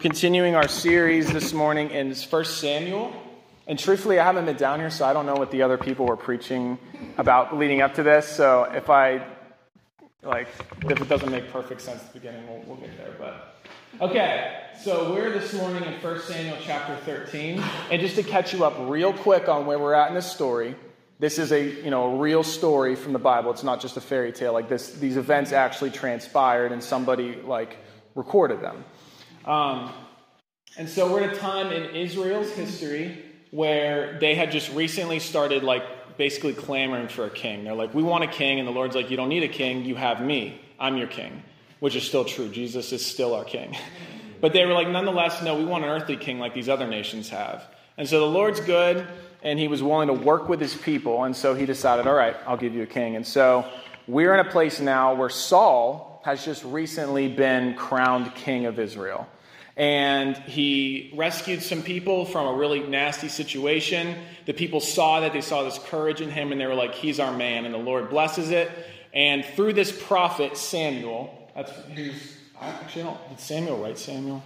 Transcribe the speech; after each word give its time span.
continuing 0.00 0.54
our 0.54 0.66
series 0.66 1.30
this 1.30 1.52
morning 1.52 1.90
in 1.90 2.14
1 2.14 2.44
Samuel. 2.46 3.12
And 3.66 3.78
truthfully, 3.78 4.18
I 4.18 4.24
haven't 4.24 4.46
been 4.46 4.56
down 4.56 4.80
here, 4.80 4.88
so 4.88 5.04
I 5.04 5.12
don't 5.12 5.26
know 5.26 5.34
what 5.34 5.50
the 5.50 5.60
other 5.60 5.76
people 5.76 6.06
were 6.06 6.16
preaching 6.16 6.78
about 7.18 7.58
leading 7.58 7.82
up 7.82 7.94
to 7.96 8.02
this. 8.02 8.26
So 8.26 8.62
if 8.62 8.88
I, 8.88 9.22
like, 10.22 10.48
if 10.84 11.02
it 11.02 11.06
doesn't 11.06 11.30
make 11.30 11.52
perfect 11.52 11.82
sense 11.82 12.00
at 12.00 12.14
the 12.14 12.18
beginning, 12.18 12.48
we'll, 12.48 12.62
we'll 12.62 12.76
get 12.78 12.96
there. 12.96 13.14
But, 13.18 13.62
okay, 14.00 14.68
so 14.82 15.12
we're 15.12 15.38
this 15.38 15.52
morning 15.52 15.84
in 15.84 15.92
1 15.92 16.20
Samuel 16.22 16.56
chapter 16.62 16.96
13. 17.04 17.62
And 17.90 18.00
just 18.00 18.16
to 18.16 18.22
catch 18.22 18.54
you 18.54 18.64
up 18.64 18.74
real 18.90 19.12
quick 19.12 19.50
on 19.50 19.66
where 19.66 19.78
we're 19.78 19.92
at 19.92 20.08
in 20.08 20.14
this 20.14 20.32
story, 20.32 20.76
this 21.18 21.38
is 21.38 21.52
a, 21.52 21.62
you 21.62 21.90
know, 21.90 22.14
a 22.14 22.16
real 22.16 22.42
story 22.42 22.96
from 22.96 23.12
the 23.12 23.18
Bible. 23.18 23.50
It's 23.50 23.64
not 23.64 23.82
just 23.82 23.98
a 23.98 24.00
fairy 24.00 24.32
tale. 24.32 24.54
Like, 24.54 24.70
this, 24.70 24.92
these 24.94 25.18
events 25.18 25.52
actually 25.52 25.90
transpired, 25.90 26.72
and 26.72 26.82
somebody, 26.82 27.34
like, 27.42 27.76
recorded 28.14 28.62
them. 28.62 28.82
Um, 29.44 29.92
and 30.76 30.88
so 30.88 31.12
we're 31.12 31.22
at 31.22 31.34
a 31.34 31.36
time 31.38 31.72
in 31.72 31.94
Israel's 31.94 32.50
history 32.50 33.24
where 33.50 34.18
they 34.20 34.34
had 34.34 34.52
just 34.52 34.72
recently 34.72 35.18
started, 35.18 35.62
like, 35.62 35.82
basically 36.16 36.52
clamoring 36.52 37.08
for 37.08 37.24
a 37.24 37.30
king. 37.30 37.64
They're 37.64 37.74
like, 37.74 37.94
we 37.94 38.02
want 38.02 38.24
a 38.24 38.28
king. 38.28 38.58
And 38.58 38.68
the 38.68 38.72
Lord's 38.72 38.94
like, 38.94 39.10
you 39.10 39.16
don't 39.16 39.28
need 39.28 39.42
a 39.42 39.48
king. 39.48 39.84
You 39.84 39.96
have 39.96 40.20
me. 40.20 40.60
I'm 40.78 40.96
your 40.96 41.08
king, 41.08 41.42
which 41.80 41.96
is 41.96 42.04
still 42.04 42.24
true. 42.24 42.48
Jesus 42.48 42.92
is 42.92 43.04
still 43.04 43.34
our 43.34 43.44
king. 43.44 43.76
But 44.40 44.54
they 44.54 44.64
were 44.64 44.72
like, 44.72 44.88
nonetheless, 44.88 45.42
no, 45.42 45.54
we 45.54 45.66
want 45.66 45.84
an 45.84 45.90
earthly 45.90 46.16
king 46.16 46.38
like 46.38 46.54
these 46.54 46.70
other 46.70 46.86
nations 46.86 47.28
have. 47.28 47.62
And 47.98 48.08
so 48.08 48.20
the 48.20 48.26
Lord's 48.26 48.60
good, 48.60 49.06
and 49.42 49.58
he 49.58 49.68
was 49.68 49.82
willing 49.82 50.08
to 50.08 50.14
work 50.14 50.48
with 50.48 50.60
his 50.60 50.74
people. 50.74 51.24
And 51.24 51.36
so 51.36 51.54
he 51.54 51.66
decided, 51.66 52.06
all 52.06 52.14
right, 52.14 52.34
I'll 52.46 52.56
give 52.56 52.74
you 52.74 52.82
a 52.82 52.86
king. 52.86 53.16
And 53.16 53.26
so 53.26 53.70
we're 54.06 54.32
in 54.32 54.40
a 54.40 54.50
place 54.50 54.80
now 54.80 55.14
where 55.14 55.28
Saul 55.28 56.09
has 56.22 56.44
just 56.44 56.64
recently 56.64 57.28
been 57.28 57.74
crowned 57.74 58.34
king 58.34 58.66
of 58.66 58.78
Israel 58.78 59.26
and 59.80 60.36
he 60.36 61.10
rescued 61.14 61.62
some 61.62 61.82
people 61.82 62.26
from 62.26 62.46
a 62.46 62.52
really 62.52 62.80
nasty 62.80 63.28
situation. 63.28 64.14
The 64.44 64.52
people 64.52 64.80
saw 64.80 65.20
that, 65.20 65.32
they 65.32 65.40
saw 65.40 65.62
this 65.62 65.78
courage 65.78 66.20
in 66.20 66.30
him, 66.30 66.52
and 66.52 66.60
they 66.60 66.66
were 66.66 66.74
like, 66.74 66.94
He's 66.94 67.18
our 67.18 67.34
man, 67.34 67.64
and 67.64 67.72
the 67.72 67.78
Lord 67.78 68.10
blesses 68.10 68.50
it. 68.50 68.70
And 69.14 69.42
through 69.42 69.72
this 69.72 69.90
prophet, 69.90 70.58
Samuel, 70.58 71.50
that's 71.54 71.72
who's, 71.94 72.36
I 72.60 72.68
actually 72.68 73.04
don't, 73.04 73.28
did 73.30 73.40
Samuel 73.40 73.82
write 73.82 73.98
Samuel? 73.98 74.42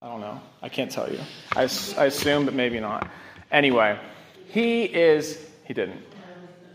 I 0.00 0.06
don't 0.06 0.22
know. 0.22 0.40
I 0.62 0.70
can't 0.70 0.90
tell 0.90 1.12
you. 1.12 1.20
I, 1.54 1.64
I 1.98 2.06
assume, 2.06 2.46
but 2.46 2.54
maybe 2.54 2.80
not. 2.80 3.10
Anyway, 3.50 3.98
he 4.46 4.84
is, 4.84 5.38
he 5.64 5.74
didn't. 5.74 6.02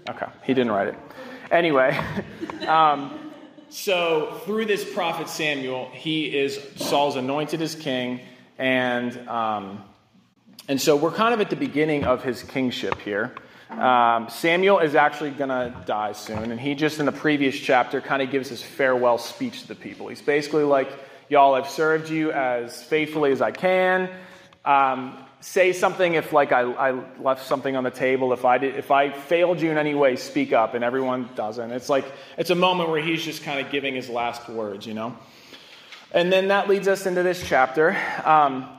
Okay, 0.08 0.28
he 0.44 0.54
didn't 0.54 0.72
write 0.72 0.90
it. 0.90 0.96
Anyway, 1.50 1.98
um, 2.68 3.23
so, 3.74 4.40
through 4.46 4.66
this 4.66 4.86
prophet 4.94 5.28
Samuel, 5.28 5.90
he 5.94 6.26
is 6.26 6.60
Saul's 6.76 7.16
anointed 7.16 7.60
as 7.60 7.74
king, 7.74 8.20
and, 8.60 9.28
um, 9.28 9.84
and 10.68 10.80
so 10.80 10.96
we're 10.96 11.10
kind 11.10 11.34
of 11.34 11.42
at 11.42 11.50
the 11.50 11.56
beginning 11.56 12.04
of 12.04 12.24
his 12.24 12.44
kingship 12.44 13.00
here. 13.02 13.34
Um, 13.72 14.30
Samuel 14.30 14.78
is 14.78 14.94
actually 14.94 15.32
going 15.32 15.50
to 15.50 15.76
die 15.88 16.12
soon, 16.12 16.52
and 16.52 16.60
he 16.60 16.76
just 16.76 17.00
in 17.00 17.08
the 17.08 17.12
previous 17.12 17.60
chapter 17.60 18.00
kind 18.00 18.22
of 18.22 18.30
gives 18.30 18.48
his 18.48 18.62
farewell 18.62 19.18
speech 19.18 19.64
to 19.64 19.70
the 19.70 19.76
people. 19.76 20.08
He's 20.08 20.22
basically 20.22 20.66
like, 20.66 20.92
Y'all, 21.28 21.56
I've 21.56 21.68
served 21.68 22.12
you 22.12 22.32
as 22.32 22.84
faithfully 22.84 23.32
as 23.32 23.42
I 23.42 23.50
can. 23.50 24.08
Um, 24.66 25.23
say 25.44 25.74
something 25.74 26.14
if 26.14 26.32
like 26.32 26.54
I, 26.54 26.62
I, 26.62 26.92
left 27.20 27.46
something 27.46 27.76
on 27.76 27.84
the 27.84 27.92
table 27.92 28.32
if 28.32 28.46
i 28.46 28.58
did 28.58 28.78
if 28.78 28.92
i 28.92 29.12
failed 29.12 29.60
you 29.60 29.72
in 29.72 29.78
any 29.78 29.94
way 29.94 30.16
speak 30.16 30.54
up 30.54 30.74
and 30.74 30.86
everyone 30.86 31.30
doesn't. 31.36 31.72
It's 31.72 31.90
like 31.90 32.06
it's 32.38 32.50
a 32.50 32.56
moment 32.56 32.90
where 32.90 33.02
he's 33.02 33.22
just 33.22 33.44
kind 33.44 33.64
of 33.64 33.70
giving 33.70 33.94
his 33.94 34.10
last 34.10 34.48
words 34.48 34.88
you 34.88 34.94
know? 34.94 35.18
And 36.14 36.32
then 36.32 36.48
that 36.48 36.70
leads 36.70 36.88
us 36.88 37.06
into 37.06 37.24
this 37.24 37.46
chapter. 37.46 37.98
Um, 38.24 38.70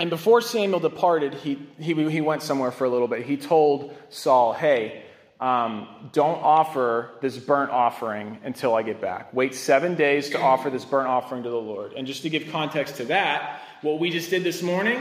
and 0.00 0.10
before 0.10 0.40
samuel 0.40 0.80
departed 0.80 1.34
he, 1.34 1.64
he, 1.78 1.94
he 2.10 2.20
went 2.20 2.42
somewhere 2.42 2.72
for 2.72 2.84
a 2.84 2.90
little 2.90 3.08
bit. 3.08 3.24
He 3.24 3.36
told 3.36 3.96
saul 4.08 4.52
hey 4.52 5.04
um, 5.38 5.86
don't 6.12 6.42
offer 6.42 7.12
this 7.20 7.38
burnt 7.38 7.70
offering 7.70 8.38
until 8.42 8.74
i 8.74 8.82
get 8.82 9.00
back. 9.00 9.32
Wait 9.32 9.54
seven 9.54 9.94
days 9.94 10.30
to 10.30 10.40
offer 10.40 10.68
this 10.68 10.84
burnt 10.84 11.06
offering 11.06 11.44
to 11.44 11.48
the 11.48 11.56
lord. 11.56 11.92
And 11.92 12.08
just 12.08 12.22
to 12.22 12.28
give 12.28 12.50
context 12.50 12.96
to 12.96 13.04
that 13.04 13.62
what 13.82 14.00
we 14.00 14.10
just 14.10 14.30
did 14.30 14.42
this 14.42 14.62
morning 14.64 15.00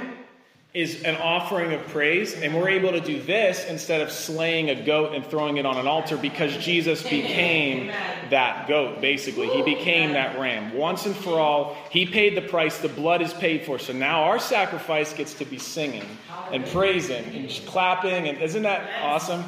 is 0.78 1.02
an 1.02 1.16
offering 1.16 1.74
of 1.74 1.82
praise, 1.88 2.36
and 2.36 2.54
we're 2.54 2.70
able 2.70 2.92
to 2.92 3.00
do 3.00 3.20
this 3.20 3.66
instead 3.66 4.00
of 4.00 4.12
slaying 4.12 4.70
a 4.70 4.86
goat 4.86 5.16
and 5.16 5.26
throwing 5.26 5.58
it 5.58 5.66
on 5.66 5.76
an 5.76 5.88
altar 5.88 6.16
because 6.18 6.56
Jesus 6.58 7.02
became 7.02 7.88
that 8.30 8.68
goat, 8.68 9.02
basically. 9.02 9.48
He 9.50 9.64
became 9.64 10.14
that 10.14 10.38
ram. 10.38 10.76
Once 10.76 11.08
and 11.08 11.16
for 11.16 11.40
all, 11.40 11.76
He 11.90 12.06
paid 12.06 12.38
the 12.38 12.44
price, 12.44 12.78
the 12.78 12.90
blood 12.90 13.24
is 13.24 13.34
paid 13.34 13.66
for. 13.66 13.80
So 13.80 13.92
now 13.92 14.26
our 14.26 14.38
sacrifice 14.38 15.14
gets 15.14 15.34
to 15.36 15.46
be 15.46 15.58
singing 15.58 16.06
and 16.52 16.64
praising 16.68 17.26
and 17.34 17.50
clapping, 17.66 18.28
and 18.28 18.38
isn't 18.40 18.62
that 18.62 18.88
awesome? 19.02 19.44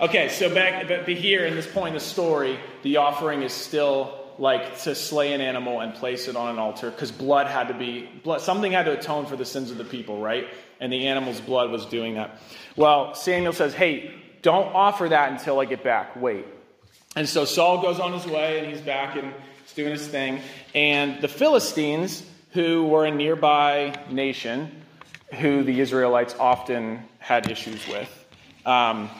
Okay, 0.00 0.28
so 0.28 0.52
back 0.52 0.88
but 0.88 1.06
here 1.06 1.46
in 1.46 1.54
this 1.54 1.68
point 1.68 1.88
in 1.90 1.94
the 1.94 2.00
story, 2.00 2.58
the 2.82 2.96
offering 2.96 3.42
is 3.42 3.52
still 3.52 4.24
like 4.38 4.80
to 4.80 4.94
slay 4.94 5.32
an 5.32 5.40
animal 5.40 5.80
and 5.80 5.94
place 5.94 6.28
it 6.28 6.36
on 6.36 6.50
an 6.50 6.58
altar 6.58 6.90
because 6.90 7.12
blood 7.12 7.46
had 7.46 7.68
to 7.68 7.74
be 7.74 8.08
blood 8.22 8.40
something 8.40 8.72
had 8.72 8.84
to 8.84 8.92
atone 8.92 9.26
for 9.26 9.36
the 9.36 9.44
sins 9.44 9.70
of 9.70 9.78
the 9.78 9.84
people 9.84 10.20
right 10.20 10.48
and 10.80 10.92
the 10.92 11.06
animal's 11.06 11.40
blood 11.40 11.70
was 11.70 11.86
doing 11.86 12.14
that. 12.14 12.38
Well 12.76 13.14
samuel 13.14 13.52
says 13.52 13.74
hey 13.74 14.14
don't 14.42 14.74
offer 14.74 15.08
that 15.08 15.32
until 15.32 15.60
i 15.60 15.64
get 15.64 15.82
back. 15.82 16.16
Wait. 16.16 16.44
And 17.16 17.28
so 17.28 17.44
saul 17.44 17.82
goes 17.82 18.00
on 18.00 18.12
his 18.12 18.26
way 18.26 18.58
and 18.58 18.68
he's 18.68 18.80
back 18.80 19.16
and 19.16 19.32
he's 19.62 19.72
doing 19.74 19.92
his 19.92 20.06
thing. 20.06 20.40
And 20.74 21.20
the 21.20 21.28
philistines 21.28 22.24
who 22.52 22.86
were 22.86 23.04
a 23.04 23.10
nearby 23.10 23.94
nation 24.10 24.82
who 25.38 25.64
the 25.64 25.80
israelites 25.80 26.34
often 26.38 27.02
had 27.18 27.50
issues 27.50 27.86
with 27.88 28.24
um, 28.66 29.10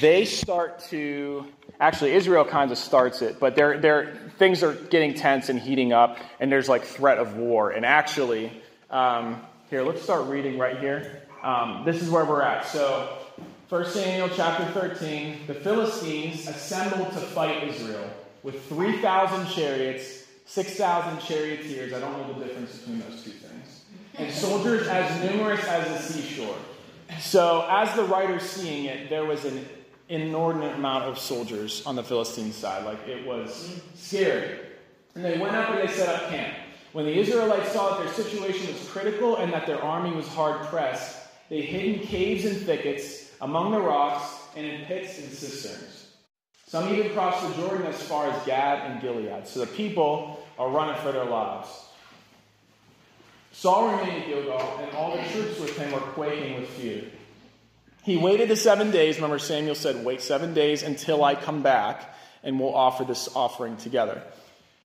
they 0.00 0.24
start 0.24 0.80
to 0.90 1.46
actually 1.80 2.12
Israel 2.12 2.44
kind 2.44 2.70
of 2.70 2.78
starts 2.78 3.22
it, 3.22 3.40
but 3.40 3.56
they're, 3.56 3.78
they're, 3.78 4.14
things 4.38 4.62
are 4.62 4.74
getting 4.74 5.14
tense 5.14 5.48
and 5.48 5.58
heating 5.58 5.92
up, 5.92 6.18
and 6.40 6.50
there's 6.50 6.68
like 6.68 6.84
threat 6.84 7.18
of 7.18 7.36
war. 7.36 7.70
And 7.70 7.84
actually, 7.84 8.52
um, 8.90 9.40
here, 9.72 9.82
let's 9.82 10.02
start 10.02 10.26
reading 10.26 10.58
right 10.58 10.78
here. 10.80 11.22
Um, 11.42 11.82
this 11.86 12.02
is 12.02 12.10
where 12.10 12.26
we're 12.26 12.42
at. 12.42 12.66
So, 12.66 13.16
1 13.70 13.86
Samuel 13.86 14.28
chapter 14.36 14.66
13, 14.78 15.46
the 15.46 15.54
Philistines 15.54 16.46
assembled 16.46 17.10
to 17.12 17.20
fight 17.20 17.66
Israel 17.66 18.06
with 18.42 18.62
3,000 18.66 19.46
chariots, 19.46 20.24
6,000 20.44 21.20
charioteers. 21.20 21.94
I 21.94 22.00
don't 22.00 22.12
know 22.12 22.38
the 22.38 22.44
difference 22.44 22.76
between 22.76 23.00
those 23.00 23.24
two 23.24 23.30
things. 23.30 23.84
And 24.16 24.30
soldiers 24.30 24.86
as 24.88 25.30
numerous 25.30 25.64
as 25.64 25.88
the 25.88 26.12
seashore. 26.12 26.58
So, 27.18 27.66
as 27.70 27.96
the 27.96 28.04
writer's 28.04 28.42
seeing 28.42 28.84
it, 28.84 29.08
there 29.08 29.24
was 29.24 29.46
an 29.46 29.66
inordinate 30.10 30.74
amount 30.74 31.04
of 31.04 31.18
soldiers 31.18 31.82
on 31.86 31.96
the 31.96 32.04
Philistine 32.04 32.52
side. 32.52 32.84
Like 32.84 33.08
it 33.08 33.26
was 33.26 33.80
scary. 33.94 34.58
And 35.14 35.24
they 35.24 35.38
went 35.38 35.56
up 35.56 35.70
and 35.70 35.78
they 35.78 35.90
set 35.90 36.10
up 36.10 36.28
camp. 36.28 36.58
When 36.92 37.06
the 37.06 37.18
Israelites 37.18 37.72
saw 37.72 37.90
that 37.96 38.04
their 38.04 38.12
situation 38.12 38.72
was 38.72 38.88
critical 38.90 39.36
and 39.36 39.52
that 39.52 39.66
their 39.66 39.82
army 39.82 40.14
was 40.14 40.28
hard 40.28 40.66
pressed, 40.66 41.16
they 41.48 41.62
hid 41.62 41.84
in 41.84 42.06
caves 42.06 42.44
and 42.44 42.56
thickets, 42.56 43.30
among 43.40 43.72
the 43.72 43.80
rocks, 43.80 44.24
and 44.56 44.66
in 44.66 44.84
pits 44.84 45.18
and 45.18 45.30
cisterns. 45.30 46.08
Some 46.66 46.92
even 46.94 47.12
crossed 47.12 47.46
the 47.46 47.62
Jordan 47.62 47.86
as 47.86 48.02
far 48.02 48.30
as 48.30 48.46
Gad 48.46 48.90
and 48.90 49.00
Gilead. 49.00 49.46
So 49.46 49.60
the 49.60 49.66
people 49.66 50.42
are 50.58 50.70
running 50.70 51.00
for 51.02 51.12
their 51.12 51.24
lives. 51.24 51.68
Saul 53.52 53.90
remained 53.90 54.22
at 54.22 54.28
Gilgal, 54.28 54.80
and 54.82 54.94
all 54.96 55.16
the 55.16 55.22
troops 55.30 55.60
with 55.60 55.76
him 55.76 55.92
were 55.92 56.00
quaking 56.00 56.60
with 56.60 56.68
fear. 56.70 57.04
He 58.02 58.16
waited 58.16 58.48
the 58.48 58.56
seven 58.56 58.90
days. 58.90 59.16
Remember, 59.16 59.38
Samuel 59.38 59.74
said, 59.74 60.04
Wait 60.04 60.22
seven 60.22 60.54
days 60.54 60.82
until 60.82 61.22
I 61.22 61.34
come 61.34 61.62
back, 61.62 62.14
and 62.42 62.58
we'll 62.58 62.74
offer 62.74 63.04
this 63.04 63.28
offering 63.34 63.76
together. 63.76 64.22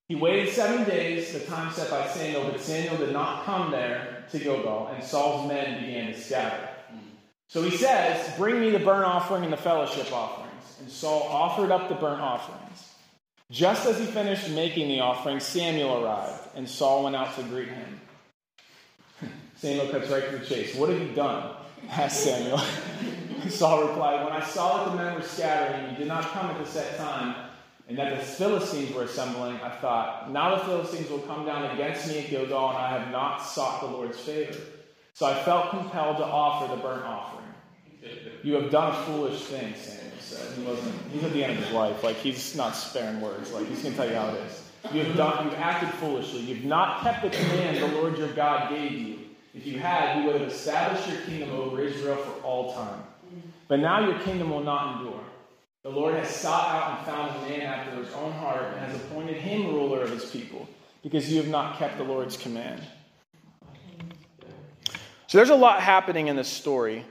He 0.07 0.15
waited 0.15 0.53
seven 0.53 0.85
days, 0.85 1.33
the 1.33 1.41
time 1.41 1.71
set 1.73 1.89
by 1.89 2.07
Samuel, 2.07 2.49
but 2.49 2.61
Samuel 2.61 2.97
did 2.97 3.11
not 3.11 3.43
come 3.43 3.71
there 3.71 4.25
to 4.31 4.39
Gilgal, 4.39 4.91
and 4.93 5.03
Saul's 5.03 5.47
men 5.47 5.85
began 5.85 6.13
to 6.13 6.19
scatter. 6.19 6.69
So 7.49 7.61
he 7.61 7.75
says, 7.75 8.37
Bring 8.37 8.59
me 8.59 8.69
the 8.69 8.79
burnt 8.79 9.05
offering 9.05 9.43
and 9.43 9.53
the 9.53 9.57
fellowship 9.57 10.11
offerings. 10.11 10.77
And 10.79 10.89
Saul 10.89 11.23
offered 11.23 11.71
up 11.71 11.89
the 11.89 11.95
burnt 11.95 12.21
offerings. 12.21 12.93
Just 13.49 13.85
as 13.85 13.97
he 13.97 14.05
finished 14.05 14.49
making 14.49 14.89
the 14.89 14.99
offering, 14.99 15.39
Samuel 15.39 16.03
arrived, 16.03 16.49
and 16.55 16.67
Saul 16.67 17.05
went 17.05 17.15
out 17.15 17.33
to 17.35 17.43
greet 17.43 17.69
him. 17.69 18.01
Samuel 19.55 19.87
cuts 19.87 20.09
right 20.09 20.29
to 20.29 20.37
the 20.37 20.45
chase. 20.45 20.75
What 20.75 20.89
have 20.89 20.99
you 20.99 21.13
done? 21.13 21.55
asked 21.89 22.23
Samuel. 22.23 22.61
Saul 23.49 23.87
replied, 23.87 24.25
When 24.25 24.33
I 24.33 24.45
saw 24.45 24.85
that 24.85 24.91
the 24.91 24.97
men 24.97 25.15
were 25.15 25.21
scattering 25.21 25.91
you 25.91 25.97
did 25.97 26.07
not 26.07 26.23
come 26.25 26.47
at 26.47 26.57
the 26.57 26.69
set 26.69 26.97
time, 26.97 27.49
and 27.87 27.97
that 27.97 28.17
the 28.17 28.23
Philistines 28.23 28.93
were 28.93 29.03
assembling, 29.03 29.55
I 29.61 29.69
thought, 29.69 30.31
Now 30.31 30.55
the 30.55 30.63
Philistines 30.65 31.09
will 31.09 31.19
come 31.19 31.45
down 31.45 31.71
against 31.71 32.07
me 32.07 32.19
at 32.19 32.29
Gilgal, 32.29 32.69
and 32.69 32.77
I 32.77 32.99
have 32.99 33.11
not 33.11 33.39
sought 33.39 33.81
the 33.81 33.87
Lord's 33.87 34.19
favor. 34.19 34.59
So 35.13 35.25
I 35.25 35.33
felt 35.43 35.69
compelled 35.69 36.17
to 36.17 36.25
offer 36.25 36.75
the 36.75 36.81
burnt 36.81 37.03
offering. 37.03 37.45
You 38.43 38.53
have 38.55 38.71
done 38.71 38.93
a 38.93 38.95
foolish 39.05 39.41
thing, 39.43 39.73
Samuel 39.75 40.11
said. 40.19 40.57
He 40.57 40.63
wasn't, 40.63 40.93
he's 41.11 41.23
at 41.23 41.33
the 41.33 41.43
end 41.43 41.57
of 41.57 41.63
his 41.63 41.73
life. 41.73 42.03
Like, 42.03 42.17
he's 42.17 42.55
not 42.55 42.75
sparing 42.75 43.21
words. 43.21 43.51
Like, 43.51 43.67
he's 43.67 43.81
going 43.81 43.93
to 43.93 43.97
tell 43.97 44.09
you 44.09 44.15
how 44.15 44.29
it 44.29 44.41
is. 44.45 44.63
You 44.93 45.03
have 45.03 45.17
done, 45.17 45.45
you've 45.45 45.55
acted 45.55 45.89
foolishly. 45.99 46.41
You've 46.41 46.63
not 46.63 47.01
kept 47.01 47.23
the 47.23 47.29
command 47.29 47.77
the 47.77 47.87
Lord 47.87 48.17
your 48.17 48.31
God 48.33 48.69
gave 48.69 48.91
you 48.91 49.19
If 49.53 49.65
you 49.65 49.79
had, 49.79 50.19
you 50.19 50.27
would 50.27 50.39
have 50.39 50.49
established 50.49 51.09
your 51.09 51.19
kingdom 51.21 51.51
over 51.51 51.81
Israel 51.81 52.17
for 52.17 52.41
all 52.43 52.73
time. 52.73 53.01
But 53.67 53.79
now 53.79 54.07
your 54.07 54.19
kingdom 54.19 54.51
will 54.51 54.63
not 54.63 54.97
endure. 54.97 55.23
The 55.87 55.93
Lord 55.93 56.15
has 56.15 56.29
sought 56.29 56.67
out 56.67 56.97
and 56.97 57.07
found 57.07 57.45
a 57.45 57.49
man 57.49 57.61
after 57.61 58.03
his 58.03 58.13
own 58.15 58.33
heart 58.33 58.73
and 58.73 58.91
has 58.91 58.95
appointed 58.97 59.37
him 59.37 59.67
ruler 59.67 60.01
of 60.01 60.09
his 60.09 60.25
people, 60.25 60.67
because 61.01 61.31
you 61.31 61.37
have 61.37 61.47
not 61.47 61.77
kept 61.77 61.97
the 61.97 62.03
Lord's 62.03 62.35
command. 62.35 62.81
So 65.27 65.37
there's 65.37 65.49
a 65.49 65.55
lot 65.55 65.79
happening 65.79 66.27
in 66.27 66.35
this 66.35 66.49
story. 66.49 67.05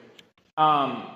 Um, 0.59 1.11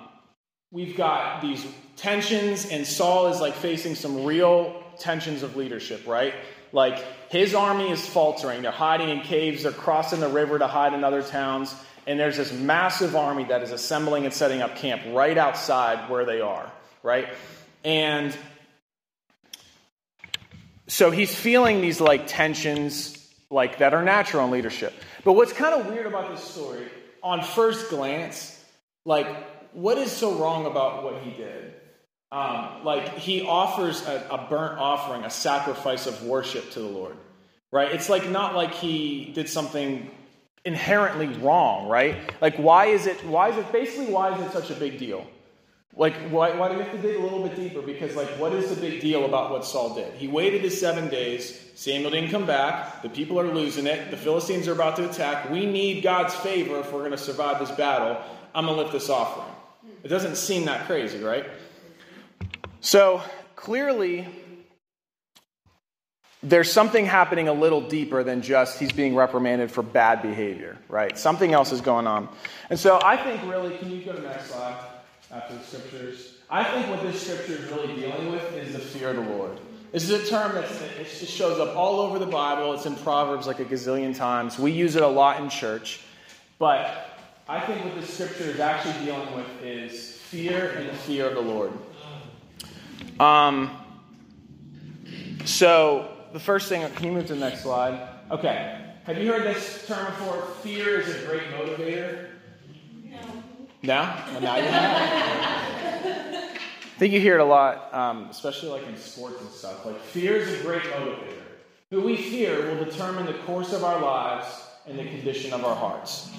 we've 0.71 0.97
got 0.97 1.43
these 1.43 1.63
tensions, 1.97 2.65
and 2.65 2.83
Saul 2.83 3.27
is 3.27 3.39
like 3.39 3.53
facing 3.53 3.93
some 3.93 4.25
real 4.25 4.81
tensions 4.97 5.43
of 5.43 5.55
leadership, 5.55 6.07
right? 6.07 6.33
Like 6.71 7.05
his 7.29 7.53
army 7.53 7.91
is 7.91 8.03
faltering. 8.03 8.63
They're 8.63 8.71
hiding 8.71 9.09
in 9.09 9.21
caves, 9.21 9.61
they're 9.61 9.71
crossing 9.71 10.19
the 10.19 10.29
river 10.29 10.57
to 10.57 10.65
hide 10.65 10.93
in 10.93 11.03
other 11.03 11.21
towns. 11.21 11.75
And 12.07 12.19
there's 12.19 12.37
this 12.37 12.51
massive 12.51 13.15
army 13.15 13.43
that 13.43 13.61
is 13.61 13.69
assembling 13.69 14.25
and 14.25 14.33
setting 14.33 14.63
up 14.63 14.77
camp 14.77 15.03
right 15.13 15.37
outside 15.37 16.09
where 16.09 16.25
they 16.25 16.41
are, 16.41 16.70
right? 17.03 17.27
And 17.83 18.35
so 20.87 21.09
he's 21.11 21.33
feeling 21.33 21.81
these 21.81 22.01
like 22.01 22.27
tensions 22.27 23.17
like 23.49 23.79
that 23.79 23.93
are 23.93 24.03
natural 24.03 24.45
in 24.45 24.51
leadership. 24.51 24.93
But 25.23 25.33
what's 25.33 25.53
kind 25.53 25.79
of 25.79 25.87
weird 25.87 26.05
about 26.05 26.31
this 26.31 26.43
story, 26.43 26.87
on 27.21 27.43
first 27.43 27.89
glance, 27.89 28.59
like 29.05 29.27
what 29.73 29.97
is 29.97 30.11
so 30.11 30.35
wrong 30.35 30.65
about 30.65 31.03
what 31.03 31.21
he 31.23 31.31
did? 31.31 31.73
Um, 32.31 32.83
like 32.85 33.17
he 33.17 33.41
offers 33.41 34.05
a, 34.07 34.25
a 34.31 34.47
burnt 34.49 34.79
offering, 34.79 35.25
a 35.25 35.29
sacrifice 35.29 36.07
of 36.07 36.23
worship 36.23 36.71
to 36.71 36.79
the 36.79 36.87
Lord, 36.87 37.17
right? 37.71 37.91
It's 37.91 38.09
like 38.09 38.29
not 38.29 38.55
like 38.55 38.73
he 38.73 39.31
did 39.33 39.49
something 39.49 40.09
inherently 40.63 41.27
wrong, 41.27 41.89
right? 41.89 42.17
Like 42.41 42.55
why 42.55 42.85
is 42.87 43.05
it? 43.05 43.23
Why 43.25 43.49
is 43.49 43.57
it? 43.57 43.71
Basically, 43.71 44.13
why 44.13 44.33
is 44.37 44.45
it 44.45 44.51
such 44.53 44.69
a 44.71 44.75
big 44.75 44.97
deal? 44.97 45.27
Like, 45.95 46.15
why, 46.29 46.55
why 46.55 46.69
do 46.69 46.77
we 46.77 46.83
have 46.83 46.91
to 46.93 46.97
dig 46.97 47.17
a 47.17 47.19
little 47.19 47.45
bit 47.45 47.55
deeper? 47.55 47.81
Because, 47.81 48.15
like, 48.15 48.29
what 48.39 48.53
is 48.53 48.73
the 48.73 48.79
big 48.79 49.01
deal 49.01 49.25
about 49.25 49.51
what 49.51 49.65
Saul 49.65 49.93
did? 49.93 50.13
He 50.13 50.27
waited 50.27 50.61
his 50.61 50.79
seven 50.79 51.09
days. 51.09 51.69
Samuel 51.75 52.11
didn't 52.11 52.31
come 52.31 52.45
back. 52.45 53.01
The 53.01 53.09
people 53.09 53.39
are 53.39 53.53
losing 53.53 53.87
it. 53.87 54.09
The 54.09 54.15
Philistines 54.15 54.69
are 54.69 54.71
about 54.71 54.95
to 54.97 55.09
attack. 55.09 55.49
We 55.49 55.65
need 55.65 56.01
God's 56.01 56.33
favor 56.35 56.79
if 56.79 56.93
we're 56.93 56.99
going 56.99 57.11
to 57.11 57.17
survive 57.17 57.59
this 57.59 57.71
battle. 57.71 58.17
I'm 58.55 58.65
going 58.65 58.77
to 58.77 58.81
lift 58.83 58.93
this 58.93 59.09
offering. 59.09 59.53
It 60.03 60.07
doesn't 60.07 60.37
seem 60.37 60.65
that 60.65 60.85
crazy, 60.87 61.21
right? 61.21 61.45
So, 62.79 63.21
clearly, 63.57 64.27
there's 66.41 66.71
something 66.71 67.05
happening 67.05 67.49
a 67.49 67.53
little 67.53 67.81
deeper 67.81 68.23
than 68.23 68.41
just 68.41 68.79
he's 68.79 68.93
being 68.93 69.13
reprimanded 69.13 69.69
for 69.69 69.83
bad 69.83 70.21
behavior, 70.21 70.77
right? 70.87 71.17
Something 71.17 71.53
else 71.53 71.73
is 71.73 71.81
going 71.81 72.07
on. 72.07 72.29
And 72.69 72.79
so, 72.79 72.97
I 73.03 73.17
think 73.17 73.43
really, 73.43 73.77
can 73.77 73.91
you 73.91 74.05
go 74.05 74.13
to 74.13 74.21
the 74.21 74.29
next 74.29 74.51
slide? 74.51 74.77
After 75.31 75.55
the 75.55 75.63
scriptures. 75.63 76.33
I 76.49 76.63
think 76.63 76.89
what 76.89 77.01
this 77.01 77.21
scripture 77.21 77.53
is 77.53 77.71
really 77.71 77.95
dealing 77.95 78.31
with 78.31 78.53
is 78.55 78.73
the 78.73 78.79
fear 78.79 79.09
of 79.09 79.15
the 79.15 79.21
Lord. 79.33 79.59
This 79.91 80.09
is 80.09 80.11
a 80.11 80.29
term 80.29 80.53
that 80.53 80.65
it 80.99 81.03
just 81.03 81.31
shows 81.31 81.59
up 81.59 81.75
all 81.75 81.99
over 81.99 82.19
the 82.19 82.25
Bible. 82.25 82.73
It's 82.73 82.85
in 82.85 82.95
Proverbs 82.95 83.47
like 83.47 83.59
a 83.59 83.65
gazillion 83.65 84.15
times. 84.15 84.57
We 84.57 84.71
use 84.71 84.95
it 84.95 85.03
a 85.03 85.07
lot 85.07 85.41
in 85.41 85.49
church. 85.49 86.01
But 86.59 87.17
I 87.47 87.59
think 87.59 87.83
what 87.83 87.95
this 87.95 88.13
scripture 88.13 88.45
is 88.45 88.59
actually 88.59 89.05
dealing 89.05 89.33
with 89.35 89.47
is 89.63 90.17
fear 90.17 90.69
and 90.77 90.89
the 90.89 90.93
fear 90.93 91.27
of 91.27 91.35
the 91.35 91.41
Lord. 91.41 91.73
Um, 93.19 93.77
so, 95.43 96.09
the 96.31 96.39
first 96.39 96.69
thing, 96.69 96.89
can 96.93 97.05
you 97.05 97.11
move 97.11 97.27
to 97.27 97.33
the 97.33 97.39
next 97.39 97.63
slide? 97.63 98.07
Okay. 98.29 98.79
Have 99.03 99.17
you 99.17 99.31
heard 99.31 99.43
this 99.43 99.85
term 99.87 100.05
before? 100.05 100.41
Fear 100.61 101.01
is 101.01 101.15
a 101.15 101.25
great 101.25 101.43
motivator. 101.51 102.30
No? 103.83 104.01
Well, 104.31 104.41
now 104.41 104.57
you 104.57 104.63
have. 104.63 105.51
I 106.05 107.03
think 107.03 107.13
you 107.13 107.19
hear 107.19 107.35
it 107.35 107.41
a 107.41 107.45
lot, 107.45 107.91
um, 107.93 108.27
especially 108.29 108.69
like 108.69 108.87
in 108.87 108.95
sports 108.95 109.41
and 109.41 109.49
stuff. 109.49 109.85
Like, 109.85 109.99
fear 109.99 110.35
is 110.35 110.59
a 110.59 110.63
great 110.63 110.83
motivator. 110.83 111.41
Who 111.89 112.01
we 112.01 112.15
fear 112.15 112.67
will 112.67 112.85
determine 112.85 113.25
the 113.25 113.33
course 113.33 113.73
of 113.73 113.83
our 113.83 113.99
lives 113.99 114.47
and 114.87 114.99
the 114.99 115.05
condition 115.05 115.51
of 115.51 115.65
our 115.65 115.75
hearts. 115.75 116.31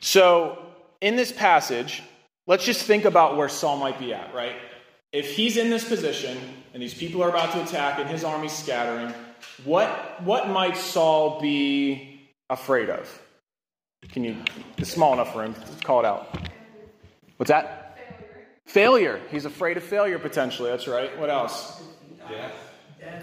So, 0.00 0.58
in 1.00 1.16
this 1.16 1.32
passage, 1.32 2.02
let's 2.46 2.64
just 2.64 2.84
think 2.84 3.04
about 3.04 3.36
where 3.36 3.48
Saul 3.48 3.76
might 3.76 3.98
be 3.98 4.14
at, 4.14 4.32
right? 4.32 4.54
If 5.12 5.34
he's 5.34 5.56
in 5.56 5.68
this 5.68 5.88
position 5.88 6.38
and 6.72 6.82
these 6.82 6.94
people 6.94 7.22
are 7.22 7.28
about 7.28 7.52
to 7.52 7.62
attack 7.62 7.98
and 7.98 8.08
his 8.08 8.22
army's 8.22 8.52
scattering, 8.52 9.12
what, 9.64 10.22
what 10.22 10.48
might 10.48 10.76
Saul 10.76 11.40
be 11.40 12.20
afraid 12.48 12.88
of? 12.88 13.22
Can 14.12 14.24
you, 14.24 14.36
it's 14.76 14.90
small 14.90 15.12
enough 15.12 15.34
room, 15.36 15.54
call 15.84 16.00
it 16.00 16.06
out. 16.06 16.48
What's 17.36 17.50
that? 17.50 17.98
Failure. 18.66 19.18
failure. 19.18 19.28
He's 19.30 19.44
afraid 19.44 19.76
of 19.76 19.82
failure 19.82 20.18
potentially. 20.18 20.70
That's 20.70 20.88
right. 20.88 21.16
What 21.18 21.30
else? 21.30 21.82
Death. 22.28 22.52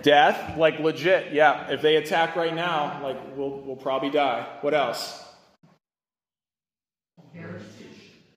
Death, 0.04 0.58
like 0.58 0.80
legit, 0.80 1.34
yeah. 1.34 1.70
If 1.70 1.82
they 1.82 1.98
attack 1.98 2.36
right 2.36 2.54
now, 2.54 3.02
like 3.04 3.18
we'll, 3.36 3.60
we'll 3.62 3.76
probably 3.76 4.10
die. 4.10 4.48
What 4.62 4.74
else? 4.74 5.22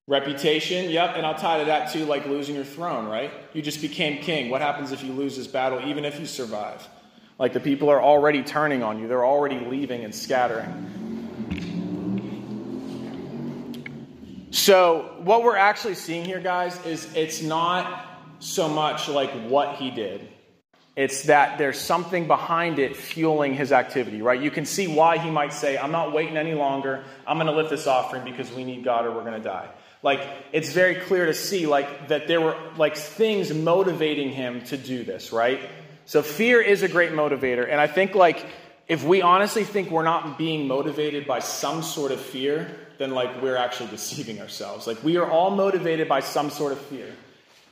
Reputation, 0.06 0.90
yep, 0.90 1.16
and 1.16 1.26
I'll 1.26 1.34
tie 1.34 1.58
to 1.58 1.66
that 1.66 1.92
too, 1.92 2.06
like 2.06 2.26
losing 2.26 2.54
your 2.54 2.64
throne, 2.64 3.06
right? 3.06 3.30
You 3.52 3.60
just 3.60 3.82
became 3.82 4.22
king. 4.22 4.48
What 4.48 4.62
happens 4.62 4.90
if 4.90 5.04
you 5.04 5.12
lose 5.12 5.36
this 5.36 5.46
battle, 5.46 5.86
even 5.86 6.06
if 6.06 6.18
you 6.18 6.24
survive? 6.24 6.86
Like 7.38 7.52
the 7.52 7.60
people 7.60 7.90
are 7.90 8.02
already 8.02 8.42
turning 8.42 8.82
on 8.82 8.98
you, 8.98 9.06
they're 9.06 9.24
already 9.24 9.60
leaving 9.60 10.04
and 10.04 10.14
scattering. 10.14 11.07
So, 14.50 15.14
what 15.18 15.42
we're 15.42 15.56
actually 15.56 15.94
seeing 15.94 16.24
here, 16.24 16.40
guys, 16.40 16.84
is 16.86 17.06
it's 17.14 17.42
not 17.42 18.06
so 18.38 18.68
much 18.68 19.08
like 19.08 19.30
what 19.48 19.76
he 19.76 19.90
did. 19.90 20.26
It's 20.96 21.24
that 21.24 21.58
there's 21.58 21.78
something 21.78 22.26
behind 22.26 22.78
it 22.78 22.96
fueling 22.96 23.54
his 23.54 23.72
activity, 23.72 24.22
right? 24.22 24.40
You 24.40 24.50
can 24.50 24.64
see 24.64 24.88
why 24.88 25.18
he 25.18 25.30
might 25.30 25.52
say, 25.52 25.76
I'm 25.76 25.92
not 25.92 26.12
waiting 26.12 26.36
any 26.36 26.54
longer. 26.54 27.04
I'm 27.26 27.36
going 27.36 27.46
to 27.46 27.52
lift 27.52 27.70
this 27.70 27.86
offering 27.86 28.24
because 28.24 28.50
we 28.50 28.64
need 28.64 28.84
God 28.84 29.04
or 29.04 29.12
we're 29.12 29.22
going 29.22 29.40
to 29.40 29.48
die. 29.48 29.68
Like, 30.02 30.26
it's 30.52 30.72
very 30.72 30.94
clear 30.94 31.26
to 31.26 31.34
see, 31.34 31.66
like, 31.66 32.08
that 32.08 32.26
there 32.26 32.40
were, 32.40 32.56
like, 32.76 32.96
things 32.96 33.52
motivating 33.52 34.30
him 34.30 34.62
to 34.66 34.76
do 34.76 35.04
this, 35.04 35.30
right? 35.30 35.60
So, 36.06 36.22
fear 36.22 36.60
is 36.60 36.82
a 36.82 36.88
great 36.88 37.12
motivator. 37.12 37.70
And 37.70 37.80
I 37.80 37.86
think, 37.86 38.14
like, 38.14 38.46
if 38.88 39.04
we 39.04 39.20
honestly 39.20 39.64
think 39.64 39.90
we're 39.90 40.04
not 40.04 40.38
being 40.38 40.66
motivated 40.66 41.26
by 41.26 41.40
some 41.40 41.82
sort 41.82 42.12
of 42.12 42.20
fear, 42.20 42.74
then 42.98 43.12
like 43.12 43.40
we're 43.40 43.56
actually 43.56 43.90
deceiving 43.90 44.40
ourselves. 44.40 44.86
Like 44.86 45.02
we 45.02 45.16
are 45.16 45.30
all 45.30 45.50
motivated 45.50 46.08
by 46.08 46.20
some 46.20 46.50
sort 46.50 46.72
of 46.72 46.80
fear. 46.80 47.12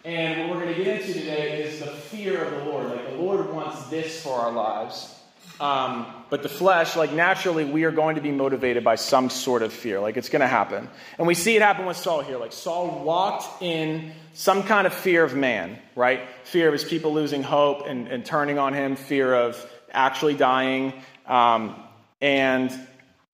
And 0.04 0.49
what 0.49 0.50
we're 0.56 0.64
going 0.64 0.75
to 0.76 0.85
get 0.85 1.00
into 1.00 1.14
today 1.14 1.64
is 1.64 1.80
the 1.80 1.87
fear 1.87 2.45
of 2.45 2.50
the 2.52 2.71
Lord. 2.71 2.87
Like 2.87 3.11
the 3.11 3.16
Lord 3.16 3.52
wants 3.52 3.88
this 3.88 4.23
for 4.23 4.35
our 4.35 4.52
lives. 4.52 5.12
Um, 5.59 6.06
but 6.30 6.42
the 6.42 6.49
flesh, 6.49 6.97
like 6.97 7.12
naturally, 7.12 7.64
we 7.64 7.85
are 7.85 7.90
going 7.90 8.16
to 8.16 8.21
be 8.21 8.30
motivated 8.30 8.85
by 8.85 8.95
some 8.95 9.30
sort 9.30 9.62
of 9.62 9.73
fear. 9.73 9.99
Like 9.99 10.16
it's 10.16 10.28
going 10.28 10.40
to 10.40 10.47
happen. 10.47 10.88
And 11.18 11.26
we 11.26 11.35
see 11.35 11.56
it 11.56 11.62
happen 11.62 11.87
with 11.87 11.97
Saul 11.97 12.23
here. 12.23 12.38
Like 12.38 12.52
Saul 12.52 13.02
walked 13.02 13.62
in 13.62 14.12
some 14.35 14.62
kind 14.62 14.87
of 14.87 14.95
fear 14.95 15.25
of 15.25 15.35
man, 15.35 15.78
right? 15.97 16.21
Fear 16.45 16.68
of 16.68 16.73
his 16.73 16.85
people 16.85 17.12
losing 17.12 17.42
hope 17.42 17.87
and, 17.87 18.06
and 18.06 18.25
turning 18.25 18.59
on 18.59 18.75
him, 18.75 18.95
fear 18.95 19.35
of 19.35 19.71
actually 19.90 20.35
dying. 20.35 20.92
Um, 21.26 21.75
and 22.21 22.71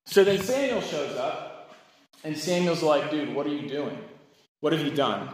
so 0.04 0.24
then 0.24 0.40
Samuel 0.40 0.80
shows 0.80 1.16
up 1.16 1.51
and 2.24 2.36
Samuel's 2.36 2.82
like, 2.82 3.10
dude, 3.10 3.34
what 3.34 3.46
are 3.46 3.54
you 3.54 3.68
doing? 3.68 3.98
What 4.60 4.72
have 4.72 4.82
you 4.82 4.92
done? 4.92 5.28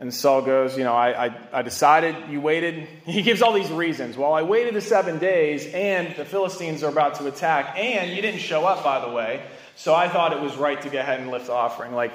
And 0.00 0.14
Saul 0.14 0.42
goes, 0.42 0.78
You 0.78 0.84
know, 0.84 0.94
I, 0.94 1.26
I, 1.26 1.36
I, 1.52 1.62
decided 1.62 2.14
you 2.30 2.40
waited. 2.40 2.86
He 3.04 3.22
gives 3.22 3.42
all 3.42 3.52
these 3.52 3.70
reasons. 3.70 4.16
Well, 4.16 4.32
I 4.32 4.42
waited 4.42 4.74
the 4.74 4.80
seven 4.80 5.18
days, 5.18 5.66
and 5.66 6.14
the 6.14 6.24
Philistines 6.24 6.84
are 6.84 6.88
about 6.88 7.16
to 7.16 7.26
attack, 7.26 7.76
and 7.76 8.14
you 8.14 8.22
didn't 8.22 8.40
show 8.40 8.64
up, 8.64 8.84
by 8.84 9.04
the 9.04 9.12
way. 9.12 9.42
So 9.74 9.94
I 9.94 10.08
thought 10.08 10.32
it 10.32 10.40
was 10.40 10.56
right 10.56 10.80
to 10.82 10.90
go 10.90 11.00
ahead 11.00 11.20
and 11.20 11.30
lift 11.30 11.46
the 11.46 11.52
offering. 11.52 11.94
Like, 11.94 12.12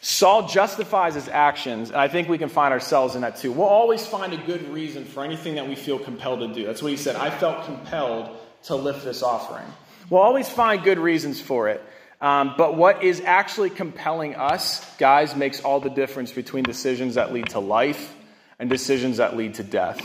Saul 0.00 0.48
justifies 0.48 1.14
his 1.14 1.28
actions, 1.28 1.90
and 1.90 1.98
I 1.98 2.08
think 2.08 2.28
we 2.28 2.38
can 2.38 2.48
find 2.48 2.72
ourselves 2.72 3.16
in 3.16 3.22
that 3.22 3.36
too. 3.36 3.52
We'll 3.52 3.66
always 3.66 4.06
find 4.06 4.32
a 4.32 4.36
good 4.36 4.68
reason 4.70 5.04
for 5.04 5.24
anything 5.24 5.56
that 5.56 5.68
we 5.68 5.74
feel 5.74 5.98
compelled 5.98 6.40
to 6.40 6.48
do. 6.48 6.64
That's 6.64 6.82
what 6.82 6.90
he 6.90 6.96
said. 6.96 7.16
I 7.16 7.30
felt 7.30 7.66
compelled 7.66 8.36
to 8.64 8.76
lift 8.76 9.04
this 9.04 9.22
offering. 9.22 9.66
We'll 10.08 10.22
always 10.22 10.48
find 10.48 10.82
good 10.82 10.98
reasons 10.98 11.40
for 11.40 11.68
it. 11.68 11.82
Um, 12.20 12.54
but 12.56 12.76
what 12.76 13.02
is 13.02 13.20
actually 13.20 13.70
compelling 13.70 14.34
us, 14.36 14.84
guys, 14.96 15.36
makes 15.36 15.60
all 15.60 15.80
the 15.80 15.90
difference 15.90 16.32
between 16.32 16.64
decisions 16.64 17.16
that 17.16 17.32
lead 17.32 17.50
to 17.50 17.60
life 17.60 18.14
and 18.58 18.70
decisions 18.70 19.18
that 19.18 19.36
lead 19.36 19.54
to 19.54 19.62
death. 19.62 20.00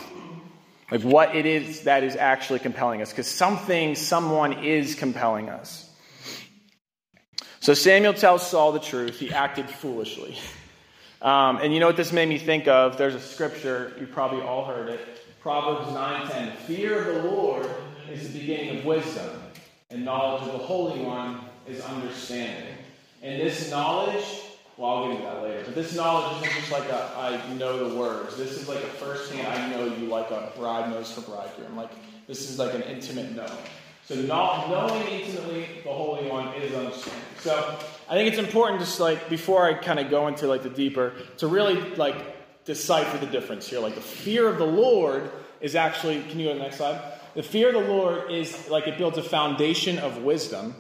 Like 0.91 1.01
what 1.01 1.35
it 1.35 1.45
is 1.45 1.83
that 1.83 2.03
is 2.03 2.17
actually 2.17 2.59
compelling 2.59 3.01
us, 3.01 3.11
because 3.11 3.27
something, 3.27 3.95
someone 3.95 4.63
is 4.63 4.95
compelling 4.95 5.49
us. 5.49 5.89
So 7.61 7.73
Samuel 7.73 8.13
tells 8.13 8.45
Saul 8.45 8.73
the 8.73 8.79
truth. 8.79 9.17
He 9.17 9.31
acted 9.31 9.69
foolishly. 9.69 10.37
Um, 11.21 11.57
and 11.57 11.73
you 11.73 11.79
know 11.79 11.85
what 11.85 11.95
this 11.95 12.11
made 12.11 12.27
me 12.27 12.39
think 12.39 12.67
of? 12.67 12.97
There's 12.97 13.15
a 13.15 13.19
scripture, 13.21 13.93
you 13.99 14.07
probably 14.07 14.41
all 14.41 14.65
heard 14.65 14.89
it. 14.89 14.99
Proverbs 15.39 15.91
9:10. 15.91 16.55
Fear 16.67 16.99
of 16.99 17.23
the 17.23 17.29
Lord 17.29 17.69
is 18.11 18.33
the 18.33 18.39
beginning 18.39 18.79
of 18.79 18.85
wisdom, 18.85 19.29
and 19.89 20.03
knowledge 20.03 20.47
of 20.47 20.53
the 20.53 20.65
Holy 20.65 20.99
One 21.01 21.41
understanding. 21.79 22.75
And 23.21 23.39
this 23.39 23.71
knowledge, 23.71 24.25
well, 24.75 24.89
I'll 24.89 25.07
get 25.07 25.15
into 25.15 25.23
that 25.23 25.43
later, 25.43 25.63
but 25.65 25.75
this 25.75 25.95
knowledge 25.95 26.41
isn't 26.41 26.59
just 26.59 26.71
like 26.71 26.89
a, 26.89 27.13
I 27.15 27.53
know 27.53 27.87
the 27.87 27.95
words. 27.95 28.35
This 28.35 28.51
is 28.51 28.67
like 28.67 28.83
a 28.83 28.87
first 28.87 29.31
firsthand, 29.31 29.47
I 29.47 29.69
know 29.69 29.85
you 29.85 30.07
like 30.07 30.31
a 30.31 30.51
bride 30.57 30.89
knows 30.89 31.15
her 31.15 31.21
bridegroom. 31.21 31.77
Like, 31.77 31.91
this 32.27 32.49
is 32.49 32.59
like 32.59 32.73
an 32.73 32.81
intimate 32.83 33.35
know. 33.35 33.51
So 34.05 34.15
not 34.15 34.69
knowing 34.69 35.07
intimately 35.07 35.67
the 35.83 35.91
Holy 35.91 36.27
One 36.27 36.53
is 36.55 36.73
understanding. 36.73 37.21
So 37.39 37.79
I 38.09 38.13
think 38.13 38.29
it's 38.29 38.39
important 38.39 38.81
just 38.81 38.99
like 38.99 39.29
before 39.29 39.63
I 39.63 39.73
kind 39.73 39.99
of 39.99 40.09
go 40.09 40.27
into 40.27 40.47
like 40.47 40.63
the 40.63 40.69
deeper 40.69 41.13
to 41.37 41.47
really 41.47 41.79
like 41.95 42.65
decipher 42.65 43.17
the 43.17 43.31
difference 43.31 43.67
here. 43.67 43.79
Like 43.79 43.95
the 43.95 44.01
fear 44.01 44.49
of 44.49 44.57
the 44.57 44.65
Lord 44.65 45.31
is 45.61 45.75
actually 45.75 46.21
can 46.23 46.39
you 46.39 46.47
go 46.47 46.53
to 46.53 46.57
the 46.57 46.63
next 46.63 46.77
slide? 46.77 47.01
The 47.35 47.43
fear 47.43 47.69
of 47.69 47.85
the 47.85 47.93
Lord 47.93 48.31
is 48.31 48.69
like 48.69 48.87
it 48.87 48.97
builds 48.97 49.17
a 49.17 49.23
foundation 49.23 49.97
of 49.99 50.23
wisdom, 50.23 50.75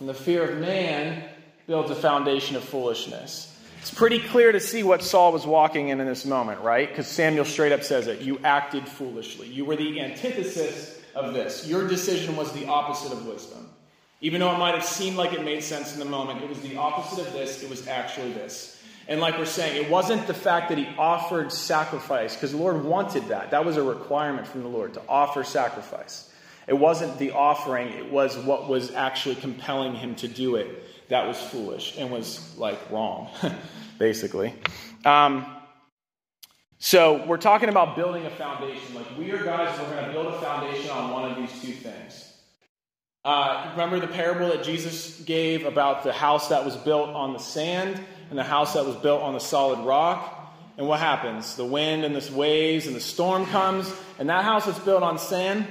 and 0.00 0.08
the 0.08 0.14
fear 0.14 0.48
of 0.48 0.58
man 0.58 1.24
builds 1.66 1.90
a 1.90 1.94
foundation 1.94 2.56
of 2.56 2.64
foolishness. 2.64 3.54
It's 3.80 3.92
pretty 3.92 4.18
clear 4.18 4.52
to 4.52 4.60
see 4.60 4.82
what 4.82 5.02
Saul 5.02 5.32
was 5.32 5.46
walking 5.46 5.88
in 5.88 6.00
in 6.00 6.06
this 6.06 6.26
moment, 6.26 6.60
right? 6.60 6.88
Because 6.88 7.06
Samuel 7.06 7.44
straight 7.44 7.72
up 7.72 7.82
says 7.82 8.06
it. 8.06 8.20
You 8.20 8.38
acted 8.42 8.88
foolishly. 8.88 9.48
You 9.48 9.64
were 9.64 9.76
the 9.76 10.00
antithesis 10.00 11.00
of 11.14 11.32
this. 11.34 11.66
Your 11.66 11.86
decision 11.86 12.36
was 12.36 12.52
the 12.52 12.66
opposite 12.66 13.12
of 13.12 13.26
wisdom. 13.26 13.68
Even 14.20 14.40
though 14.40 14.52
it 14.52 14.58
might 14.58 14.74
have 14.74 14.84
seemed 14.84 15.16
like 15.16 15.32
it 15.32 15.44
made 15.44 15.62
sense 15.62 15.92
in 15.92 16.00
the 16.00 16.04
moment, 16.04 16.42
it 16.42 16.48
was 16.48 16.60
the 16.60 16.76
opposite 16.76 17.26
of 17.26 17.32
this. 17.32 17.62
It 17.62 17.70
was 17.70 17.86
actually 17.86 18.32
this. 18.32 18.82
And 19.06 19.20
like 19.20 19.38
we're 19.38 19.46
saying, 19.46 19.82
it 19.82 19.90
wasn't 19.90 20.26
the 20.26 20.34
fact 20.34 20.68
that 20.68 20.78
he 20.78 20.86
offered 20.98 21.52
sacrifice, 21.52 22.34
because 22.34 22.50
the 22.50 22.58
Lord 22.58 22.84
wanted 22.84 23.28
that. 23.28 23.52
That 23.52 23.64
was 23.64 23.76
a 23.76 23.82
requirement 23.82 24.46
from 24.46 24.62
the 24.62 24.68
Lord 24.68 24.94
to 24.94 25.02
offer 25.08 25.44
sacrifice. 25.44 26.30
It 26.68 26.78
wasn't 26.78 27.18
the 27.18 27.32
offering, 27.32 27.88
it 27.88 28.12
was 28.12 28.36
what 28.38 28.68
was 28.68 28.92
actually 28.92 29.36
compelling 29.36 29.94
him 29.94 30.14
to 30.16 30.28
do 30.28 30.56
it 30.56 30.84
that 31.08 31.26
was 31.26 31.40
foolish 31.40 31.96
and 31.98 32.10
was 32.10 32.56
like 32.58 32.78
wrong, 32.90 33.30
basically. 33.98 34.54
Um, 35.04 35.46
so 36.78 37.24
we're 37.26 37.38
talking 37.38 37.70
about 37.70 37.96
building 37.96 38.26
a 38.26 38.30
foundation. 38.30 38.94
Like 38.94 39.06
we 39.18 39.30
are 39.32 39.42
guys, 39.42 39.76
we're 39.80 39.90
going 39.90 40.04
to 40.04 40.12
build 40.12 40.26
a 40.26 40.40
foundation 40.40 40.90
on 40.90 41.10
one 41.10 41.30
of 41.30 41.36
these 41.36 41.50
two 41.60 41.72
things. 41.72 42.24
Uh, 43.24 43.70
remember 43.72 43.98
the 43.98 44.06
parable 44.06 44.48
that 44.48 44.62
Jesus 44.62 45.20
gave 45.20 45.66
about 45.66 46.04
the 46.04 46.12
house 46.12 46.48
that 46.48 46.64
was 46.64 46.76
built 46.76 47.08
on 47.10 47.32
the 47.32 47.38
sand 47.38 48.00
and 48.30 48.38
the 48.38 48.44
house 48.44 48.74
that 48.74 48.86
was 48.86 48.96
built 48.96 49.22
on 49.22 49.34
the 49.34 49.40
solid 49.40 49.80
rock? 49.80 50.34
And 50.76 50.86
what 50.86 51.00
happens? 51.00 51.56
The 51.56 51.64
wind 51.64 52.04
and 52.04 52.14
the 52.14 52.32
waves 52.32 52.86
and 52.86 52.94
the 52.94 53.00
storm 53.00 53.46
comes, 53.46 53.92
and 54.20 54.28
that 54.28 54.44
house 54.44 54.66
that's 54.66 54.78
built 54.78 55.02
on 55.02 55.18
sand, 55.18 55.66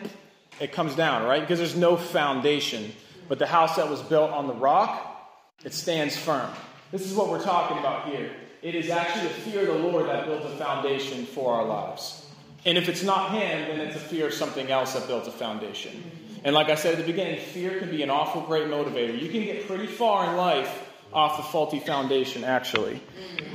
it 0.60 0.72
comes 0.72 0.96
down, 0.96 1.26
right? 1.26 1.42
Because 1.42 1.60
there's 1.60 1.76
no 1.76 1.98
foundation. 1.98 2.92
But 3.28 3.40
the 3.40 3.48
house 3.48 3.76
that 3.76 3.90
was 3.90 4.02
built 4.02 4.32
on 4.32 4.48
the 4.48 4.54
rock, 4.54 5.32
it 5.64 5.74
stands 5.74 6.16
firm. 6.16 6.50
This 6.92 7.06
is 7.06 7.14
what 7.14 7.30
we're 7.30 7.44
talking 7.44 7.78
about 7.78 8.08
here. 8.08 8.32
It 8.62 8.74
is 8.74 8.90
actually 8.90 9.28
the 9.28 9.34
fear 9.34 9.62
of 9.62 9.68
the 9.68 9.88
Lord 9.88 10.08
that 10.08 10.26
builds 10.26 10.46
a 10.46 10.56
foundation 10.58 11.26
for 11.26 11.54
our 11.54 11.66
lives. 11.66 12.26
And 12.66 12.78
if 12.78 12.90
it's 12.90 13.04
not 13.04 13.32
Him, 13.32 13.68
then 13.68 13.80
it's 13.80 13.96
a 13.96 14.00
fear 14.00 14.28
of 14.28 14.34
something 14.34 14.72
else 14.72 14.94
that 14.94 15.08
builds 15.08 15.28
a 15.28 15.32
foundation. 15.32 16.12
And 16.44 16.56
like 16.56 16.70
I 16.70 16.76
said 16.76 16.94
at 16.94 17.00
the 17.00 17.06
beginning, 17.06 17.40
fear 17.40 17.80
can 17.80 17.90
be 17.90 18.04
an 18.04 18.10
awful 18.10 18.42
great 18.42 18.68
motivator. 18.68 19.20
You 19.20 19.30
can 19.30 19.44
get 19.44 19.68
pretty 19.68 19.88
far 19.88 20.30
in 20.30 20.38
life 20.38 20.86
off 21.14 21.40
a 21.40 21.44
faulty 21.44 21.80
foundation, 21.80 22.44
actually. 22.44 23.02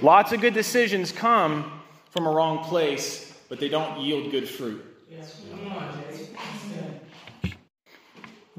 Lots 0.03 0.33
of 0.33 0.41
good 0.41 0.55
decisions 0.55 1.13
come 1.13 1.81
from 2.11 2.27
a 2.27 2.31
wrong 2.31 2.65
place, 2.65 3.33
but 3.49 3.61
they 3.61 3.69
don't 3.69 4.01
yield 4.01 4.31
good 4.31 4.49
fruit. 4.49 4.85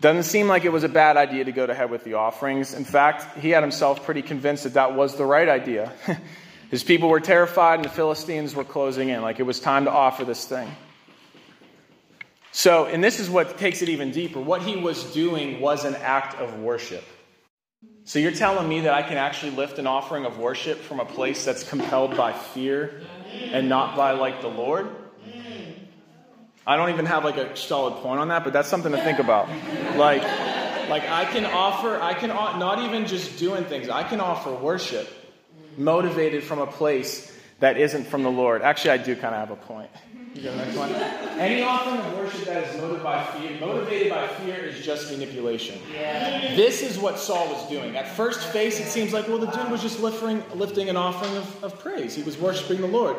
Doesn't 0.04 0.24
seem 0.24 0.50
like 0.50 0.66
it 0.66 0.70
was 0.74 0.84
a 0.84 0.90
bad 0.90 1.16
idea 1.16 1.46
to 1.46 1.54
go 1.54 1.66
to 1.66 1.74
head 1.74 1.90
with 1.90 2.04
the 2.04 2.16
offerings. 2.16 2.74
In 2.74 2.84
fact, 2.84 3.38
he 3.38 3.52
had 3.52 3.64
himself 3.64 4.04
pretty 4.04 4.22
convinced 4.22 4.66
that 4.66 4.74
that 4.74 4.96
was 4.96 5.16
the 5.16 5.26
right 5.26 5.48
idea. 5.48 5.94
His 6.70 6.84
people 6.84 7.08
were 7.08 7.22
terrified, 7.22 7.76
and 7.76 7.86
the 7.86 7.90
Philistines 7.90 8.54
were 8.54 8.66
closing 8.66 9.08
in, 9.08 9.22
like 9.22 9.40
it 9.40 9.44
was 9.44 9.62
time 9.62 9.86
to 9.86 9.92
offer 9.92 10.26
this 10.26 10.44
thing. 10.44 10.70
So, 12.52 12.84
and 12.86 13.02
this 13.02 13.22
is 13.22 13.30
what 13.30 13.58
takes 13.58 13.82
it 13.82 13.88
even 13.88 14.12
deeper. 14.12 14.42
What 14.42 14.62
he 14.62 14.76
was 14.76 15.06
doing 15.14 15.62
was 15.62 15.86
an 15.86 15.96
act 15.96 16.36
of 16.38 16.60
worship. 16.60 17.06
So, 18.04 18.20
you're 18.20 18.34
telling 18.34 18.68
me 18.68 18.82
that 18.82 18.94
I 18.94 19.04
can 19.04 19.16
actually 19.16 19.54
lift 19.54 19.80
an 19.80 19.88
offering 19.88 20.26
of 20.26 20.38
worship 20.38 20.80
from 20.80 21.00
a 21.00 21.06
place 21.06 21.46
that's 21.46 21.64
compelled 21.64 22.18
by 22.18 22.34
fear 22.34 23.04
and 23.32 23.70
not 23.70 23.96
by 23.96 24.12
like 24.12 24.42
the 24.42 24.50
Lord? 24.50 24.90
I 26.66 26.78
don't 26.78 26.90
even 26.90 27.06
have 27.06 27.26
like 27.26 27.38
a 27.38 27.56
solid 27.56 28.02
point 28.02 28.20
on 28.20 28.30
that, 28.30 28.44
but 28.44 28.54
that's 28.54 28.70
something 28.70 28.92
to 28.92 28.98
think 29.04 29.20
about. 29.20 29.50
Like, 29.98 30.24
like 30.90 31.10
I 31.10 31.26
can 31.26 31.46
offer, 31.46 32.00
I 32.02 32.14
can 32.14 32.30
not 32.30 32.80
even 32.84 33.06
just 33.06 33.38
doing 33.38 33.66
things. 33.66 33.90
I 33.90 34.04
can 34.04 34.22
offer 34.22 34.52
worship 34.52 35.10
motivated 35.78 36.44
from 36.44 36.60
a 36.60 36.68
place 36.68 37.32
that 37.60 37.78
isn't 37.78 38.06
from 38.06 38.24
the 38.24 38.32
Lord. 38.32 38.62
Actually, 38.62 38.92
I 38.92 38.98
do 38.98 39.16
kind 39.16 39.36
of 39.36 39.48
have 39.48 39.52
a 39.52 39.56
point. 39.56 39.90
You 40.36 40.42
go 40.44 40.56
next 40.56 40.76
one. 40.76 40.92
Any 41.40 41.62
offering 41.62 42.00
of 42.00 42.18
worship 42.18 42.46
that 42.46 42.64
is 42.68 42.78
motivated 42.78 43.04
by 43.04 43.24
fear, 43.24 43.60
motivated 43.60 44.10
by 44.10 44.28
fear 44.28 44.56
is 44.56 44.84
just 44.84 45.12
manipulation. 45.12 45.80
Yeah. 45.94 46.56
This 46.56 46.82
is 46.82 46.98
what 46.98 47.20
Saul 47.20 47.48
was 47.50 47.70
doing. 47.70 47.96
At 47.96 48.08
first 48.08 48.40
face, 48.48 48.80
it 48.80 48.88
seems 48.88 49.14
like, 49.14 49.28
well, 49.28 49.38
the 49.38 49.48
dude 49.48 49.70
was 49.70 49.82
just 49.82 50.00
lifting, 50.00 50.44
lifting 50.56 50.90
an 50.90 50.98
offering 50.98 51.38
of, 51.38 51.64
of 51.64 51.80
praise. 51.80 52.16
He 52.16 52.24
was 52.24 52.38
worshiping 52.38 52.82
the 52.82 52.88
Lord. 52.88 53.16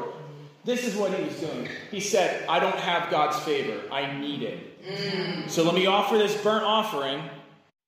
This 0.65 0.87
is 0.87 0.97
what 0.97 1.13
he 1.13 1.23
was 1.25 1.39
doing. 1.41 1.69
He 1.91 2.01
said, 2.01 2.49
I 2.49 2.59
don't 2.59 2.77
have 2.77 3.11
God's 3.11 3.39
favor. 3.41 3.81
I 3.93 4.19
need 4.19 4.43
it. 4.43 5.51
So 5.51 5.63
let 5.63 5.75
me 5.75 5.87
offer 5.87 6.17
this 6.17 6.35
burnt 6.43 6.65
offering 6.65 7.23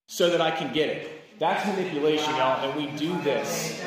so 0.06 0.30
that 0.30 0.40
I 0.40 0.50
can 0.50 0.72
get 0.72 0.88
it. 0.88 1.10
That's 1.38 1.66
manipulation, 1.66 2.34
y'all, 2.36 2.68
and 2.68 2.80
we 2.80 2.96
do 2.96 3.20
this. 3.20 3.82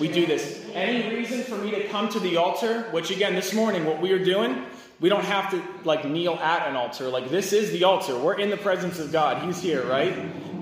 We 0.00 0.08
do 0.08 0.26
this. 0.26 0.64
Any 0.72 1.14
reason 1.14 1.42
for 1.42 1.56
me 1.56 1.70
to 1.70 1.86
come 1.88 2.08
to 2.08 2.18
the 2.20 2.36
altar, 2.36 2.82
which 2.90 3.10
again, 3.10 3.34
this 3.34 3.54
morning, 3.54 3.84
what 3.84 4.00
we 4.00 4.10
are 4.12 4.24
doing, 4.24 4.64
we 5.00 5.08
don't 5.08 5.24
have 5.24 5.50
to 5.52 5.62
like 5.84 6.04
kneel 6.04 6.34
at 6.34 6.68
an 6.68 6.74
altar. 6.74 7.08
Like 7.08 7.30
this 7.30 7.52
is 7.52 7.70
the 7.70 7.84
altar. 7.84 8.18
We're 8.18 8.38
in 8.38 8.50
the 8.50 8.56
presence 8.56 8.98
of 8.98 9.12
God. 9.12 9.44
He's 9.44 9.60
here, 9.60 9.84
right? 9.86 10.12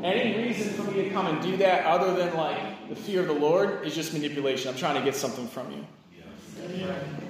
Any 0.03 0.47
reason 0.47 0.75
for 0.75 0.83
me 0.91 1.05
to 1.05 1.11
come 1.11 1.27
and 1.27 1.41
do 1.43 1.57
that 1.59 1.87
other 1.87 2.15
than 2.15 2.35
like 2.37 2.89
the 2.91 2.97
fear 2.97 3.23
of 3.23 3.29
the 3.29 3.33
Lord 3.33 3.87
is 3.87 3.95
just 3.95 4.13
manipulation. 4.13 4.71
I'm 4.71 4.77
trying 4.77 4.97
to 4.97 5.03
get 5.03 5.15
something 5.15 5.49
from 5.49 5.73
you. 5.73 7.26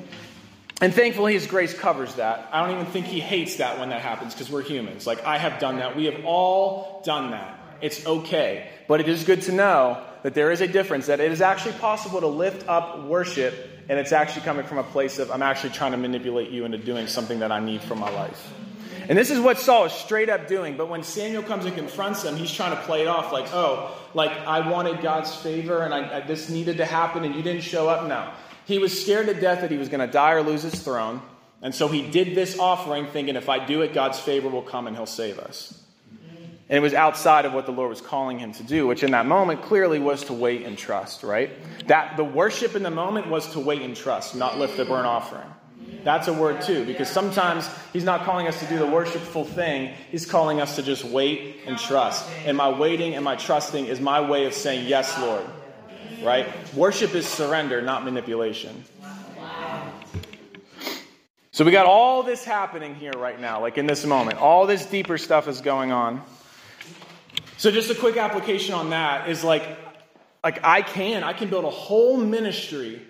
And 0.80 0.92
thankfully, 0.92 1.32
His 1.32 1.46
grace 1.46 1.72
covers 1.72 2.14
that. 2.16 2.48
I 2.52 2.64
don't 2.64 2.74
even 2.74 2.86
think 2.86 3.06
He 3.06 3.20
hates 3.20 3.56
that 3.56 3.78
when 3.78 3.88
that 3.90 4.02
happens 4.02 4.34
because 4.34 4.50
we're 4.50 4.62
humans. 4.62 5.06
Like, 5.06 5.24
I 5.24 5.38
have 5.38 5.58
done 5.58 5.78
that. 5.78 5.96
We 5.96 6.06
have 6.06 6.24
all 6.24 7.02
done 7.04 7.30
that. 7.30 7.58
It's 7.80 8.06
okay. 8.06 8.68
But 8.88 9.00
it 9.00 9.08
is 9.08 9.24
good 9.24 9.42
to 9.42 9.52
know 9.52 10.02
that 10.22 10.34
there 10.34 10.50
is 10.50 10.60
a 10.60 10.68
difference, 10.68 11.06
that 11.06 11.20
it 11.20 11.32
is 11.32 11.40
actually 11.40 11.74
possible 11.74 12.20
to 12.20 12.26
lift 12.26 12.68
up 12.68 13.04
worship, 13.04 13.54
and 13.88 13.98
it's 13.98 14.12
actually 14.12 14.42
coming 14.42 14.66
from 14.66 14.78
a 14.78 14.82
place 14.82 15.18
of, 15.18 15.30
I'm 15.30 15.42
actually 15.42 15.70
trying 15.70 15.92
to 15.92 15.98
manipulate 15.98 16.50
you 16.50 16.64
into 16.64 16.78
doing 16.78 17.06
something 17.06 17.40
that 17.40 17.52
I 17.52 17.60
need 17.60 17.80
for 17.82 17.94
my 17.94 18.10
life. 18.10 18.52
And 19.08 19.16
this 19.16 19.30
is 19.30 19.38
what 19.38 19.58
Saul 19.58 19.84
is 19.84 19.92
straight 19.92 20.28
up 20.28 20.48
doing. 20.48 20.76
But 20.76 20.88
when 20.88 21.04
Samuel 21.04 21.42
comes 21.42 21.64
and 21.64 21.76
confronts 21.76 22.24
him, 22.24 22.36
he's 22.36 22.50
trying 22.50 22.76
to 22.76 22.82
play 22.82 23.02
it 23.02 23.08
off 23.08 23.32
like, 23.32 23.52
oh, 23.52 23.96
like 24.14 24.32
I 24.32 24.68
wanted 24.68 25.00
God's 25.00 25.34
favor 25.34 25.82
and 25.82 25.94
I, 25.94 26.16
I, 26.16 26.20
this 26.26 26.48
needed 26.50 26.78
to 26.78 26.84
happen 26.84 27.24
and 27.24 27.34
you 27.34 27.42
didn't 27.42 27.62
show 27.62 27.88
up. 27.88 28.08
No. 28.08 28.28
He 28.66 28.78
was 28.78 29.00
scared 29.00 29.26
to 29.26 29.34
death 29.34 29.60
that 29.60 29.70
he 29.70 29.76
was 29.76 29.88
going 29.88 30.04
to 30.04 30.12
die 30.12 30.32
or 30.32 30.42
lose 30.42 30.62
his 30.62 30.74
throne. 30.74 31.22
And 31.62 31.74
so 31.74 31.88
he 31.88 32.10
did 32.10 32.34
this 32.34 32.58
offering 32.58 33.06
thinking 33.06 33.36
if 33.36 33.48
I 33.48 33.64
do 33.64 33.82
it, 33.82 33.94
God's 33.94 34.18
favor 34.18 34.48
will 34.48 34.62
come 34.62 34.86
and 34.86 34.96
he'll 34.96 35.06
save 35.06 35.38
us. 35.38 35.82
And 36.68 36.76
it 36.76 36.80
was 36.80 36.94
outside 36.94 37.44
of 37.44 37.52
what 37.52 37.64
the 37.66 37.72
Lord 37.72 37.90
was 37.90 38.00
calling 38.00 38.40
him 38.40 38.52
to 38.54 38.64
do, 38.64 38.88
which 38.88 39.04
in 39.04 39.12
that 39.12 39.24
moment 39.24 39.62
clearly 39.62 40.00
was 40.00 40.24
to 40.24 40.32
wait 40.32 40.66
and 40.66 40.76
trust, 40.76 41.22
right? 41.22 41.50
That 41.86 42.16
the 42.16 42.24
worship 42.24 42.74
in 42.74 42.82
the 42.82 42.90
moment 42.90 43.28
was 43.28 43.52
to 43.52 43.60
wait 43.60 43.82
and 43.82 43.96
trust, 43.96 44.34
not 44.34 44.58
lift 44.58 44.76
the 44.76 44.84
burnt 44.84 45.06
offering. 45.06 45.48
That's 46.02 46.26
a 46.26 46.32
word 46.32 46.62
too, 46.62 46.84
because 46.84 47.08
sometimes 47.08 47.68
he's 47.92 48.02
not 48.02 48.24
calling 48.24 48.48
us 48.48 48.58
to 48.58 48.66
do 48.66 48.78
the 48.78 48.86
worshipful 48.86 49.44
thing. 49.44 49.94
He's 50.10 50.26
calling 50.26 50.60
us 50.60 50.74
to 50.74 50.82
just 50.82 51.04
wait 51.04 51.58
and 51.66 51.78
trust. 51.78 52.28
And 52.44 52.56
my 52.56 52.68
waiting 52.68 53.14
and 53.14 53.24
my 53.24 53.36
trusting 53.36 53.86
is 53.86 54.00
my 54.00 54.20
way 54.20 54.46
of 54.46 54.52
saying, 54.52 54.88
Yes, 54.88 55.16
Lord 55.20 55.46
right? 56.22 56.46
Worship 56.74 57.14
is 57.14 57.26
surrender, 57.26 57.82
not 57.82 58.04
manipulation. 58.04 58.84
So 61.50 61.64
we 61.64 61.70
got 61.70 61.86
all 61.86 62.22
this 62.22 62.44
happening 62.44 62.94
here 62.94 63.12
right 63.12 63.40
now, 63.40 63.62
like 63.62 63.78
in 63.78 63.86
this 63.86 64.04
moment. 64.04 64.38
All 64.38 64.66
this 64.66 64.84
deeper 64.84 65.16
stuff 65.16 65.48
is 65.48 65.62
going 65.62 65.90
on. 65.90 66.22
So 67.56 67.70
just 67.70 67.90
a 67.90 67.94
quick 67.94 68.18
application 68.18 68.74
on 68.74 68.90
that 68.90 69.30
is 69.30 69.42
like 69.42 69.66
like 70.44 70.60
I 70.62 70.82
can 70.82 71.24
I 71.24 71.32
can 71.32 71.48
build 71.48 71.64
a 71.64 71.70
whole 71.70 72.18
ministry 72.18 73.00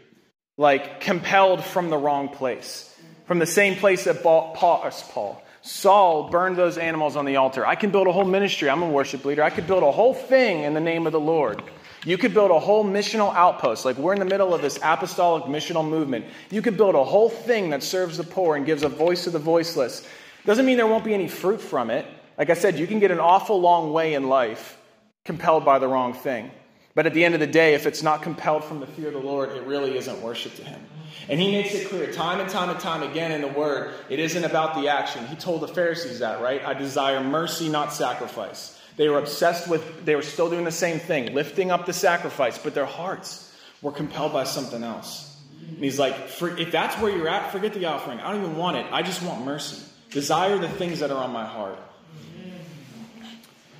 like 0.56 1.00
compelled 1.00 1.64
from 1.64 1.90
the 1.90 1.98
wrong 1.98 2.28
place. 2.28 2.92
From 3.26 3.40
the 3.40 3.46
same 3.46 3.74
place 3.74 4.04
that 4.04 4.22
Paul, 4.22 4.56
uh, 4.62 4.90
Paul 5.10 5.42
Saul 5.62 6.30
burned 6.30 6.56
those 6.56 6.78
animals 6.78 7.16
on 7.16 7.24
the 7.24 7.36
altar. 7.36 7.66
I 7.66 7.74
can 7.74 7.90
build 7.90 8.06
a 8.06 8.12
whole 8.12 8.24
ministry. 8.24 8.70
I'm 8.70 8.84
a 8.84 8.88
worship 8.88 9.24
leader. 9.24 9.42
I 9.42 9.50
could 9.50 9.66
build 9.66 9.82
a 9.82 9.90
whole 9.90 10.14
thing 10.14 10.62
in 10.62 10.74
the 10.74 10.80
name 10.80 11.08
of 11.08 11.12
the 11.12 11.18
Lord. 11.18 11.60
You 12.06 12.16
could 12.16 12.32
build 12.32 12.52
a 12.52 12.60
whole 12.60 12.84
missional 12.84 13.34
outpost. 13.34 13.84
Like 13.84 13.98
we're 13.98 14.12
in 14.12 14.20
the 14.20 14.24
middle 14.24 14.54
of 14.54 14.62
this 14.62 14.78
apostolic 14.80 15.44
missional 15.44 15.86
movement. 15.86 16.24
You 16.52 16.62
could 16.62 16.76
build 16.76 16.94
a 16.94 17.02
whole 17.02 17.28
thing 17.28 17.70
that 17.70 17.82
serves 17.82 18.16
the 18.16 18.22
poor 18.22 18.54
and 18.54 18.64
gives 18.64 18.84
a 18.84 18.88
voice 18.88 19.24
to 19.24 19.30
the 19.30 19.40
voiceless. 19.40 20.06
Doesn't 20.44 20.64
mean 20.64 20.76
there 20.76 20.86
won't 20.86 21.04
be 21.04 21.14
any 21.14 21.26
fruit 21.26 21.60
from 21.60 21.90
it. 21.90 22.06
Like 22.38 22.48
I 22.48 22.54
said, 22.54 22.78
you 22.78 22.86
can 22.86 23.00
get 23.00 23.10
an 23.10 23.18
awful 23.18 23.60
long 23.60 23.92
way 23.92 24.14
in 24.14 24.28
life 24.28 24.78
compelled 25.24 25.64
by 25.64 25.80
the 25.80 25.88
wrong 25.88 26.14
thing. 26.14 26.52
But 26.94 27.06
at 27.06 27.12
the 27.12 27.24
end 27.24 27.34
of 27.34 27.40
the 27.40 27.46
day, 27.48 27.74
if 27.74 27.86
it's 27.86 28.04
not 28.04 28.22
compelled 28.22 28.62
from 28.62 28.78
the 28.78 28.86
fear 28.86 29.08
of 29.08 29.14
the 29.14 29.18
Lord, 29.18 29.50
it 29.50 29.64
really 29.64 29.98
isn't 29.98 30.22
worship 30.22 30.54
to 30.56 30.64
Him. 30.64 30.80
And 31.28 31.40
He 31.40 31.50
makes 31.50 31.74
it 31.74 31.88
clear 31.88 32.12
time 32.12 32.38
and 32.38 32.48
time 32.48 32.70
and 32.70 32.78
time 32.78 33.02
again 33.02 33.32
in 33.32 33.40
the 33.40 33.48
Word, 33.48 33.92
it 34.08 34.20
isn't 34.20 34.44
about 34.44 34.80
the 34.80 34.88
action. 34.88 35.26
He 35.26 35.34
told 35.34 35.60
the 35.60 35.68
Pharisees 35.68 36.20
that, 36.20 36.40
right? 36.40 36.64
I 36.64 36.72
desire 36.72 37.22
mercy, 37.22 37.68
not 37.68 37.92
sacrifice. 37.92 38.75
They 38.96 39.08
were 39.08 39.18
obsessed 39.18 39.68
with, 39.68 40.04
they 40.04 40.16
were 40.16 40.22
still 40.22 40.48
doing 40.48 40.64
the 40.64 40.72
same 40.72 40.98
thing, 40.98 41.34
lifting 41.34 41.70
up 41.70 41.86
the 41.86 41.92
sacrifice, 41.92 42.58
but 42.58 42.74
their 42.74 42.86
hearts 42.86 43.54
were 43.82 43.92
compelled 43.92 44.32
by 44.32 44.44
something 44.44 44.82
else. 44.82 45.36
And 45.68 45.78
He's 45.78 45.98
like, 45.98 46.14
if 46.40 46.72
that's 46.72 46.98
where 47.00 47.14
you're 47.14 47.28
at, 47.28 47.52
forget 47.52 47.74
the 47.74 47.84
offering. 47.84 48.20
I 48.20 48.32
don't 48.32 48.42
even 48.42 48.56
want 48.56 48.78
it. 48.78 48.86
I 48.90 49.02
just 49.02 49.22
want 49.22 49.44
mercy. 49.44 49.82
Desire 50.10 50.56
the 50.58 50.68
things 50.68 51.00
that 51.00 51.10
are 51.10 51.22
on 51.22 51.30
my 51.30 51.44
heart. 51.44 51.78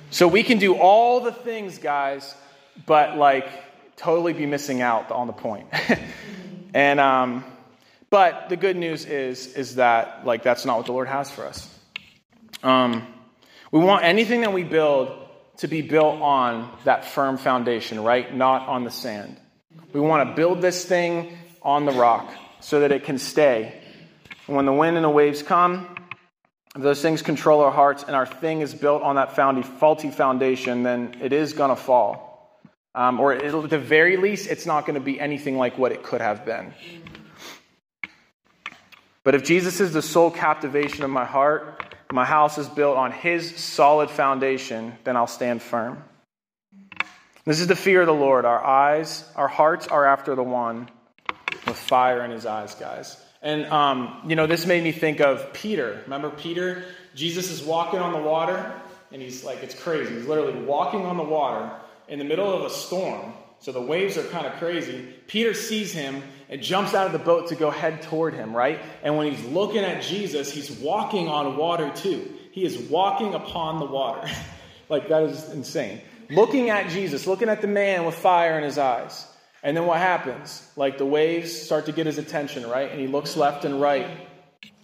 So 0.09 0.27
we 0.27 0.43
can 0.43 0.57
do 0.57 0.75
all 0.75 1.19
the 1.19 1.31
things, 1.31 1.79
guys, 1.79 2.35
but 2.85 3.17
like 3.17 3.49
totally 3.97 4.33
be 4.33 4.45
missing 4.45 4.81
out 4.81 5.11
on 5.11 5.27
the 5.27 5.33
point. 5.33 5.67
and 6.73 6.99
um, 6.99 7.43
but 8.09 8.49
the 8.49 8.55
good 8.55 8.77
news 8.77 9.05
is 9.05 9.53
is 9.55 9.75
that 9.75 10.25
like 10.25 10.43
that's 10.43 10.65
not 10.65 10.77
what 10.77 10.85
the 10.85 10.93
Lord 10.93 11.07
has 11.07 11.29
for 11.29 11.45
us. 11.45 11.73
Um, 12.63 13.05
we 13.71 13.79
want 13.79 14.03
anything 14.03 14.41
that 14.41 14.53
we 14.53 14.63
build 14.63 15.27
to 15.57 15.67
be 15.67 15.81
built 15.81 16.21
on 16.21 16.71
that 16.83 17.05
firm 17.05 17.37
foundation, 17.37 18.03
right? 18.03 18.33
Not 18.33 18.67
on 18.67 18.83
the 18.83 18.91
sand. 18.91 19.37
We 19.93 19.99
want 19.99 20.29
to 20.29 20.35
build 20.35 20.61
this 20.61 20.85
thing 20.85 21.37
on 21.61 21.85
the 21.85 21.91
rock 21.91 22.31
so 22.59 22.81
that 22.81 22.91
it 22.91 23.03
can 23.03 23.17
stay. 23.17 23.81
And 24.47 24.55
when 24.55 24.65
the 24.65 24.73
wind 24.73 24.95
and 24.97 25.03
the 25.03 25.09
waves 25.09 25.43
come, 25.43 25.95
those 26.75 27.01
things 27.01 27.21
control 27.21 27.61
our 27.61 27.71
hearts 27.71 28.03
and 28.03 28.15
our 28.15 28.25
thing 28.25 28.61
is 28.61 28.73
built 28.73 29.01
on 29.01 29.15
that 29.15 29.35
faulty 29.35 30.11
foundation, 30.11 30.83
then 30.83 31.15
it 31.21 31.33
is 31.33 31.53
going 31.53 31.69
to 31.69 31.75
fall. 31.75 32.61
Um, 32.93 33.19
or 33.19 33.33
at 33.33 33.69
the 33.69 33.79
very 33.79 34.17
least, 34.17 34.49
it's 34.49 34.65
not 34.65 34.85
going 34.85 34.95
to 34.95 35.03
be 35.03 35.19
anything 35.19 35.57
like 35.57 35.77
what 35.77 35.91
it 35.91 36.03
could 36.03 36.21
have 36.21 36.45
been. 36.45 36.73
But 39.23 39.35
if 39.35 39.43
Jesus 39.43 39.79
is 39.79 39.91
the 39.91 40.01
sole 40.01 40.31
captivation 40.31 41.03
of 41.03 41.09
my 41.09 41.25
heart, 41.25 41.86
my 42.11 42.25
house 42.25 42.57
is 42.57 42.67
built 42.67 42.97
on 42.97 43.11
his 43.11 43.55
solid 43.55 44.09
foundation, 44.09 44.93
then 45.03 45.17
I'll 45.17 45.27
stand 45.27 45.61
firm. 45.61 46.03
This 47.45 47.59
is 47.59 47.67
the 47.67 47.75
fear 47.75 48.01
of 48.01 48.07
the 48.07 48.13
Lord. 48.13 48.45
Our 48.45 48.63
eyes, 48.63 49.23
our 49.35 49.47
hearts 49.47 49.87
are 49.87 50.05
after 50.05 50.35
the 50.35 50.43
one 50.43 50.89
with 51.65 51.77
fire 51.77 52.23
in 52.23 52.31
his 52.31 52.45
eyes, 52.45 52.75
guys. 52.75 53.21
And, 53.41 53.65
um, 53.67 54.21
you 54.27 54.35
know, 54.35 54.47
this 54.47 54.65
made 54.65 54.83
me 54.83 54.91
think 54.91 55.21
of 55.21 55.53
Peter. 55.53 56.01
Remember 56.03 56.29
Peter? 56.29 56.83
Jesus 57.15 57.49
is 57.49 57.63
walking 57.63 57.99
on 57.99 58.11
the 58.11 58.19
water, 58.19 58.73
and 59.11 59.21
he's 59.21 59.43
like, 59.43 59.63
it's 59.63 59.75
crazy. 59.75 60.15
He's 60.15 60.25
literally 60.25 60.61
walking 60.63 61.05
on 61.05 61.17
the 61.17 61.23
water 61.23 61.71
in 62.07 62.19
the 62.19 62.25
middle 62.25 62.51
of 62.51 62.63
a 62.63 62.69
storm. 62.69 63.33
So 63.59 63.71
the 63.71 63.81
waves 63.81 64.17
are 64.17 64.23
kind 64.23 64.45
of 64.45 64.53
crazy. 64.53 65.07
Peter 65.27 65.53
sees 65.53 65.91
him 65.91 66.21
and 66.49 66.61
jumps 66.61 66.93
out 66.93 67.07
of 67.07 67.11
the 67.11 67.19
boat 67.19 67.49
to 67.49 67.55
go 67.55 67.69
head 67.69 68.01
toward 68.03 68.33
him, 68.33 68.55
right? 68.55 68.79
And 69.03 69.17
when 69.17 69.31
he's 69.31 69.43
looking 69.45 69.83
at 69.83 70.03
Jesus, 70.03 70.51
he's 70.51 70.71
walking 70.71 71.27
on 71.27 71.57
water 71.57 71.91
too. 71.95 72.33
He 72.51 72.63
is 72.63 72.77
walking 72.77 73.33
upon 73.33 73.79
the 73.79 73.85
water. 73.85 74.27
like, 74.89 75.09
that 75.09 75.23
is 75.23 75.49
insane. 75.49 76.01
Looking 76.29 76.69
at 76.69 76.89
Jesus, 76.89 77.27
looking 77.27 77.49
at 77.49 77.61
the 77.61 77.67
man 77.67 78.05
with 78.05 78.15
fire 78.15 78.57
in 78.57 78.63
his 78.63 78.77
eyes. 78.77 79.25
And 79.63 79.75
then 79.75 79.85
what 79.85 79.97
happens? 79.97 80.67
Like, 80.75 80.97
the 80.97 81.05
waves 81.05 81.51
start 81.53 81.87
to 81.87 81.91
get 81.91 82.05
his 82.05 82.17
attention, 82.17 82.67
right? 82.69 82.89
And 82.91 82.99
he 82.99 83.07
looks 83.07 83.35
left 83.35 83.65
and 83.65 83.81
right. 83.81 84.07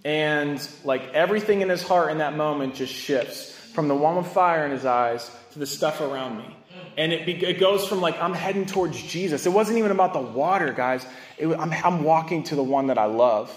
And, 0.04 0.68
like, 0.84 1.14
everything 1.14 1.62
in 1.62 1.70
his 1.70 1.82
heart 1.82 2.12
in 2.12 2.18
that 2.18 2.36
moment 2.36 2.76
just 2.76 2.94
shifts 2.94 3.52
from 3.74 3.88
the 3.88 3.96
one 3.96 4.18
with 4.18 4.28
fire 4.28 4.66
in 4.66 4.72
his 4.72 4.86
eyes 4.86 5.30
to 5.54 5.60
the 5.60 5.66
stuff 5.66 6.02
around 6.02 6.38
me. 6.38 6.56
And 6.98 7.12
it, 7.12 7.26
be, 7.26 7.34
it 7.44 7.60
goes 7.60 7.88
from 7.88 8.02
like, 8.02 8.22
I'm 8.22 8.34
heading 8.34 8.66
towards 8.66 9.02
Jesus. 9.02 9.46
It 9.46 9.50
wasn't 9.50 9.80
even 9.80 9.92
about 9.92 10.14
the 10.14 10.22
water, 10.22 10.72
guys. 10.74 11.06
It, 11.38 11.48
I'm, 11.48 11.72
I'm 11.72 12.04
walking 12.04 12.44
to 12.44 12.56
the 12.56 12.64
one 12.64 12.88
that 12.88 12.98
I 12.98 13.06
love. 13.06 13.52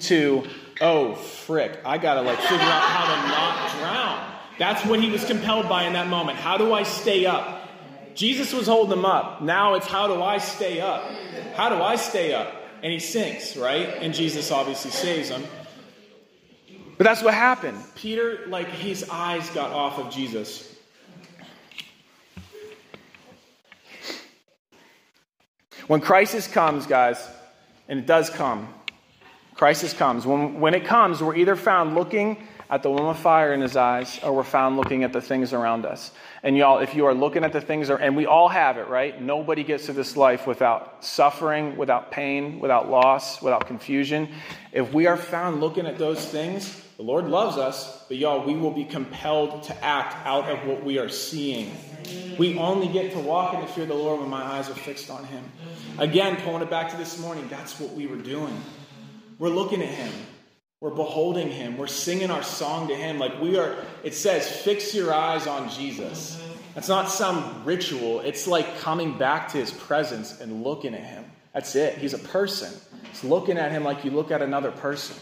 To, 0.00 0.44
oh, 0.80 1.14
frick, 1.14 1.78
I 1.84 1.98
got 1.98 2.14
to 2.14 2.22
like 2.22 2.38
figure 2.38 2.56
out 2.56 2.82
how 2.82 3.14
to 3.14 3.28
not 3.28 3.78
drown. 3.78 4.32
That's 4.58 4.84
what 4.86 5.00
he 5.00 5.10
was 5.10 5.24
compelled 5.24 5.68
by 5.68 5.84
in 5.84 5.94
that 5.94 6.08
moment. 6.08 6.38
How 6.38 6.58
do 6.58 6.72
I 6.72 6.82
stay 6.82 7.26
up? 7.26 7.68
Jesus 8.14 8.52
was 8.52 8.66
holding 8.66 8.98
him 8.98 9.04
up. 9.04 9.42
Now 9.42 9.74
it's 9.74 9.86
how 9.86 10.06
do 10.08 10.22
I 10.22 10.38
stay 10.38 10.80
up? 10.80 11.02
How 11.54 11.68
do 11.68 11.76
I 11.76 11.96
stay 11.96 12.34
up? 12.34 12.54
And 12.82 12.92
he 12.92 12.98
sinks, 12.98 13.56
right? 13.56 13.88
And 13.88 14.12
Jesus 14.12 14.50
obviously 14.50 14.90
saves 14.90 15.28
him. 15.28 15.42
But 16.98 17.04
that's 17.04 17.22
what 17.22 17.34
happened. 17.34 17.82
Peter, 17.94 18.40
like, 18.48 18.68
his 18.68 19.08
eyes 19.08 19.48
got 19.50 19.70
off 19.70 19.98
of 19.98 20.12
Jesus. 20.12 20.71
When 25.86 26.00
crisis 26.00 26.46
comes, 26.46 26.86
guys, 26.86 27.26
and 27.88 27.98
it 27.98 28.06
does 28.06 28.30
come, 28.30 28.72
crisis 29.54 29.92
comes. 29.92 30.26
When, 30.26 30.60
when 30.60 30.74
it 30.74 30.84
comes, 30.84 31.22
we're 31.22 31.36
either 31.36 31.56
found 31.56 31.94
looking 31.94 32.46
at 32.72 32.82
the 32.82 32.90
one 32.90 33.06
with 33.06 33.18
fire 33.18 33.52
in 33.52 33.60
his 33.60 33.76
eyes, 33.76 34.18
or 34.22 34.32
we're 34.32 34.42
found 34.42 34.78
looking 34.78 35.04
at 35.04 35.12
the 35.12 35.20
things 35.20 35.52
around 35.52 35.84
us. 35.84 36.10
And 36.42 36.56
y'all, 36.56 36.78
if 36.78 36.94
you 36.94 37.04
are 37.04 37.12
looking 37.12 37.44
at 37.44 37.52
the 37.52 37.60
things, 37.60 37.90
and 37.90 38.16
we 38.16 38.24
all 38.24 38.48
have 38.48 38.78
it, 38.78 38.88
right? 38.88 39.20
Nobody 39.20 39.62
gets 39.62 39.86
to 39.86 39.92
this 39.92 40.16
life 40.16 40.46
without 40.46 41.04
suffering, 41.04 41.76
without 41.76 42.10
pain, 42.10 42.60
without 42.60 42.90
loss, 42.90 43.42
without 43.42 43.66
confusion. 43.66 44.26
If 44.72 44.94
we 44.94 45.06
are 45.06 45.18
found 45.18 45.60
looking 45.60 45.86
at 45.86 45.98
those 45.98 46.24
things, 46.24 46.82
the 46.96 47.02
Lord 47.02 47.26
loves 47.26 47.58
us, 47.58 48.06
but 48.08 48.16
y'all, 48.16 48.42
we 48.42 48.54
will 48.54 48.70
be 48.70 48.86
compelled 48.86 49.64
to 49.64 49.84
act 49.84 50.26
out 50.26 50.48
of 50.48 50.66
what 50.66 50.82
we 50.82 50.98
are 50.98 51.10
seeing. 51.10 51.76
We 52.38 52.56
only 52.56 52.88
get 52.88 53.12
to 53.12 53.18
walk 53.18 53.52
in 53.52 53.60
the 53.60 53.66
fear 53.66 53.82
of 53.82 53.90
the 53.90 53.94
Lord 53.96 54.20
when 54.20 54.30
my 54.30 54.42
eyes 54.42 54.70
are 54.70 54.74
fixed 54.74 55.10
on 55.10 55.24
Him. 55.24 55.44
Again, 55.98 56.36
pulling 56.36 56.62
it 56.62 56.70
back 56.70 56.90
to 56.92 56.96
this 56.96 57.18
morning, 57.18 57.46
that's 57.48 57.78
what 57.78 57.92
we 57.92 58.06
were 58.06 58.16
doing. 58.16 58.58
We're 59.38 59.50
looking 59.50 59.82
at 59.82 59.90
Him. 59.90 60.10
We're 60.82 60.90
beholding 60.90 61.48
Him. 61.48 61.78
We're 61.78 61.86
singing 61.86 62.32
our 62.32 62.42
song 62.42 62.88
to 62.88 62.96
Him. 62.96 63.20
Like 63.20 63.40
we 63.40 63.56
are, 63.56 63.76
it 64.02 64.14
says, 64.14 64.50
fix 64.50 64.92
your 64.92 65.14
eyes 65.14 65.46
on 65.46 65.70
Jesus. 65.70 66.42
That's 66.74 66.88
not 66.88 67.08
some 67.08 67.64
ritual. 67.64 68.18
It's 68.18 68.48
like 68.48 68.80
coming 68.80 69.16
back 69.16 69.52
to 69.52 69.58
His 69.58 69.70
presence 69.70 70.40
and 70.40 70.64
looking 70.64 70.92
at 70.94 71.04
Him. 71.04 71.24
That's 71.54 71.76
it. 71.76 71.98
He's 71.98 72.14
a 72.14 72.18
person. 72.18 72.74
It's 73.12 73.22
looking 73.22 73.58
at 73.58 73.70
Him 73.70 73.84
like 73.84 74.04
you 74.04 74.10
look 74.10 74.32
at 74.32 74.42
another 74.42 74.72
person. 74.72 75.14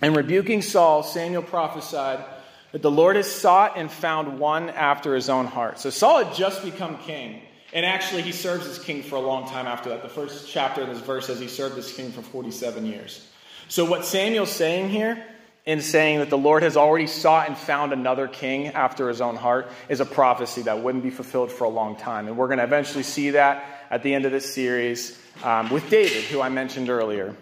And 0.00 0.14
rebuking 0.14 0.62
Saul, 0.62 1.02
Samuel 1.02 1.42
prophesied 1.42 2.24
that 2.70 2.82
the 2.82 2.92
Lord 2.92 3.16
has 3.16 3.28
sought 3.28 3.76
and 3.76 3.90
found 3.90 4.38
one 4.38 4.70
after 4.70 5.16
his 5.16 5.28
own 5.28 5.46
heart. 5.46 5.80
So 5.80 5.90
Saul 5.90 6.24
had 6.24 6.36
just 6.36 6.62
become 6.62 6.96
king. 6.98 7.42
And 7.72 7.86
actually, 7.86 8.22
he 8.22 8.32
serves 8.32 8.66
as 8.66 8.78
king 8.78 9.02
for 9.02 9.16
a 9.16 9.20
long 9.20 9.48
time 9.48 9.66
after 9.66 9.90
that. 9.90 10.02
The 10.02 10.08
first 10.08 10.48
chapter 10.48 10.82
of 10.82 10.88
this 10.88 11.00
verse 11.00 11.26
says 11.26 11.38
he 11.38 11.48
served 11.48 11.78
as 11.78 11.92
king 11.92 12.10
for 12.10 12.22
47 12.22 12.84
years. 12.84 13.26
So, 13.68 13.84
what 13.84 14.04
Samuel's 14.04 14.50
saying 14.50 14.88
here, 14.88 15.24
in 15.64 15.80
saying 15.80 16.18
that 16.18 16.30
the 16.30 16.38
Lord 16.38 16.64
has 16.64 16.76
already 16.76 17.06
sought 17.06 17.46
and 17.46 17.56
found 17.56 17.92
another 17.92 18.26
king 18.26 18.68
after 18.68 19.08
his 19.08 19.20
own 19.20 19.36
heart, 19.36 19.70
is 19.88 20.00
a 20.00 20.04
prophecy 20.04 20.62
that 20.62 20.82
wouldn't 20.82 21.04
be 21.04 21.10
fulfilled 21.10 21.52
for 21.52 21.64
a 21.64 21.68
long 21.68 21.94
time. 21.94 22.26
And 22.26 22.36
we're 22.36 22.48
going 22.48 22.58
to 22.58 22.64
eventually 22.64 23.04
see 23.04 23.30
that 23.30 23.64
at 23.88 24.02
the 24.02 24.14
end 24.14 24.24
of 24.24 24.32
this 24.32 24.52
series 24.52 25.16
um, 25.44 25.70
with 25.70 25.88
David, 25.90 26.24
who 26.24 26.40
I 26.40 26.48
mentioned 26.48 26.90
earlier. 26.90 27.36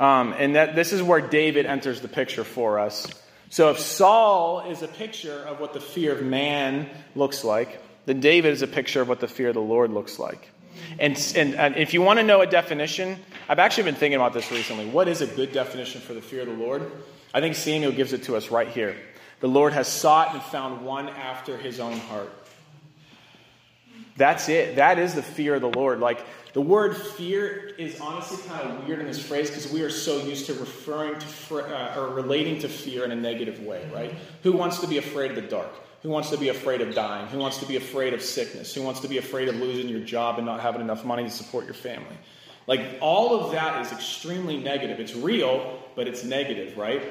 Um, 0.00 0.34
and 0.38 0.54
that 0.54 0.74
this 0.74 0.92
is 0.92 1.02
where 1.02 1.20
David 1.20 1.66
enters 1.66 2.00
the 2.00 2.08
picture 2.08 2.44
for 2.44 2.78
us. 2.78 3.06
So 3.50 3.70
if 3.70 3.78
Saul 3.78 4.70
is 4.70 4.82
a 4.82 4.88
picture 4.88 5.38
of 5.46 5.60
what 5.60 5.72
the 5.72 5.80
fear 5.80 6.12
of 6.12 6.22
man 6.22 6.88
looks 7.14 7.44
like, 7.44 7.80
then 8.08 8.20
David 8.20 8.54
is 8.54 8.62
a 8.62 8.66
picture 8.66 9.02
of 9.02 9.08
what 9.10 9.20
the 9.20 9.28
fear 9.28 9.48
of 9.48 9.54
the 9.54 9.60
Lord 9.60 9.90
looks 9.90 10.18
like. 10.18 10.48
And, 10.98 11.14
and, 11.36 11.54
and, 11.54 11.76
if 11.76 11.92
you 11.92 12.00
want 12.00 12.18
to 12.18 12.22
know 12.22 12.40
a 12.40 12.46
definition, 12.46 13.18
I've 13.50 13.58
actually 13.58 13.84
been 13.84 13.96
thinking 13.96 14.16
about 14.16 14.32
this 14.32 14.50
recently. 14.50 14.88
What 14.88 15.08
is 15.08 15.20
a 15.20 15.26
good 15.26 15.52
definition 15.52 16.00
for 16.00 16.14
the 16.14 16.22
fear 16.22 16.40
of 16.40 16.46
the 16.46 16.54
Lord? 16.54 16.90
I 17.34 17.42
think 17.42 17.54
Samuel 17.54 17.92
gives 17.92 18.14
it 18.14 18.22
to 18.22 18.34
us 18.34 18.50
right 18.50 18.66
here. 18.66 18.96
The 19.40 19.48
Lord 19.48 19.74
has 19.74 19.88
sought 19.88 20.32
and 20.32 20.42
found 20.44 20.86
one 20.86 21.10
after 21.10 21.58
his 21.58 21.80
own 21.80 21.98
heart. 21.98 22.32
That's 24.16 24.48
it. 24.48 24.76
That 24.76 24.98
is 24.98 25.12
the 25.12 25.22
fear 25.22 25.56
of 25.56 25.60
the 25.60 25.68
Lord. 25.68 26.00
Like 26.00 26.24
the 26.54 26.62
word 26.62 26.96
fear 26.96 27.74
is 27.76 28.00
honestly 28.00 28.38
kind 28.48 28.70
of 28.70 28.86
weird 28.86 29.00
in 29.00 29.06
this 29.06 29.22
phrase 29.22 29.50
because 29.50 29.70
we 29.70 29.82
are 29.82 29.90
so 29.90 30.22
used 30.22 30.46
to 30.46 30.54
referring 30.54 31.18
to 31.18 31.56
uh, 31.58 31.94
or 31.94 32.14
relating 32.14 32.58
to 32.60 32.70
fear 32.70 33.04
in 33.04 33.12
a 33.12 33.16
negative 33.16 33.60
way, 33.60 33.86
right? 33.92 34.14
Who 34.44 34.52
wants 34.52 34.78
to 34.78 34.86
be 34.86 34.96
afraid 34.96 35.32
of 35.32 35.36
the 35.36 35.42
dark? 35.42 35.74
Who 36.02 36.10
wants 36.10 36.30
to 36.30 36.36
be 36.36 36.48
afraid 36.48 36.80
of 36.80 36.94
dying? 36.94 37.26
Who 37.28 37.38
wants 37.38 37.58
to 37.58 37.66
be 37.66 37.76
afraid 37.76 38.14
of 38.14 38.22
sickness? 38.22 38.74
Who 38.74 38.82
wants 38.82 39.00
to 39.00 39.08
be 39.08 39.18
afraid 39.18 39.48
of 39.48 39.56
losing 39.56 39.88
your 39.88 40.00
job 40.00 40.36
and 40.36 40.46
not 40.46 40.60
having 40.60 40.80
enough 40.80 41.04
money 41.04 41.24
to 41.24 41.30
support 41.30 41.64
your 41.64 41.74
family? 41.74 42.16
Like 42.68 42.98
all 43.00 43.40
of 43.40 43.52
that 43.52 43.84
is 43.84 43.92
extremely 43.92 44.58
negative. 44.58 45.00
It's 45.00 45.16
real, 45.16 45.82
but 45.96 46.06
it's 46.06 46.22
negative, 46.22 46.76
right? 46.76 47.02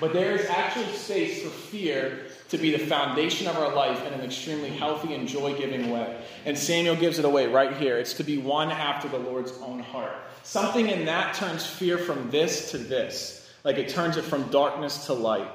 But 0.00 0.12
there 0.12 0.34
is 0.34 0.46
actually 0.46 0.92
space 0.92 1.42
for 1.42 1.48
fear 1.48 2.26
to 2.48 2.58
be 2.58 2.72
the 2.72 2.78
foundation 2.78 3.46
of 3.46 3.56
our 3.56 3.74
life 3.74 4.04
in 4.06 4.12
an 4.12 4.20
extremely 4.20 4.70
healthy 4.70 5.14
and 5.14 5.28
joy 5.28 5.56
giving 5.56 5.90
way. 5.90 6.20
And 6.44 6.58
Samuel 6.58 6.96
gives 6.96 7.18
it 7.18 7.24
away 7.24 7.46
right 7.46 7.76
here. 7.76 7.98
It's 7.98 8.14
to 8.14 8.24
be 8.24 8.38
one 8.38 8.70
after 8.70 9.08
the 9.08 9.18
Lord's 9.18 9.52
own 9.62 9.80
heart. 9.80 10.14
Something 10.42 10.88
in 10.88 11.04
that 11.04 11.34
turns 11.34 11.66
fear 11.66 11.98
from 11.98 12.30
this 12.30 12.70
to 12.70 12.78
this, 12.78 13.48
like 13.62 13.76
it 13.76 13.88
turns 13.88 14.16
it 14.16 14.24
from 14.24 14.50
darkness 14.50 15.06
to 15.06 15.12
light. 15.12 15.50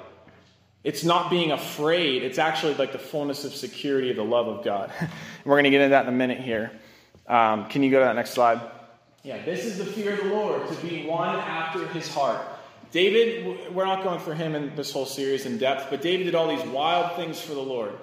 It's 0.86 1.04
not 1.04 1.32
being 1.32 1.52
afraid. 1.52 2.22
It's 2.22 2.38
actually 2.38 2.76
like 2.76 2.92
the 2.92 3.00
fullness 3.00 3.44
of 3.44 3.56
security 3.56 4.12
of 4.12 4.18
the 4.18 4.24
love 4.24 4.48
of 4.48 4.64
God. 4.64 4.92
and 5.00 5.10
we're 5.44 5.56
going 5.56 5.64
to 5.64 5.72
get 5.72 5.82
into 5.82 5.90
that 5.90 6.04
in 6.04 6.14
a 6.14 6.16
minute 6.16 6.40
here. 6.40 6.72
Um, 7.26 7.68
can 7.70 7.82
you 7.82 7.90
go 7.90 8.00
to 8.00 8.06
that 8.06 8.16
next 8.16 8.30
slide? 8.30 8.62
Yeah, 9.24 9.44
this 9.44 9.66
is 9.66 9.80
the 9.80 9.86
fear 9.86 10.14
of 10.14 10.20
the 10.20 10.30
Lord, 10.36 10.68
to 10.68 10.76
be 10.86 11.08
one 11.08 11.36
after 11.36 11.88
his 11.88 12.08
heart. 12.08 12.40
David, 12.92 13.74
we're 13.74 13.88
not 13.88 14.04
going 14.04 14.20
for 14.20 14.36
him 14.36 14.54
in 14.54 14.76
this 14.76 14.92
whole 14.92 15.08
series 15.08 15.48
in 15.48 15.58
depth, 15.58 15.88
but 15.90 16.04
David 16.04 16.26
did 16.26 16.36
all 16.36 16.48
these 16.48 16.66
wild 16.68 17.16
things 17.16 17.42
for 17.42 17.56
the 17.56 17.64
Lord. 17.64 17.94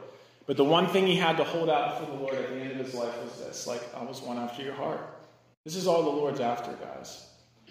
But 0.47 0.57
the 0.57 0.65
one 0.65 0.89
thing 0.89 1.07
he 1.07 1.15
had 1.15 1.37
to 1.37 1.45
hold 1.45 1.71
out 1.71 2.01
for 2.01 2.07
the 2.07 2.19
Lord 2.19 2.35
at 2.35 2.49
the 2.49 2.57
end 2.57 2.73
of 2.73 2.79
his 2.79 2.95
life 2.95 3.17
was 3.23 3.39
this 3.39 3.69
like, 3.69 3.81
I 3.95 4.03
was 4.03 4.21
one 4.21 4.39
after 4.39 4.65
your 4.65 4.75
heart. 4.75 5.01
This 5.63 5.77
is 5.77 5.87
all 5.87 6.03
the 6.03 6.11
Lord's 6.11 6.41
after, 6.41 6.73
guys. 6.73 7.25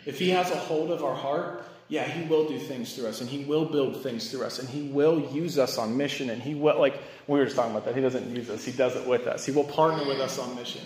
If 0.05 0.17
he 0.17 0.29
has 0.29 0.49
a 0.51 0.55
hold 0.55 0.89
of 0.89 1.03
our 1.03 1.13
heart, 1.13 1.65
yeah, 1.91 2.05
he 2.05 2.25
will 2.25 2.47
do 2.47 2.57
things 2.57 2.95
through 2.95 3.07
us 3.07 3.19
and 3.19 3.29
he 3.29 3.43
will 3.43 3.65
build 3.65 4.01
things 4.01 4.31
through 4.31 4.45
us 4.45 4.59
and 4.59 4.69
he 4.69 4.83
will 4.83 5.19
use 5.33 5.59
us 5.59 5.77
on 5.77 5.97
mission 5.97 6.29
and 6.29 6.41
he 6.41 6.55
will, 6.55 6.79
like 6.79 6.97
we 7.27 7.37
were 7.37 7.43
just 7.43 7.57
talking 7.57 7.71
about 7.71 7.83
that, 7.83 7.95
he 7.95 7.99
doesn't 7.99 8.33
use 8.33 8.49
us, 8.49 8.63
he 8.63 8.71
does 8.71 8.95
it 8.95 9.05
with 9.05 9.27
us. 9.27 9.45
He 9.45 9.51
will 9.51 9.65
partner 9.65 10.07
with 10.07 10.21
us 10.21 10.39
on 10.39 10.55
mission. 10.55 10.81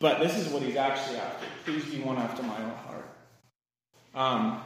But 0.00 0.18
this 0.18 0.36
is 0.36 0.48
what 0.48 0.62
he's 0.62 0.74
actually 0.74 1.18
after. 1.18 1.46
Please 1.64 1.84
be 1.84 2.00
one 2.00 2.16
after 2.16 2.42
my 2.42 2.60
own 2.60 2.70
heart. 2.70 3.08
Um, 4.16 4.62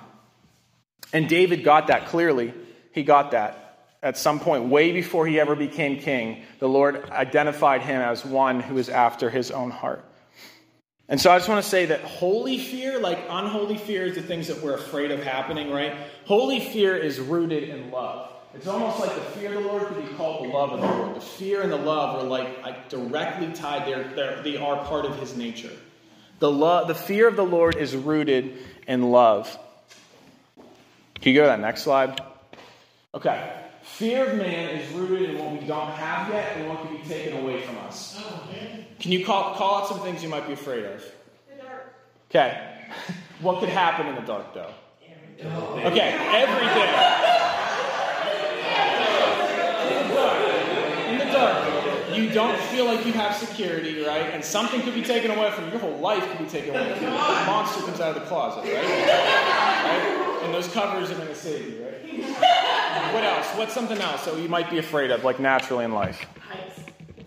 and 1.12 1.28
David 1.28 1.62
got 1.62 1.88
that 1.88 2.06
clearly. 2.06 2.54
He 2.92 3.02
got 3.02 3.32
that 3.32 3.90
at 4.02 4.16
some 4.16 4.40
point, 4.40 4.64
way 4.70 4.92
before 4.92 5.26
he 5.26 5.38
ever 5.38 5.54
became 5.54 5.98
king. 5.98 6.42
The 6.58 6.68
Lord 6.70 7.10
identified 7.10 7.82
him 7.82 8.00
as 8.00 8.24
one 8.24 8.60
who 8.60 8.78
is 8.78 8.88
after 8.88 9.28
his 9.28 9.50
own 9.50 9.72
heart. 9.72 10.07
And 11.08 11.18
so 11.18 11.30
I 11.30 11.38
just 11.38 11.48
want 11.48 11.62
to 11.62 11.68
say 11.68 11.86
that 11.86 12.02
holy 12.02 12.58
fear, 12.58 12.98
like 12.98 13.18
unholy 13.30 13.78
fear, 13.78 14.04
is 14.04 14.14
the 14.14 14.22
things 14.22 14.48
that 14.48 14.62
we're 14.62 14.74
afraid 14.74 15.10
of 15.10 15.22
happening, 15.22 15.70
right? 15.70 15.94
Holy 16.26 16.60
fear 16.60 16.96
is 16.96 17.18
rooted 17.18 17.64
in 17.64 17.90
love. 17.90 18.30
It's 18.54 18.66
almost 18.66 19.00
like 19.00 19.14
the 19.14 19.20
fear 19.20 19.54
of 19.54 19.62
the 19.62 19.68
Lord 19.68 19.86
could 19.86 20.06
be 20.06 20.14
called 20.14 20.44
the 20.44 20.52
love 20.52 20.72
of 20.72 20.80
the 20.80 20.86
Lord. 20.86 21.16
The 21.16 21.20
fear 21.20 21.62
and 21.62 21.72
the 21.72 21.76
love 21.76 22.22
are 22.22 22.26
like, 22.26 22.62
like 22.62 22.88
directly 22.88 23.52
tied. 23.52 23.86
They're, 23.86 24.04
they're, 24.14 24.42
they 24.42 24.56
are 24.56 24.84
part 24.84 25.06
of 25.06 25.18
his 25.18 25.36
nature. 25.36 25.72
The, 26.40 26.50
love, 26.50 26.88
the 26.88 26.94
fear 26.94 27.26
of 27.26 27.36
the 27.36 27.44
Lord 27.44 27.76
is 27.76 27.96
rooted 27.96 28.58
in 28.86 29.10
love. 29.10 29.58
Can 31.20 31.32
you 31.32 31.34
go 31.34 31.42
to 31.42 31.48
that 31.48 31.60
next 31.60 31.82
slide? 31.82 32.20
Okay. 33.14 33.52
Fear 33.82 34.26
of 34.26 34.36
man 34.36 34.76
is 34.76 34.92
rooted 34.92 35.30
in 35.30 35.38
what 35.38 35.52
we 35.52 35.66
don't 35.66 35.90
have 35.90 36.32
yet 36.32 36.56
and 36.56 36.68
what 36.68 36.82
can 36.82 36.96
be 36.96 37.02
taken 37.02 37.38
away 37.38 37.62
from 37.62 37.78
us. 37.78 38.16
Oh, 38.18 38.48
Can 39.00 39.12
you 39.12 39.24
call, 39.24 39.54
call 39.54 39.82
out 39.82 39.88
some 39.88 40.00
things 40.00 40.22
you 40.22 40.28
might 40.28 40.46
be 40.46 40.52
afraid 40.52 40.84
of? 40.84 41.04
The 41.48 41.62
dark. 41.62 41.94
Okay. 42.30 42.74
What 43.40 43.60
could 43.60 43.68
happen 43.68 44.08
in 44.08 44.16
the 44.16 44.22
dark, 44.22 44.52
though? 44.52 44.72
Everything. 45.40 45.86
Okay, 45.86 46.10
everything. 46.34 46.88
In 51.12 51.18
the 51.18 51.32
dark, 51.32 52.16
you 52.16 52.30
don't 52.30 52.58
feel 52.62 52.86
like 52.86 53.06
you 53.06 53.12
have 53.12 53.36
security, 53.36 54.02
right? 54.04 54.30
And 54.34 54.44
something 54.44 54.82
could 54.82 54.94
be 54.94 55.02
taken 55.02 55.30
away 55.30 55.52
from 55.52 55.66
you. 55.66 55.70
Your 55.70 55.78
whole 55.78 55.98
life 55.98 56.28
could 56.28 56.38
be 56.38 56.46
taken 56.50 56.70
away 56.74 56.94
from 56.94 57.04
you. 57.04 57.08
A 57.10 57.46
monster 57.46 57.84
comes 57.84 58.00
out 58.00 58.16
of 58.16 58.22
the 58.22 58.28
closet, 58.28 58.64
right? 58.64 58.74
right? 58.74 60.40
And 60.42 60.52
those 60.52 60.66
covers 60.72 61.12
are 61.12 61.14
going 61.14 61.28
to 61.28 61.34
save 61.36 61.68
you, 61.68 61.84
right? 61.84 61.94
What 63.14 63.22
else? 63.22 63.46
What's 63.56 63.72
something 63.72 63.98
else 63.98 64.24
that 64.24 64.36
you 64.36 64.48
might 64.48 64.68
be 64.68 64.78
afraid 64.78 65.12
of, 65.12 65.22
like 65.22 65.38
naturally 65.38 65.84
in 65.84 65.92
life? 65.92 66.26
Heights. 66.40 66.67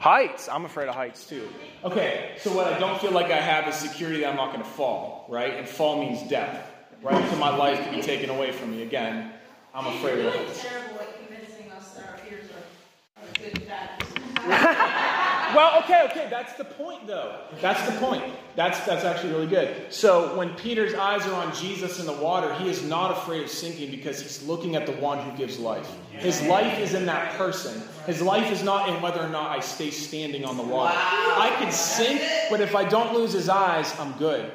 Heights. 0.01 0.49
I'm 0.49 0.65
afraid 0.65 0.89
of 0.89 0.95
heights 0.95 1.27
too. 1.27 1.47
Okay, 1.83 2.31
so 2.39 2.51
what 2.55 2.65
I 2.65 2.79
don't 2.79 2.99
feel 2.99 3.11
like 3.11 3.27
I 3.27 3.39
have 3.39 3.67
is 3.67 3.75
security 3.75 4.21
that 4.21 4.29
I'm 4.31 4.35
not 4.35 4.47
going 4.51 4.63
to 4.63 4.69
fall, 4.69 5.27
right? 5.29 5.53
And 5.53 5.67
fall 5.69 5.99
means 6.03 6.27
death, 6.27 6.67
right? 7.03 7.29
So 7.29 7.37
my 7.37 7.55
life 7.55 7.79
can 7.83 7.93
be 7.93 8.01
taken 8.01 8.31
away 8.31 8.51
from 8.51 8.71
me. 8.71 8.81
Again, 8.81 9.31
I'm 9.75 9.85
afraid 9.85 10.17
of 10.17 10.23
You're 10.33 10.43
heights. 10.43 10.63
terrible 10.63 10.99
at 11.01 11.27
convincing 11.27 11.71
us 11.71 11.91
that 11.91 12.09
our 12.09 12.17
fears 12.17 12.45
are, 12.49 13.21
are 13.21 13.27
good 13.43 13.61
factors. 13.61 15.07
Well, 15.55 15.79
okay, 15.83 16.07
okay, 16.09 16.27
that's 16.29 16.53
the 16.53 16.63
point 16.63 17.07
though. 17.07 17.35
That's 17.59 17.83
the 17.89 17.97
point. 17.99 18.23
That's 18.55 18.79
that's 18.85 19.03
actually 19.03 19.33
really 19.33 19.47
good. 19.47 19.91
So 19.93 20.35
when 20.37 20.53
Peter's 20.55 20.93
eyes 20.93 21.25
are 21.25 21.33
on 21.33 21.53
Jesus 21.55 21.99
in 21.99 22.05
the 22.05 22.13
water, 22.13 22.53
he 22.55 22.69
is 22.69 22.83
not 22.83 23.11
afraid 23.11 23.43
of 23.43 23.49
sinking 23.49 23.91
because 23.91 24.21
he's 24.21 24.43
looking 24.43 24.75
at 24.75 24.85
the 24.85 24.93
one 24.93 25.19
who 25.19 25.35
gives 25.37 25.59
life. 25.59 25.89
His 26.11 26.41
life 26.43 26.79
is 26.79 26.93
in 26.93 27.05
that 27.05 27.37
person. 27.37 27.81
His 28.05 28.21
life 28.21 28.51
is 28.51 28.63
not 28.63 28.89
in 28.89 29.01
whether 29.01 29.21
or 29.21 29.29
not 29.29 29.49
I 29.49 29.59
stay 29.59 29.89
standing 29.89 30.45
on 30.45 30.57
the 30.57 30.63
water. 30.63 30.95
I 30.97 31.55
can 31.59 31.71
sink, 31.71 32.21
but 32.49 32.61
if 32.61 32.75
I 32.75 32.87
don't 32.87 33.13
lose 33.13 33.33
his 33.33 33.49
eyes, 33.49 33.93
I'm 33.99 34.11
good. 34.13 34.51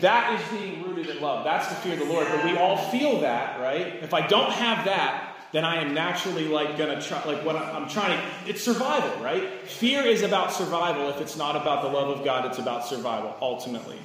That 0.00 0.38
is 0.38 0.60
being 0.60 0.82
rooted 0.82 1.08
in 1.08 1.20
love. 1.20 1.44
That's 1.44 1.68
the 1.68 1.74
fear 1.76 1.94
of 1.94 2.00
the 2.00 2.04
Lord. 2.06 2.26
But 2.28 2.44
we 2.44 2.56
all 2.56 2.76
feel 2.76 3.20
that, 3.20 3.60
right? 3.60 4.02
If 4.02 4.14
I 4.14 4.26
don't 4.26 4.50
have 4.52 4.84
that, 4.84 5.33
then 5.54 5.64
I 5.64 5.76
am 5.76 5.94
naturally 5.94 6.48
like 6.48 6.76
gonna 6.76 7.00
try 7.00 7.24
like 7.24 7.44
what 7.44 7.54
I'm 7.54 7.88
trying 7.88 8.18
to 8.18 8.50
it's 8.50 8.60
survival, 8.60 9.22
right? 9.22 9.48
Fear 9.68 10.02
is 10.02 10.22
about 10.22 10.52
survival. 10.52 11.08
If 11.10 11.20
it's 11.20 11.36
not 11.36 11.54
about 11.54 11.82
the 11.82 11.88
love 11.88 12.08
of 12.08 12.24
God, 12.24 12.44
it's 12.44 12.58
about 12.58 12.84
survival, 12.84 13.36
ultimately. 13.40 13.98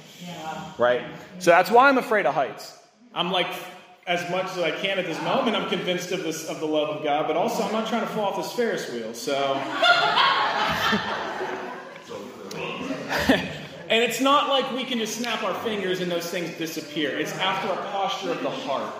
Right? 0.78 1.02
So 1.40 1.50
that's 1.50 1.68
why 1.68 1.88
I'm 1.88 1.98
afraid 1.98 2.26
of 2.26 2.34
heights. 2.34 2.78
I'm 3.12 3.32
like 3.32 3.48
as 4.06 4.30
much 4.30 4.46
as 4.46 4.58
I 4.58 4.70
can 4.70 5.00
at 5.00 5.06
this 5.06 5.20
moment, 5.22 5.56
I'm 5.56 5.68
convinced 5.68 6.12
of 6.12 6.22
this 6.22 6.48
of 6.48 6.60
the 6.60 6.66
love 6.66 6.96
of 6.96 7.02
God, 7.02 7.26
but 7.26 7.36
also 7.36 7.64
I'm 7.64 7.72
not 7.72 7.88
trying 7.88 8.02
to 8.02 8.12
fall 8.14 8.26
off 8.26 8.36
this 8.36 8.52
Ferris 8.52 8.88
wheel. 8.92 9.12
So 9.12 9.34
And 13.90 14.04
it's 14.04 14.20
not 14.20 14.48
like 14.48 14.70
we 14.72 14.84
can 14.84 14.98
just 14.98 15.16
snap 15.18 15.42
our 15.42 15.54
fingers 15.62 16.00
and 16.00 16.08
those 16.08 16.30
things 16.30 16.56
disappear. 16.56 17.18
It's 17.18 17.32
after 17.32 17.68
a 17.72 17.76
posture 17.90 18.30
of 18.30 18.40
the 18.40 18.50
heart. 18.50 18.94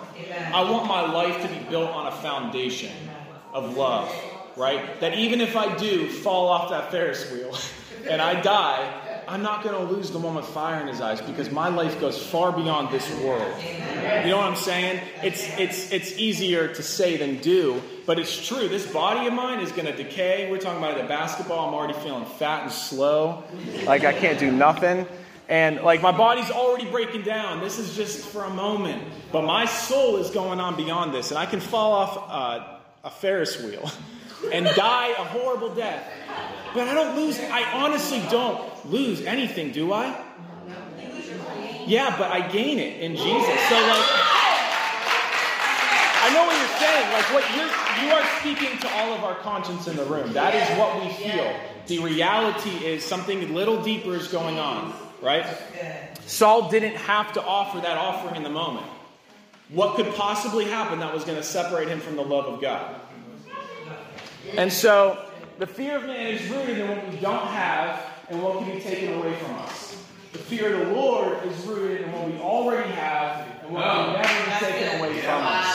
I 0.53 0.69
want 0.69 0.85
my 0.85 1.09
life 1.09 1.41
to 1.41 1.47
be 1.47 1.63
built 1.69 1.89
on 1.91 2.07
a 2.07 2.11
foundation 2.11 2.91
of 3.53 3.77
love, 3.77 4.13
right? 4.57 4.99
That 4.99 5.17
even 5.17 5.39
if 5.39 5.55
I 5.55 5.73
do 5.77 6.09
fall 6.09 6.49
off 6.49 6.69
that 6.71 6.91
Ferris 6.91 7.31
wheel 7.31 7.57
and 8.09 8.21
I 8.21 8.41
die, 8.41 9.01
I'm 9.27 9.43
not 9.43 9.63
going 9.63 9.75
to 9.75 9.93
lose 9.93 10.11
the 10.11 10.19
with 10.19 10.45
fire 10.45 10.81
in 10.81 10.87
his 10.87 11.01
eyes 11.01 11.21
because 11.21 11.51
my 11.51 11.67
life 11.69 11.99
goes 11.99 12.21
far 12.21 12.51
beyond 12.51 12.91
this 12.91 13.09
world. 13.19 13.53
You 13.63 14.29
know 14.29 14.37
what 14.37 14.47
I'm 14.47 14.55
saying? 14.55 15.01
It's, 15.23 15.47
it's, 15.57 15.91
it's 15.91 16.17
easier 16.17 16.67
to 16.67 16.83
say 16.83 17.17
than 17.17 17.37
do, 17.37 17.81
but 18.05 18.19
it's 18.19 18.47
true. 18.47 18.67
This 18.67 18.91
body 18.91 19.27
of 19.27 19.33
mine 19.33 19.59
is 19.59 19.71
going 19.71 19.87
to 19.87 19.95
decay. 19.95 20.49
We're 20.49 20.59
talking 20.59 20.77
about 20.77 20.97
the 20.97 21.07
basketball. 21.07 21.67
I'm 21.67 21.73
already 21.73 21.97
feeling 21.99 22.25
fat 22.25 22.63
and 22.63 22.71
slow. 22.71 23.43
Like 23.85 24.03
I 24.03 24.13
can't 24.13 24.39
do 24.39 24.51
nothing. 24.51 25.07
And 25.49 25.81
like 25.81 26.01
my 26.01 26.11
body's 26.11 26.49
already 26.49 26.89
breaking 26.89 27.23
down. 27.23 27.59
This 27.59 27.77
is 27.77 27.95
just 27.95 28.25
for 28.25 28.43
a 28.43 28.49
moment. 28.49 29.03
But 29.31 29.43
my 29.43 29.65
soul 29.65 30.17
is 30.17 30.29
going 30.29 30.59
on 30.59 30.77
beyond 30.77 31.13
this. 31.13 31.31
And 31.31 31.37
I 31.37 31.45
can 31.45 31.59
fall 31.59 31.93
off 31.93 32.17
uh, 32.29 32.77
a 33.03 33.09
Ferris 33.09 33.61
wheel 33.61 33.91
and 34.51 34.65
die 34.75 35.09
a 35.09 35.23
horrible 35.23 35.73
death. 35.73 36.07
But 36.73 36.87
I 36.87 36.93
don't 36.93 37.15
lose, 37.15 37.39
I 37.39 37.63
honestly 37.73 38.21
don't 38.29 38.89
lose 38.89 39.21
anything, 39.21 39.71
do 39.71 39.91
I? 39.91 40.23
Yeah, 41.85 42.15
but 42.17 42.31
I 42.31 42.47
gain 42.47 42.79
it 42.79 43.01
in 43.01 43.15
Jesus. 43.15 43.59
So 43.69 43.75
like 43.75 44.07
I 46.23 46.31
know 46.33 46.45
what 46.45 46.55
you're 46.55 46.77
saying. 46.79 47.11
Like 47.11 47.33
what 47.33 47.55
you're 47.55 47.81
you 48.01 48.11
are 48.11 48.25
speaking 48.39 48.77
to 48.79 48.89
all 48.93 49.13
of 49.13 49.23
our 49.23 49.35
conscience 49.35 49.87
in 49.87 49.95
the 49.95 50.05
room. 50.05 50.33
That 50.33 50.55
is 50.55 50.77
what 50.77 51.01
we 51.01 51.11
feel. 51.13 51.53
The 51.87 51.99
reality 51.99 52.85
is 52.85 53.03
something 53.03 53.43
a 53.43 53.47
little 53.47 53.83
deeper 53.83 54.15
is 54.15 54.27
going 54.27 54.59
on, 54.59 54.93
right? 55.21 55.45
Saul 56.25 56.69
didn't 56.69 56.95
have 56.95 57.33
to 57.33 57.43
offer 57.43 57.81
that 57.81 57.97
offering 57.97 58.35
in 58.35 58.43
the 58.43 58.49
moment. 58.49 58.85
What 59.69 59.95
could 59.95 60.13
possibly 60.15 60.65
happen 60.65 60.99
that 60.99 61.13
was 61.13 61.23
going 61.23 61.37
to 61.37 61.43
separate 61.43 61.87
him 61.87 61.99
from 61.99 62.15
the 62.15 62.23
love 62.23 62.45
of 62.45 62.61
God? 62.61 62.99
And 64.57 64.71
so 64.71 65.25
the 65.59 65.67
fear 65.67 65.97
of 65.97 66.05
man 66.05 66.27
is 66.27 66.49
rooted 66.49 66.79
in 66.79 66.89
what 66.89 67.09
we 67.09 67.17
don't 67.17 67.47
have 67.47 68.05
and 68.29 68.41
what 68.41 68.59
can 68.59 68.75
be 68.75 68.81
taken 68.81 69.13
away 69.13 69.33
from 69.35 69.55
us. 69.55 69.97
The 70.33 70.39
fear 70.39 70.73
of 70.73 70.87
the 70.87 70.93
Lord 70.93 71.45
is 71.45 71.57
rooted 71.65 72.01
in 72.01 72.11
what 72.11 72.27
we 72.27 72.37
already 72.37 72.89
have 72.91 73.45
and 73.63 73.73
what 73.73 73.83
can 73.83 74.09
oh. 74.09 74.13
never 74.13 74.45
be 74.45 74.65
taken 74.65 74.99
away 74.99 75.19
from 75.19 75.43
us. 75.43 75.65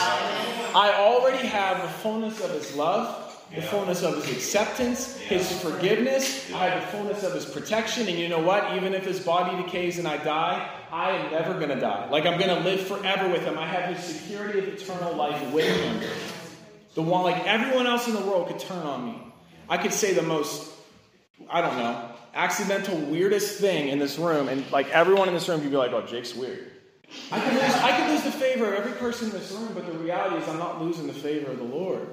I 0.75 0.93
already 0.97 1.47
have 1.47 1.81
the 1.81 1.87
fullness 1.87 2.39
of 2.43 2.51
His 2.51 2.75
love, 2.75 3.23
the 3.53 3.61
fullness 3.61 4.03
of 4.03 4.23
His 4.25 4.35
acceptance, 4.35 5.17
His 5.17 5.61
forgiveness. 5.61 6.51
I 6.53 6.69
have 6.69 6.81
the 6.81 6.97
fullness 6.97 7.23
of 7.23 7.33
His 7.33 7.45
protection. 7.45 8.07
And 8.07 8.17
you 8.17 8.29
know 8.29 8.39
what? 8.39 8.75
Even 8.75 8.93
if 8.93 9.05
His 9.05 9.19
body 9.19 9.61
decays 9.63 9.99
and 9.99 10.07
I 10.07 10.17
die, 10.17 10.69
I 10.91 11.11
am 11.11 11.31
never 11.31 11.53
going 11.53 11.69
to 11.69 11.79
die. 11.79 12.09
Like 12.09 12.25
I'm 12.25 12.39
going 12.39 12.55
to 12.55 12.63
live 12.63 12.81
forever 12.81 13.29
with 13.29 13.43
Him. 13.43 13.57
I 13.57 13.65
have 13.65 13.95
His 13.95 14.03
security 14.03 14.59
of 14.59 14.67
eternal 14.67 15.15
life 15.15 15.51
with 15.51 15.65
Him. 15.65 16.01
The 16.97 17.03
one, 17.03 17.21
like 17.21 17.45
everyone 17.45 17.85
else 17.85 18.07
in 18.07 18.15
the 18.15 18.21
world, 18.21 18.47
could 18.47 18.57
turn 18.57 18.79
on 18.79 19.05
me. 19.05 19.21
I 19.69 19.77
could 19.77 19.93
say 19.93 20.15
the 20.15 20.23
most, 20.23 20.67
I 21.47 21.61
don't 21.61 21.77
know, 21.77 22.09
accidental, 22.33 22.97
weirdest 22.97 23.59
thing 23.59 23.89
in 23.89 23.99
this 23.99 24.17
room, 24.17 24.47
and 24.47 24.65
like 24.71 24.89
everyone 24.89 25.27
in 25.27 25.35
this 25.35 25.47
room 25.47 25.61
could 25.61 25.69
be 25.69 25.77
like, 25.77 25.91
oh, 25.91 26.01
Jake's 26.07 26.33
weird. 26.33 26.71
I 27.31 27.39
could, 27.39 27.53
lose, 27.53 27.75
I 27.75 27.97
could 27.99 28.09
lose 28.09 28.23
the 28.23 28.31
favor 28.31 28.73
of 28.73 28.79
every 28.79 28.93
person 28.93 29.27
in 29.27 29.33
this 29.33 29.51
room, 29.51 29.69
but 29.75 29.85
the 29.85 29.91
reality 29.99 30.37
is 30.37 30.49
I'm 30.49 30.57
not 30.57 30.81
losing 30.81 31.05
the 31.05 31.13
favor 31.13 31.51
of 31.51 31.59
the 31.59 31.65
Lord. 31.65 32.07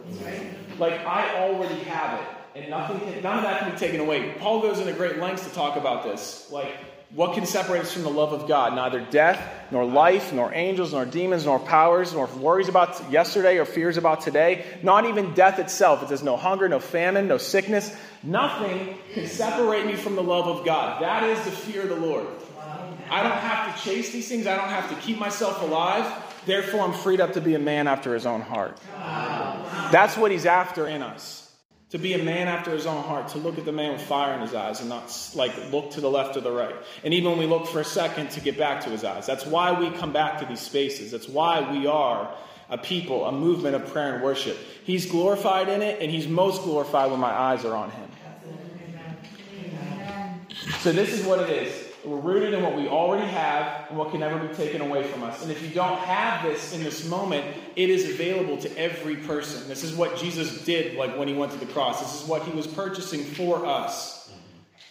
Like 0.79 1.01
I 1.07 1.35
already 1.43 1.77
have 1.85 2.21
it, 2.21 2.27
and 2.61 2.69
nothing, 2.69 3.23
none 3.23 3.39
of 3.39 3.45
that 3.45 3.61
can 3.61 3.73
be 3.73 3.79
taken 3.79 4.01
away. 4.01 4.35
Paul 4.39 4.61
goes 4.61 4.81
into 4.81 4.93
great 4.93 5.17
lengths 5.19 5.49
to 5.49 5.55
talk 5.55 5.79
about 5.79 6.05
this. 6.05 6.51
Like 6.53 6.75
what 7.11 7.35
can 7.35 7.47
separate 7.47 7.83
us 7.83 7.93
from 7.93 8.03
the 8.03 8.11
love 8.11 8.33
of 8.33 8.49
God? 8.49 8.75
Neither 8.75 9.01
death, 9.01 9.41
nor 9.71 9.85
life, 9.85 10.33
nor 10.33 10.53
angels, 10.53 10.93
nor 10.93 11.05
demons, 11.05 11.45
nor 11.45 11.61
powers, 11.61 12.13
nor 12.13 12.27
worries 12.27 12.69
about 12.69 13.11
yesterday 13.11 13.59
or 13.59 13.65
fears 13.65 13.97
about 13.97 14.23
today. 14.23 14.65
Not 14.83 15.05
even 15.07 15.33
death 15.35 15.59
itself. 15.61 16.03
It 16.03 16.09
says 16.09 16.23
no 16.23 16.37
hunger, 16.37 16.69
no 16.69 16.81
famine, 16.81 17.29
no 17.29 17.39
sickness. 17.39 17.95
Nothing 18.23 18.99
can 19.13 19.29
separate 19.29 19.87
me 19.87 19.95
from 19.95 20.17
the 20.17 20.23
love 20.23 20.49
of 20.49 20.65
God. 20.67 21.03
That 21.03 21.23
is 21.25 21.45
the 21.45 21.53
fear 21.53 21.83
of 21.83 21.89
the 21.89 21.97
Lord. 21.97 22.27
I 23.11 23.23
don't 23.23 23.33
have 23.33 23.77
to 23.77 23.83
chase 23.83 24.11
these 24.11 24.29
things. 24.29 24.47
I 24.47 24.57
don't 24.57 24.71
have 24.71 24.89
to 24.89 24.97
keep 24.97 25.19
myself 25.19 25.63
alive. 25.63 26.11
Therefore, 26.47 26.81
I'm 26.81 26.93
freed 26.93 27.21
up 27.21 27.35
to 27.35 27.41
be 27.41 27.55
a 27.55 27.59
man 27.61 27.87
after 27.87 28.15
his 28.15 28.27
own 28.27 28.41
heart. 28.41 28.79
That's 29.93 30.17
what 30.17 30.33
he's 30.33 30.47
after 30.47 30.89
in 30.89 31.03
us 31.03 31.44
to 31.95 31.99
be 32.01 32.13
a 32.13 32.19
man 32.19 32.49
after 32.49 32.73
his 32.73 32.87
own 32.87 33.05
heart, 33.05 33.29
to 33.29 33.39
look 33.39 33.57
at 33.57 33.65
the 33.65 33.71
man 33.71 33.93
with 33.93 34.03
fire 34.03 34.35
in 34.35 34.41
his 34.41 34.53
eyes 34.53 34.81
and 34.81 34.89
not 34.89 35.17
like 35.37 35.53
look 35.71 35.93
to 35.93 36.01
the 36.01 36.11
left 36.11 36.37
or 36.37 36.41
the 36.41 36.51
right. 36.51 36.75
And 37.05 37.15
even 37.15 37.31
when 37.31 37.39
we 37.39 37.47
look 37.47 37.69
for 37.69 37.79
a 37.79 37.85
second 37.85 38.33
to 38.33 38.41
get 38.41 38.59
back 38.59 38.83
to 38.83 38.91
his 38.91 39.05
eyes. 39.05 39.27
That's 39.27 39.47
why 39.47 39.79
we 39.79 39.91
come 39.91 40.13
back 40.13 40.41
to 40.41 40.45
these 40.45 40.59
spaces. 40.59 41.13
That's 41.13 41.29
why 41.29 41.71
we 41.71 41.87
are 41.87 42.35
a 42.69 42.79
people, 42.79 43.27
a 43.27 43.31
movement 43.31 43.77
of 43.77 43.87
prayer 43.93 44.13
and 44.13 44.25
worship. 44.25 44.59
He's 44.83 45.09
glorified 45.09 45.69
in 45.69 45.83
it, 45.83 46.03
and 46.03 46.11
he's 46.11 46.27
most 46.27 46.65
glorified 46.65 47.13
when 47.13 47.21
my 47.21 47.31
eyes 47.31 47.65
are 47.65 47.77
on 47.77 47.93
him. 47.93 48.09
So, 50.81 50.91
this 50.91 51.13
is 51.13 51.25
what 51.25 51.49
it 51.49 51.51
is. 51.51 51.84
We're 52.05 52.21
rooted 52.21 52.53
in 52.53 52.63
what 52.63 52.77
we 52.77 52.87
already 52.87 53.27
have 53.27 53.89
and 53.89 53.99
what 53.99 54.11
can 54.11 54.21
never 54.21 54.39
be 54.39 54.55
taken 54.55 54.83
away 54.83 55.05
from 55.05 55.23
us. 55.23 55.43
And 55.43 55.51
if 55.51 55.63
you 55.63 55.69
don't 55.69 55.99
have 56.01 56.43
this 56.43 56.75
in 56.75 56.85
this 56.85 57.09
moment, 57.09 57.45
it 57.77 57.89
is 57.89 58.11
available 58.11 58.59
to 58.59 58.79
every 58.79 59.17
person. 59.17 59.67
This 59.69 59.83
is 59.83 59.95
what 59.95 60.17
Jesus 60.19 60.65
did 60.65 60.97
like 60.97 61.17
when 61.17 61.29
he 61.29 61.35
went 61.35 61.53
to 61.53 61.59
the 61.59 61.73
cross. 61.73 62.01
This 62.01 62.23
is 62.23 62.29
what 62.29 62.43
he 62.43 62.53
was 62.53 62.67
purchasing 62.67 63.25
for 63.25 63.65
us. 63.65 64.31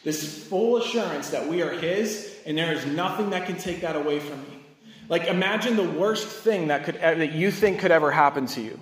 This 0.03 0.47
full 0.47 0.77
assurance 0.77 1.29
that 1.29 1.47
we 1.47 1.61
are 1.61 1.71
his 1.71 2.35
and 2.45 2.57
there 2.57 2.73
is 2.73 2.85
nothing 2.85 3.29
that 3.29 3.45
can 3.45 3.57
take 3.57 3.81
that 3.81 3.95
away 3.95 4.19
from 4.19 4.41
me. 4.41 4.59
Like 5.07 5.27
imagine 5.27 5.75
the 5.75 5.89
worst 5.89 6.27
thing 6.27 6.69
that 6.69 6.83
could 6.85 6.95
that 6.95 7.33
you 7.33 7.51
think 7.51 7.79
could 7.79 7.91
ever 7.91 8.11
happen 8.11 8.47
to 8.47 8.61
you. 8.61 8.79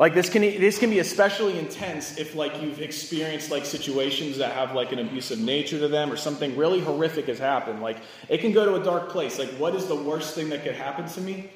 Like 0.00 0.14
this 0.14 0.30
can 0.30 0.40
this 0.40 0.78
can 0.78 0.88
be 0.88 0.98
especially 0.98 1.58
intense 1.58 2.16
if 2.16 2.34
like 2.34 2.62
you've 2.62 2.80
experienced 2.80 3.50
like 3.50 3.66
situations 3.66 4.38
that 4.38 4.52
have 4.52 4.74
like 4.74 4.92
an 4.92 4.98
abusive 4.98 5.38
nature 5.38 5.78
to 5.78 5.88
them 5.88 6.10
or 6.10 6.16
something 6.16 6.56
really 6.56 6.80
horrific 6.80 7.26
has 7.26 7.38
happened. 7.38 7.82
Like 7.82 7.98
it 8.30 8.38
can 8.38 8.52
go 8.52 8.64
to 8.64 8.80
a 8.80 8.82
dark 8.82 9.10
place. 9.10 9.38
Like 9.38 9.50
what 9.50 9.74
is 9.74 9.88
the 9.88 9.94
worst 9.94 10.34
thing 10.34 10.48
that 10.48 10.64
could 10.64 10.74
happen 10.74 11.06
to 11.06 11.20
me? 11.20 11.50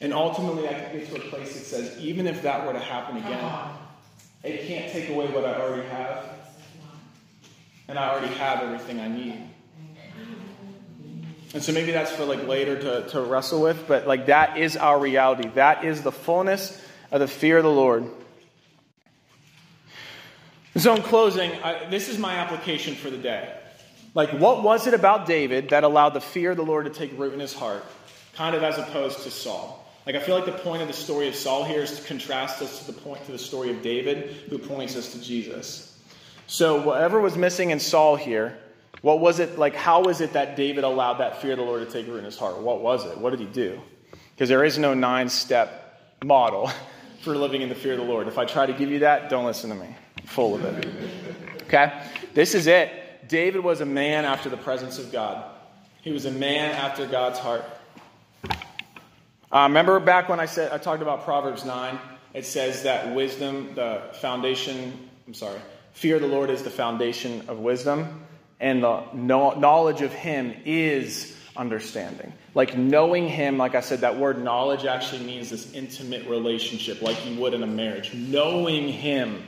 And 0.00 0.14
ultimately 0.14 0.66
I 0.66 0.72
can 0.72 0.98
get 0.98 1.08
to 1.10 1.16
a 1.16 1.28
place 1.28 1.52
that 1.52 1.64
says 1.66 1.98
even 2.00 2.26
if 2.26 2.40
that 2.44 2.66
were 2.66 2.72
to 2.72 2.78
happen 2.78 3.18
again, 3.18 3.44
it 4.42 4.66
can't 4.66 4.90
take 4.90 5.10
away 5.10 5.26
what 5.26 5.44
I 5.44 5.60
already 5.60 5.86
have. 5.88 6.30
And 7.88 7.98
I 7.98 8.08
already 8.08 8.32
have 8.36 8.62
everything 8.62 9.00
I 9.00 9.08
need. 9.08 9.50
And 11.52 11.62
so 11.62 11.72
maybe 11.72 11.92
that's 11.92 12.10
for 12.10 12.24
like 12.24 12.46
later 12.46 12.80
to, 12.80 13.08
to 13.10 13.20
wrestle 13.20 13.60
with, 13.60 13.86
but 13.86 14.06
like 14.06 14.26
that 14.26 14.56
is 14.56 14.78
our 14.78 14.98
reality. 14.98 15.48
That 15.48 15.84
is 15.84 16.00
the 16.00 16.12
fullness 16.12 16.82
of 17.10 17.20
the 17.20 17.28
fear 17.28 17.58
of 17.58 17.64
the 17.64 17.70
Lord. 17.70 18.10
So, 20.76 20.94
in 20.94 21.02
closing, 21.02 21.52
I, 21.62 21.88
this 21.88 22.08
is 22.08 22.18
my 22.18 22.34
application 22.34 22.94
for 22.94 23.08
the 23.08 23.16
day. 23.16 23.50
Like, 24.14 24.30
what 24.30 24.62
was 24.62 24.86
it 24.86 24.94
about 24.94 25.26
David 25.26 25.70
that 25.70 25.84
allowed 25.84 26.10
the 26.10 26.20
fear 26.20 26.50
of 26.50 26.56
the 26.56 26.64
Lord 26.64 26.84
to 26.86 26.90
take 26.90 27.18
root 27.18 27.32
in 27.32 27.40
his 27.40 27.54
heart, 27.54 27.84
kind 28.34 28.54
of 28.54 28.62
as 28.62 28.78
opposed 28.78 29.20
to 29.20 29.30
Saul? 29.30 29.86
Like, 30.06 30.16
I 30.16 30.20
feel 30.20 30.36
like 30.36 30.46
the 30.46 30.52
point 30.52 30.82
of 30.82 30.88
the 30.88 30.94
story 30.94 31.28
of 31.28 31.34
Saul 31.34 31.64
here 31.64 31.82
is 31.82 31.98
to 31.98 32.06
contrast 32.06 32.62
us 32.62 32.80
to 32.80 32.92
the 32.92 32.98
point 32.98 33.24
to 33.26 33.32
the 33.32 33.38
story 33.38 33.70
of 33.70 33.82
David, 33.82 34.36
who 34.48 34.58
points 34.58 34.96
us 34.96 35.12
to 35.12 35.20
Jesus. 35.20 35.98
So, 36.46 36.80
whatever 36.80 37.20
was 37.20 37.36
missing 37.36 37.70
in 37.70 37.80
Saul 37.80 38.16
here, 38.16 38.56
what 39.00 39.20
was 39.20 39.38
it 39.40 39.58
like? 39.58 39.74
How 39.74 40.02
was 40.02 40.20
it 40.20 40.34
that 40.34 40.56
David 40.56 40.84
allowed 40.84 41.14
that 41.18 41.40
fear 41.40 41.52
of 41.52 41.58
the 41.58 41.64
Lord 41.64 41.86
to 41.86 41.92
take 41.92 42.06
root 42.06 42.18
in 42.18 42.24
his 42.24 42.36
heart? 42.36 42.58
What 42.58 42.80
was 42.82 43.04
it? 43.04 43.18
What 43.18 43.30
did 43.30 43.40
he 43.40 43.46
do? 43.46 43.80
Because 44.34 44.48
there 44.48 44.64
is 44.64 44.78
no 44.78 44.94
nine 44.94 45.28
step 45.28 46.16
model 46.24 46.70
for 47.26 47.36
living 47.36 47.60
in 47.60 47.68
the 47.68 47.74
fear 47.74 47.94
of 47.94 47.98
the 47.98 48.04
Lord. 48.04 48.28
If 48.28 48.38
I 48.38 48.44
try 48.44 48.66
to 48.66 48.72
give 48.72 48.88
you 48.88 49.00
that, 49.00 49.28
don't 49.28 49.46
listen 49.46 49.70
to 49.70 49.74
me. 49.74 49.88
I'm 50.16 50.26
full 50.26 50.54
of 50.54 50.64
it. 50.64 50.86
Okay? 51.62 51.92
This 52.34 52.54
is 52.54 52.68
it. 52.68 53.26
David 53.26 53.64
was 53.64 53.80
a 53.80 53.84
man 53.84 54.24
after 54.24 54.48
the 54.48 54.56
presence 54.56 55.00
of 55.00 55.10
God. 55.10 55.44
He 56.02 56.12
was 56.12 56.24
a 56.24 56.30
man 56.30 56.70
after 56.76 57.04
God's 57.04 57.40
heart. 57.40 57.64
Uh, 58.48 59.62
remember 59.64 59.98
back 59.98 60.28
when 60.28 60.38
I 60.38 60.46
said 60.46 60.70
I 60.70 60.78
talked 60.78 61.02
about 61.02 61.24
Proverbs 61.24 61.64
9? 61.64 61.98
It 62.32 62.46
says 62.46 62.84
that 62.84 63.12
wisdom, 63.12 63.74
the 63.74 64.02
foundation, 64.20 65.08
I'm 65.26 65.34
sorry, 65.34 65.58
fear 65.94 66.14
of 66.14 66.22
the 66.22 66.28
Lord 66.28 66.48
is 66.48 66.62
the 66.62 66.70
foundation 66.70 67.42
of 67.48 67.58
wisdom, 67.58 68.24
and 68.60 68.84
the 68.84 69.02
knowledge 69.14 70.00
of 70.00 70.12
him 70.12 70.54
is 70.64 71.35
understanding. 71.56 72.32
Like 72.54 72.76
knowing 72.76 73.28
Him, 73.28 73.58
like 73.58 73.74
I 73.74 73.80
said, 73.80 74.00
that 74.00 74.18
word 74.18 74.42
knowledge 74.42 74.84
actually 74.84 75.24
means 75.24 75.50
this 75.50 75.72
intimate 75.72 76.26
relationship, 76.28 77.02
like 77.02 77.24
you 77.26 77.40
would 77.40 77.54
in 77.54 77.62
a 77.62 77.66
marriage. 77.66 78.14
Knowing 78.14 78.88
Him, 78.88 79.42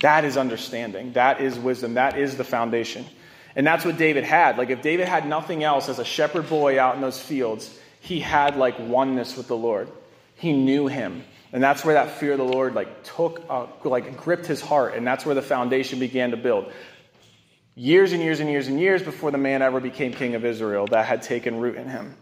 that 0.00 0.24
is 0.24 0.36
understanding. 0.36 1.12
That 1.12 1.40
is 1.40 1.58
wisdom. 1.58 1.94
That 1.94 2.18
is 2.18 2.36
the 2.36 2.44
foundation. 2.44 3.06
And 3.54 3.66
that's 3.66 3.84
what 3.84 3.96
David 3.96 4.24
had. 4.24 4.58
Like 4.58 4.70
if 4.70 4.82
David 4.82 5.08
had 5.08 5.26
nothing 5.26 5.64
else 5.64 5.88
as 5.88 5.98
a 5.98 6.04
shepherd 6.04 6.48
boy 6.48 6.78
out 6.78 6.94
in 6.94 7.00
those 7.00 7.18
fields, 7.18 7.74
he 8.00 8.20
had 8.20 8.56
like 8.56 8.78
oneness 8.78 9.36
with 9.36 9.48
the 9.48 9.56
Lord. 9.56 9.88
He 10.34 10.52
knew 10.52 10.86
Him. 10.86 11.24
And 11.52 11.62
that's 11.62 11.84
where 11.84 11.94
that 11.94 12.10
fear 12.10 12.32
of 12.32 12.38
the 12.38 12.44
Lord 12.44 12.74
like 12.74 13.02
took, 13.04 13.42
uh, 13.48 13.66
like 13.84 14.18
gripped 14.18 14.46
his 14.46 14.60
heart, 14.60 14.94
and 14.94 15.06
that's 15.06 15.24
where 15.24 15.34
the 15.34 15.42
foundation 15.42 15.98
began 15.98 16.32
to 16.32 16.36
build 16.36 16.70
years 17.76 18.12
and 18.12 18.22
years 18.22 18.40
and 18.40 18.50
years 18.50 18.66
and 18.66 18.80
years 18.80 19.02
before 19.02 19.30
the 19.30 19.38
man 19.38 19.62
ever 19.62 19.78
became 19.78 20.12
king 20.12 20.34
of 20.34 20.44
Israel 20.44 20.86
that 20.88 21.06
had 21.06 21.22
taken 21.22 21.60
root 21.60 21.76
in 21.76 21.88
him. 21.88 22.16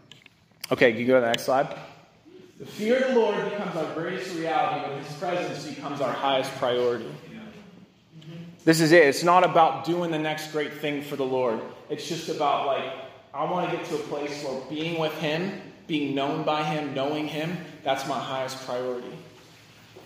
Okay, 0.71 0.91
can 0.91 1.01
you 1.01 1.07
go 1.07 1.15
to 1.15 1.21
the 1.21 1.27
next 1.27 1.43
slide? 1.43 1.75
The 2.59 2.65
fear 2.65 2.99
of 2.99 3.13
the 3.13 3.19
Lord 3.19 3.49
becomes 3.49 3.75
our 3.75 3.93
greatest 3.95 4.35
reality, 4.35 4.87
but 4.87 5.03
his 5.03 5.17
presence 5.17 5.65
becomes 5.65 6.01
our 6.01 6.11
highest 6.11 6.51
priority. 6.57 7.09
This 8.63 8.81
is 8.81 8.91
it. 8.91 9.03
It's 9.05 9.23
not 9.23 9.43
about 9.43 9.85
doing 9.85 10.11
the 10.11 10.19
next 10.19 10.51
great 10.51 10.73
thing 10.73 11.03
for 11.03 11.15
the 11.15 11.25
Lord. 11.25 11.59
It's 11.89 12.07
just 12.07 12.29
about, 12.29 12.65
like, 12.65 12.91
I 13.33 13.43
want 13.49 13.69
to 13.69 13.77
get 13.77 13.85
to 13.87 13.95
a 13.95 13.99
place 13.99 14.43
where 14.43 14.59
being 14.69 14.99
with 14.99 15.13
him, 15.19 15.61
being 15.85 16.15
known 16.15 16.43
by 16.43 16.63
him, 16.63 16.95
knowing 16.95 17.27
him, 17.27 17.57
that's 17.83 18.07
my 18.07 18.17
highest 18.17 18.65
priority. 18.65 19.15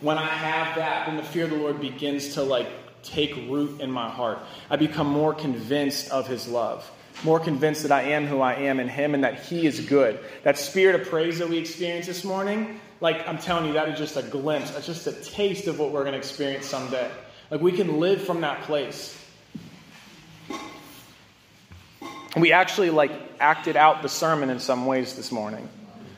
When 0.02 0.18
I 0.18 0.26
have 0.26 0.76
that, 0.76 1.08
then 1.08 1.16
the 1.16 1.24
fear 1.24 1.46
of 1.46 1.52
the 1.52 1.56
Lord 1.56 1.80
begins 1.80 2.34
to, 2.34 2.44
like, 2.44 2.68
take 3.04 3.36
root 3.36 3.82
in 3.82 3.92
my 3.92 4.10
heart. 4.10 4.40
I 4.70 4.76
become 4.76 5.08
more 5.08 5.34
convinced 5.34 6.12
of 6.12 6.28
his 6.28 6.48
love, 6.48 6.90
more 7.24 7.40
convinced 7.40 7.84
that 7.84 7.92
I 7.92 8.04
am 8.04 8.26
who 8.26 8.42
I 8.42 8.56
am 8.56 8.80
in 8.80 8.88
him 8.88 9.14
and 9.14 9.24
that 9.24 9.44
he 9.44 9.66
is 9.66 9.80
good. 9.82 10.20
That 10.44 10.58
spirit 10.58 11.00
of 11.00 11.08
praise 11.10 11.40
that 11.40 11.50
we 11.50 11.58
experienced 11.58 12.08
this 12.08 12.24
morning, 12.24 12.80
like 13.02 13.28
I'm 13.28 13.38
telling 13.38 13.66
you, 13.66 13.74
that 13.74 13.90
is 13.90 13.98
just 13.98 14.18
a 14.18 14.24
glimpse, 14.24 14.76
it's 14.76 14.86
just 14.86 15.08
a 15.08 15.14
taste 15.14 15.68
of 15.68 15.80
what 15.80 15.92
we're 15.92 16.04
going 16.04 16.14
to 16.14 16.20
experience 16.20 16.66
someday. 16.66 17.10
Like 17.52 17.62
we 17.62 17.72
can 17.72 18.00
live 18.00 18.22
from 18.22 18.42
that 18.42 18.62
place. 18.64 19.16
We 22.38 22.52
actually 22.52 22.92
like 22.92 23.12
acted 23.40 23.76
out 23.76 24.02
the 24.02 24.10
sermon 24.10 24.50
in 24.50 24.60
some 24.60 24.86
ways 24.86 25.16
this 25.16 25.32
morning. 25.32 25.68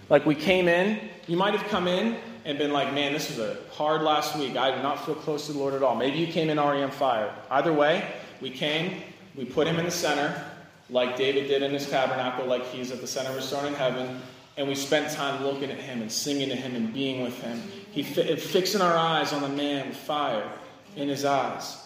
Like 0.10 0.26
we 0.26 0.36
came 0.36 0.68
in, 0.68 1.00
you 1.26 1.38
might 1.38 1.54
have 1.54 1.68
come 1.70 1.88
in 1.88 2.18
and 2.46 2.58
been 2.58 2.74
like, 2.74 2.94
man, 2.94 3.14
this 3.14 3.30
was 3.30 3.40
a 3.40 3.58
hard 3.72 4.02
last 4.02 4.36
week. 4.36 4.58
I 4.58 4.72
did 4.72 4.82
not 4.82 5.06
feel 5.06 5.16
close 5.16 5.46
to 5.48 5.54
the 5.54 5.60
Lord 5.60 5.74
at 5.74 5.84
all. 5.84 5.96
Maybe 5.96 6.18
you 6.18 6.28
came 6.28 6.50
in 6.50 6.58
already 6.58 6.84
on 6.84 6.92
fire. 6.92 7.34
Either 7.50 7.74
way, 7.74 8.06
we 8.42 8.50
came, 8.50 9.02
we 9.36 9.46
put 9.46 9.68
him 9.68 9.78
in 9.78 9.86
the 9.86 9.92
center, 9.92 10.44
like 10.90 11.18
David 11.18 11.48
did 11.48 11.62
in 11.62 11.72
his 11.72 11.90
tabernacle, 11.90 12.46
like 12.46 12.66
he's 12.66 12.92
at 12.92 13.02
the 13.02 13.08
center 13.08 13.30
of 13.30 13.36
his 13.36 13.50
throne 13.50 13.68
in 13.68 13.74
heaven, 13.74 14.22
and 14.58 14.68
we 14.68 14.76
spent 14.76 15.12
time 15.14 15.44
looking 15.44 15.72
at 15.72 15.80
him 15.80 16.02
and 16.02 16.12
singing 16.12 16.50
to 16.50 16.56
him 16.56 16.76
and 16.76 16.94
being 16.94 17.22
with 17.22 17.40
him. 17.42 17.62
He 17.92 18.04
fi- 18.04 18.36
fixing 18.36 18.82
our 18.82 18.98
eyes 18.98 19.34
on 19.34 19.42
the 19.42 19.50
man 19.50 19.88
with 19.88 19.98
fire 19.98 20.52
in 20.96 21.08
his 21.08 21.26
eyes. 21.26 21.78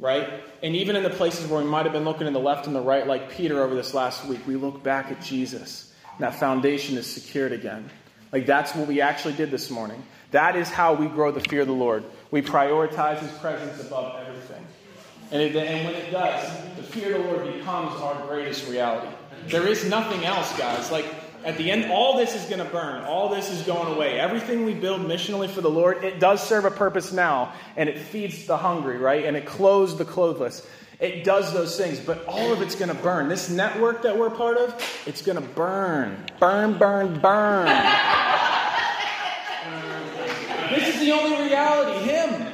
Right? 0.00 0.44
And 0.62 0.76
even 0.76 0.94
in 0.94 1.02
the 1.02 1.10
places 1.10 1.48
where 1.48 1.60
we 1.60 1.68
might 1.68 1.84
have 1.84 1.92
been 1.92 2.04
looking 2.04 2.28
in 2.28 2.32
the 2.32 2.38
left 2.38 2.68
and 2.68 2.76
the 2.76 2.80
right, 2.80 3.04
like 3.04 3.30
Peter 3.30 3.62
over 3.62 3.74
this 3.74 3.94
last 3.94 4.24
week, 4.26 4.46
we 4.46 4.54
look 4.54 4.84
back 4.84 5.10
at 5.10 5.20
Jesus. 5.22 5.92
And 6.12 6.20
that 6.20 6.38
foundation 6.38 6.96
is 6.96 7.06
secured 7.06 7.50
again. 7.50 7.90
Like 8.32 8.46
that's 8.46 8.74
what 8.74 8.88
we 8.88 9.00
actually 9.00 9.34
did 9.34 9.50
this 9.50 9.70
morning. 9.70 10.02
That 10.30 10.56
is 10.56 10.68
how 10.68 10.94
we 10.94 11.06
grow 11.06 11.30
the 11.30 11.40
fear 11.40 11.62
of 11.62 11.66
the 11.66 11.72
Lord. 11.72 12.04
We 12.30 12.42
prioritize 12.42 13.20
His 13.20 13.30
presence 13.38 13.80
above 13.80 14.20
everything. 14.26 14.66
And, 15.30 15.42
it, 15.42 15.56
and 15.56 15.86
when 15.86 15.94
it 15.94 16.10
does, 16.10 16.50
the 16.76 16.82
fear 16.82 17.16
of 17.16 17.22
the 17.22 17.28
Lord 17.28 17.52
becomes 17.54 18.00
our 18.00 18.26
greatest 18.26 18.68
reality. 18.68 19.08
There 19.46 19.66
is 19.66 19.84
nothing 19.84 20.24
else, 20.24 20.56
guys. 20.58 20.90
Like 20.90 21.06
at 21.44 21.56
the 21.56 21.70
end, 21.70 21.90
all 21.90 22.16
this 22.16 22.34
is 22.34 22.44
going 22.46 22.64
to 22.64 22.70
burn. 22.70 23.04
All 23.04 23.28
this 23.28 23.50
is 23.50 23.62
going 23.62 23.94
away. 23.94 24.18
Everything 24.18 24.64
we 24.64 24.74
build 24.74 25.02
missionally 25.02 25.48
for 25.48 25.60
the 25.60 25.70
Lord, 25.70 26.02
it 26.02 26.18
does 26.18 26.46
serve 26.46 26.64
a 26.64 26.70
purpose 26.70 27.12
now, 27.12 27.52
and 27.76 27.88
it 27.88 27.98
feeds 27.98 28.46
the 28.46 28.56
hungry, 28.56 28.98
right? 28.98 29.24
And 29.24 29.36
it 29.36 29.46
clothes 29.46 29.96
the 29.96 30.04
clothless. 30.04 30.66
It 31.00 31.22
does 31.22 31.52
those 31.52 31.76
things, 31.76 32.00
but 32.00 32.26
all 32.26 32.52
of 32.52 32.60
it's 32.60 32.74
going 32.74 32.88
to 32.88 33.02
burn. 33.02 33.28
This 33.28 33.48
network 33.48 34.02
that 34.02 34.18
we're 34.18 34.30
part 34.30 34.56
of, 34.56 35.02
it's 35.06 35.22
going 35.22 35.40
to 35.40 35.48
burn. 35.48 36.26
Burn, 36.40 36.76
burn, 36.76 37.20
burn. 37.20 38.17
The 40.98 41.12
only 41.12 41.48
reality. 41.48 42.10
Him. 42.10 42.52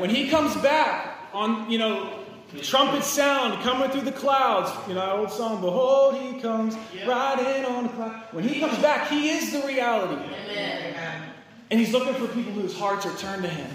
When 0.00 0.10
he 0.10 0.28
comes 0.28 0.56
back 0.56 1.18
on, 1.32 1.70
you 1.70 1.78
know, 1.78 2.20
Trumpet 2.62 3.04
sound 3.04 3.62
coming 3.62 3.90
through 3.90 4.00
the 4.00 4.12
clouds. 4.12 4.72
You 4.88 4.94
know, 4.94 5.18
old 5.18 5.30
song, 5.30 5.60
Behold, 5.60 6.16
he 6.16 6.40
comes 6.40 6.76
riding 7.06 7.64
on 7.64 7.84
the 7.84 7.88
cloud. 7.90 8.24
When 8.32 8.42
he 8.42 8.58
comes 8.58 8.76
back, 8.78 9.08
he 9.08 9.30
is 9.30 9.52
the 9.52 9.66
reality. 9.66 10.14
Amen. 10.14 11.22
And 11.70 11.78
he's 11.78 11.92
looking 11.92 12.14
for 12.14 12.26
people 12.32 12.52
whose 12.52 12.76
hearts 12.76 13.06
are 13.06 13.16
turned 13.16 13.42
to 13.42 13.48
him. 13.48 13.70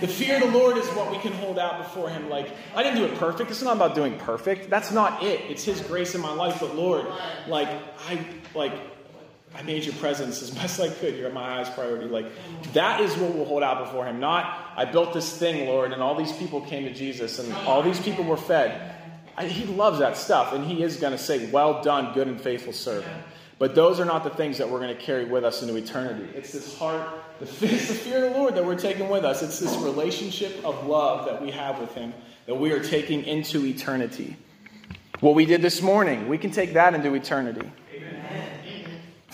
The 0.00 0.08
fear 0.08 0.36
of 0.36 0.42
the 0.42 0.58
Lord 0.58 0.76
is 0.76 0.86
what 0.88 1.10
we 1.10 1.18
can 1.18 1.32
hold 1.32 1.58
out 1.58 1.78
before 1.78 2.10
Him. 2.10 2.28
Like, 2.28 2.50
I 2.74 2.82
didn't 2.82 2.98
do 2.98 3.04
it 3.04 3.14
perfect. 3.14 3.50
Is 3.50 3.62
not 3.62 3.76
about 3.76 3.94
doing 3.94 4.18
perfect. 4.18 4.68
That's 4.68 4.92
not 4.92 5.22
it. 5.22 5.40
It's 5.48 5.64
His 5.64 5.80
grace 5.80 6.14
in 6.14 6.20
my 6.20 6.32
life. 6.32 6.58
But 6.60 6.74
Lord, 6.74 7.06
like, 7.46 7.68
I 8.08 8.18
like 8.54 8.72
I 9.56 9.62
made 9.62 9.84
your 9.84 9.94
presence 9.94 10.42
as 10.42 10.50
best 10.62 10.80
I 10.80 10.88
could. 10.88 11.16
You're 11.16 11.30
my 11.30 11.44
highest 11.44 11.74
priority. 11.74 12.06
Like, 12.06 12.26
that 12.72 13.00
is 13.00 13.16
what 13.16 13.34
we'll 13.34 13.44
hold 13.44 13.62
out 13.62 13.84
before 13.84 14.04
Him. 14.06 14.20
Not, 14.20 14.72
I 14.76 14.84
built 14.84 15.12
this 15.12 15.36
thing, 15.36 15.68
Lord, 15.68 15.92
and 15.92 16.02
all 16.02 16.14
these 16.14 16.32
people 16.32 16.60
came 16.62 16.84
to 16.84 16.92
Jesus, 16.92 17.38
and 17.38 17.52
all 17.66 17.82
these 17.82 18.00
people 18.00 18.24
were 18.24 18.36
fed. 18.36 18.94
I, 19.36 19.46
he 19.46 19.64
loves 19.64 19.98
that 19.98 20.16
stuff, 20.16 20.52
and 20.52 20.64
He 20.64 20.82
is 20.82 20.96
going 20.96 21.12
to 21.12 21.18
say, 21.18 21.50
Well 21.50 21.82
done, 21.82 22.14
good 22.14 22.28
and 22.28 22.40
faithful 22.40 22.72
servant. 22.72 23.12
But 23.58 23.74
those 23.74 24.00
are 24.00 24.04
not 24.04 24.24
the 24.24 24.30
things 24.30 24.58
that 24.58 24.68
we're 24.68 24.80
going 24.80 24.96
to 24.96 25.00
carry 25.00 25.24
with 25.24 25.44
us 25.44 25.62
into 25.62 25.76
eternity. 25.76 26.28
It's 26.34 26.52
this 26.52 26.76
heart, 26.76 27.08
the, 27.38 27.44
it's 27.66 27.88
the 27.88 27.94
fear 27.94 28.26
of 28.26 28.32
the 28.32 28.38
Lord 28.38 28.54
that 28.56 28.64
we're 28.64 28.78
taking 28.78 29.08
with 29.08 29.24
us. 29.24 29.42
It's 29.42 29.60
this 29.60 29.76
relationship 29.76 30.64
of 30.64 30.86
love 30.86 31.26
that 31.26 31.40
we 31.40 31.50
have 31.52 31.78
with 31.78 31.94
Him 31.94 32.12
that 32.46 32.54
we 32.54 32.72
are 32.72 32.82
taking 32.82 33.24
into 33.24 33.64
eternity. 33.64 34.36
What 35.20 35.34
we 35.34 35.46
did 35.46 35.62
this 35.62 35.80
morning, 35.80 36.28
we 36.28 36.36
can 36.36 36.50
take 36.50 36.74
that 36.74 36.94
into 36.94 37.14
eternity. 37.14 37.70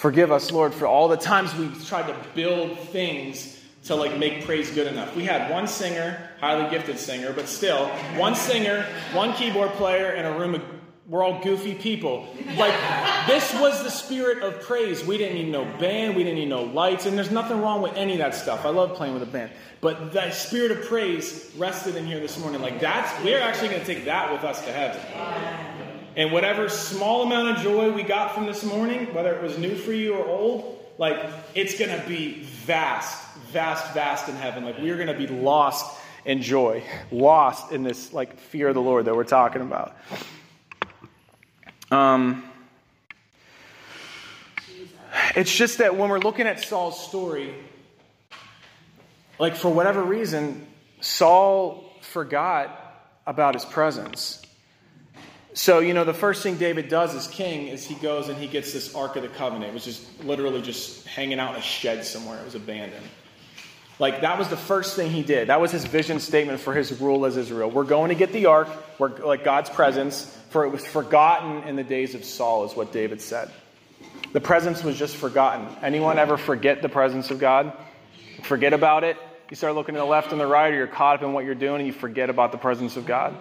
Forgive 0.00 0.32
us, 0.32 0.50
Lord, 0.50 0.72
for 0.72 0.86
all 0.86 1.08
the 1.08 1.18
times 1.18 1.54
we've 1.54 1.86
tried 1.86 2.06
to 2.06 2.16
build 2.34 2.78
things 2.78 3.62
to 3.84 3.94
like 3.94 4.16
make 4.16 4.46
praise 4.46 4.70
good 4.70 4.86
enough. 4.86 5.14
We 5.14 5.24
had 5.24 5.50
one 5.50 5.68
singer, 5.68 6.30
highly 6.40 6.70
gifted 6.70 6.98
singer, 6.98 7.34
but 7.34 7.48
still, 7.48 7.86
one 8.16 8.34
singer, 8.34 8.86
one 9.12 9.34
keyboard 9.34 9.72
player, 9.72 10.06
and 10.06 10.26
a 10.26 10.38
room 10.38 10.54
of 10.54 10.62
we're 11.06 11.22
all 11.22 11.42
goofy 11.42 11.74
people. 11.74 12.34
Like, 12.56 12.72
this 13.26 13.52
was 13.54 13.82
the 13.82 13.90
spirit 13.90 14.42
of 14.42 14.62
praise. 14.62 15.04
We 15.04 15.18
didn't 15.18 15.34
need 15.34 15.50
no 15.52 15.64
band, 15.78 16.16
we 16.16 16.22
didn't 16.24 16.38
need 16.38 16.48
no 16.48 16.62
lights, 16.62 17.04
and 17.04 17.18
there's 17.18 17.32
nothing 17.32 17.60
wrong 17.60 17.82
with 17.82 17.94
any 17.94 18.12
of 18.12 18.18
that 18.20 18.34
stuff. 18.34 18.64
I 18.64 18.70
love 18.70 18.94
playing 18.94 19.12
with 19.12 19.24
a 19.24 19.26
band. 19.26 19.50
But 19.82 20.14
that 20.14 20.32
spirit 20.32 20.70
of 20.70 20.84
praise 20.84 21.50
rested 21.58 21.96
in 21.96 22.06
here 22.06 22.20
this 22.20 22.38
morning. 22.38 22.62
Like, 22.62 22.80
that's, 22.80 23.22
we're 23.22 23.40
actually 23.40 23.68
going 23.68 23.80
to 23.80 23.86
take 23.86 24.06
that 24.06 24.32
with 24.32 24.44
us 24.44 24.64
to 24.64 24.72
heaven. 24.72 25.69
And 26.16 26.32
whatever 26.32 26.68
small 26.68 27.22
amount 27.22 27.56
of 27.56 27.62
joy 27.62 27.92
we 27.92 28.02
got 28.02 28.34
from 28.34 28.46
this 28.46 28.64
morning, 28.64 29.14
whether 29.14 29.34
it 29.34 29.42
was 29.42 29.58
new 29.58 29.76
for 29.76 29.92
you 29.92 30.14
or 30.14 30.26
old, 30.26 30.84
like 30.98 31.18
it's 31.54 31.78
going 31.78 31.98
to 31.98 32.06
be 32.08 32.42
vast, 32.42 33.36
vast, 33.52 33.94
vast 33.94 34.28
in 34.28 34.34
heaven. 34.34 34.64
Like 34.64 34.78
we're 34.78 34.96
going 34.96 35.08
to 35.08 35.14
be 35.14 35.28
lost 35.28 35.98
in 36.24 36.42
joy, 36.42 36.82
lost 37.10 37.72
in 37.72 37.82
this 37.82 38.12
like 38.12 38.38
fear 38.38 38.68
of 38.68 38.74
the 38.74 38.82
Lord 38.82 39.06
that 39.06 39.14
we're 39.14 39.24
talking 39.24 39.62
about. 39.62 39.96
Um, 41.90 42.44
it's 45.34 45.54
just 45.54 45.78
that 45.78 45.96
when 45.96 46.10
we're 46.10 46.18
looking 46.18 46.46
at 46.46 46.62
Saul's 46.62 47.02
story, 47.08 47.54
like 49.38 49.56
for 49.56 49.72
whatever 49.72 50.02
reason, 50.02 50.66
Saul 51.00 51.84
forgot 52.02 52.76
about 53.26 53.54
his 53.54 53.64
presence. 53.64 54.39
So, 55.52 55.80
you 55.80 55.94
know, 55.94 56.04
the 56.04 56.14
first 56.14 56.42
thing 56.42 56.56
David 56.56 56.88
does 56.88 57.14
as 57.14 57.26
king 57.26 57.66
is 57.66 57.84
he 57.84 57.96
goes 57.96 58.28
and 58.28 58.38
he 58.38 58.46
gets 58.46 58.72
this 58.72 58.94
Ark 58.94 59.16
of 59.16 59.22
the 59.22 59.28
Covenant, 59.28 59.74
which 59.74 59.88
is 59.88 60.08
literally 60.22 60.62
just 60.62 61.06
hanging 61.06 61.40
out 61.40 61.54
in 61.54 61.60
a 61.60 61.62
shed 61.62 62.04
somewhere. 62.04 62.38
It 62.38 62.44
was 62.44 62.54
abandoned. 62.54 63.04
Like, 63.98 64.22
that 64.22 64.38
was 64.38 64.48
the 64.48 64.56
first 64.56 64.96
thing 64.96 65.10
he 65.10 65.22
did. 65.22 65.48
That 65.48 65.60
was 65.60 65.72
his 65.72 65.84
vision 65.84 66.20
statement 66.20 66.60
for 66.60 66.72
his 66.72 67.00
rule 67.00 67.26
as 67.26 67.36
Israel. 67.36 67.70
We're 67.70 67.84
going 67.84 68.08
to 68.08 68.14
get 68.14 68.32
the 68.32 68.46
Ark, 68.46 68.68
we're, 68.98 69.08
like 69.18 69.44
God's 69.44 69.68
presence, 69.68 70.24
for 70.50 70.64
it 70.64 70.70
was 70.70 70.86
forgotten 70.86 71.68
in 71.68 71.76
the 71.76 71.84
days 71.84 72.14
of 72.14 72.24
Saul, 72.24 72.64
is 72.64 72.74
what 72.74 72.92
David 72.92 73.20
said. 73.20 73.50
The 74.32 74.40
presence 74.40 74.82
was 74.84 74.96
just 74.96 75.16
forgotten. 75.16 75.66
Anyone 75.82 76.18
ever 76.18 76.36
forget 76.36 76.80
the 76.80 76.88
presence 76.88 77.30
of 77.30 77.40
God? 77.40 77.76
Forget 78.44 78.72
about 78.72 79.04
it? 79.04 79.16
You 79.50 79.56
start 79.56 79.74
looking 79.74 79.96
to 79.96 80.00
the 80.00 80.06
left 80.06 80.30
and 80.30 80.40
the 80.40 80.46
right, 80.46 80.72
or 80.72 80.76
you're 80.76 80.86
caught 80.86 81.16
up 81.16 81.22
in 81.22 81.32
what 81.32 81.44
you're 81.44 81.56
doing, 81.56 81.80
and 81.80 81.86
you 81.86 81.92
forget 81.92 82.30
about 82.30 82.52
the 82.52 82.58
presence 82.58 82.96
of 82.96 83.04
God. 83.04 83.36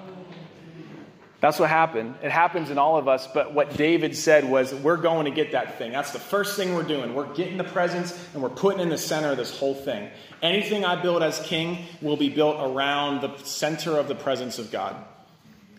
That's 1.42 1.58
what 1.58 1.70
happened. 1.70 2.16
It 2.22 2.32
happens 2.32 2.70
in 2.70 2.78
all 2.78 2.98
of 2.98 3.08
us, 3.08 3.26
but 3.34 3.54
what 3.54 3.78
David 3.78 4.16
said 4.16 4.44
was, 4.44 4.74
We're 4.74 4.98
going 4.98 5.26
to 5.26 5.32
get 5.32 5.54
that 5.54 5.78
thing. 5.78 5.92
That's 5.92 6.12
the 6.12 6.20
first 6.20 6.58
thing 6.58 6.74
we're 6.74 6.84
doing. 6.84 7.14
We're 7.14 7.34
getting 7.34 7.58
the 7.58 7.64
presence 7.64 8.18
and 8.34 8.44
we're 8.44 8.50
putting 8.50 8.82
in 8.82 8.90
the 8.90 8.98
center 8.98 9.32
of 9.32 9.38
this 9.38 9.58
whole 9.58 9.76
thing. 9.76 10.10
Anything 10.42 10.84
I 10.84 11.02
build 11.02 11.24
as 11.24 11.40
king 11.40 11.86
will 12.02 12.18
be 12.18 12.30
built 12.30 12.58
around 12.60 13.22
the 13.22 13.38
center 13.38 13.98
of 13.98 14.10
the 14.10 14.16
presence 14.16 14.60
of 14.60 14.70
God. 14.70 14.96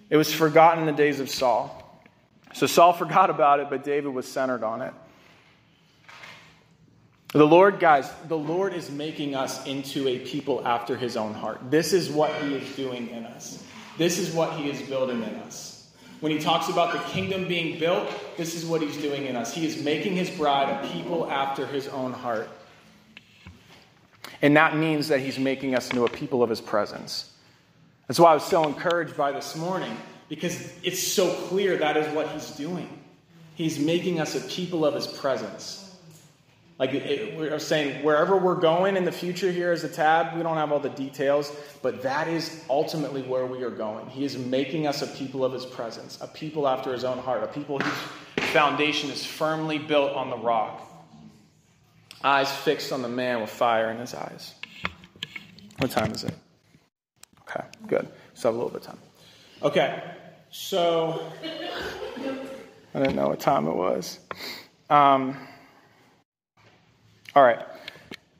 It 0.08 0.16
was 0.16 0.32
forgotten 0.32 0.80
in 0.80 0.86
the 0.86 0.96
days 0.96 1.20
of 1.20 1.28
Saul. 1.28 1.76
So 2.54 2.66
Saul 2.66 2.92
forgot 2.94 3.28
about 3.28 3.60
it, 3.60 3.68
but 3.68 3.84
David 3.84 4.14
was 4.14 4.26
centered 4.26 4.64
on 4.64 4.80
it. 4.80 4.94
The 7.32 7.46
Lord, 7.46 7.78
guys, 7.78 8.10
the 8.26 8.36
Lord 8.36 8.74
is 8.74 8.90
making 8.90 9.36
us 9.36 9.64
into 9.64 10.08
a 10.08 10.18
people 10.18 10.66
after 10.66 10.96
his 10.96 11.16
own 11.16 11.32
heart. 11.32 11.70
This 11.70 11.92
is 11.92 12.10
what 12.10 12.34
he 12.42 12.54
is 12.54 12.76
doing 12.76 13.08
in 13.10 13.24
us. 13.24 13.62
This 14.00 14.18
is 14.18 14.32
what 14.32 14.54
he 14.54 14.70
is 14.70 14.80
building 14.88 15.22
in 15.22 15.34
us. 15.40 15.92
When 16.20 16.32
he 16.32 16.38
talks 16.38 16.70
about 16.70 16.94
the 16.94 17.00
kingdom 17.10 17.46
being 17.46 17.78
built, 17.78 18.10
this 18.38 18.54
is 18.54 18.64
what 18.64 18.80
he's 18.80 18.96
doing 18.96 19.26
in 19.26 19.36
us. 19.36 19.52
He 19.52 19.66
is 19.66 19.84
making 19.84 20.16
his 20.16 20.30
bride 20.30 20.70
a 20.70 20.88
people 20.88 21.30
after 21.30 21.66
his 21.66 21.86
own 21.86 22.14
heart. 22.14 22.48
And 24.40 24.56
that 24.56 24.74
means 24.74 25.08
that 25.08 25.20
he's 25.20 25.38
making 25.38 25.74
us 25.74 25.90
into 25.90 26.06
a 26.06 26.08
people 26.08 26.42
of 26.42 26.48
his 26.48 26.62
presence. 26.62 27.30
That's 28.08 28.18
why 28.18 28.30
I 28.30 28.34
was 28.34 28.44
so 28.44 28.66
encouraged 28.66 29.18
by 29.18 29.32
this 29.32 29.54
morning, 29.54 29.94
because 30.30 30.72
it's 30.82 31.06
so 31.06 31.34
clear 31.48 31.76
that 31.76 31.98
is 31.98 32.10
what 32.14 32.26
he's 32.30 32.52
doing. 32.52 32.88
He's 33.54 33.78
making 33.78 34.18
us 34.18 34.34
a 34.34 34.40
people 34.48 34.86
of 34.86 34.94
his 34.94 35.06
presence. 35.06 35.79
Like 36.80 36.94
it, 36.94 37.36
we're 37.36 37.58
saying, 37.58 38.02
wherever 38.02 38.38
we're 38.38 38.54
going 38.54 38.96
in 38.96 39.04
the 39.04 39.12
future 39.12 39.52
here 39.52 39.70
as 39.70 39.84
a 39.84 39.88
tab, 39.88 40.34
we 40.34 40.42
don't 40.42 40.56
have 40.56 40.72
all 40.72 40.80
the 40.80 40.88
details, 40.88 41.54
but 41.82 42.00
that 42.04 42.26
is 42.26 42.64
ultimately 42.70 43.20
where 43.20 43.44
we 43.44 43.62
are 43.62 43.70
going. 43.70 44.06
He 44.06 44.24
is 44.24 44.38
making 44.38 44.86
us 44.86 45.02
a 45.02 45.06
people 45.06 45.44
of 45.44 45.52
his 45.52 45.66
presence, 45.66 46.16
a 46.22 46.26
people 46.26 46.66
after 46.66 46.90
his 46.94 47.04
own 47.04 47.18
heart, 47.18 47.44
a 47.44 47.48
people 47.48 47.78
whose 47.78 48.44
foundation 48.48 49.10
is 49.10 49.22
firmly 49.22 49.76
built 49.76 50.14
on 50.14 50.30
the 50.30 50.38
rock. 50.38 50.80
Eyes 52.24 52.50
fixed 52.50 52.92
on 52.92 53.02
the 53.02 53.10
man 53.10 53.42
with 53.42 53.50
fire 53.50 53.90
in 53.90 53.98
his 53.98 54.14
eyes. 54.14 54.54
What 55.80 55.90
time 55.90 56.12
is 56.12 56.24
it? 56.24 56.34
Okay, 57.42 57.66
good. 57.88 58.08
Have 58.42 58.54
a 58.54 58.56
little 58.56 58.70
bit 58.70 58.80
of 58.80 58.86
time. 58.86 58.98
Okay, 59.62 60.02
so 60.50 61.30
I 62.94 62.98
didn't 63.00 63.16
know 63.16 63.28
what 63.28 63.38
time 63.38 63.66
it 63.66 63.76
was. 63.76 64.18
Um, 64.88 65.36
all 67.34 67.42
right. 67.42 67.60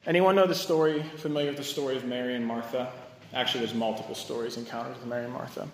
Anyone 0.07 0.35
know 0.35 0.47
the 0.47 0.55
story, 0.55 1.03
familiar 1.19 1.49
with 1.49 1.59
the 1.59 1.65
story 1.65 1.97
of 1.97 2.05
Mary 2.05 2.35
and 2.35 2.45
Martha? 2.45 2.91
Actually, 3.33 3.61
there's 3.61 3.75
multiple 3.75 4.15
stories, 4.15 4.57
encounters 4.57 4.97
with 4.97 5.07
Mary 5.07 5.25
and 5.25 5.33
Martha. 5.33 5.69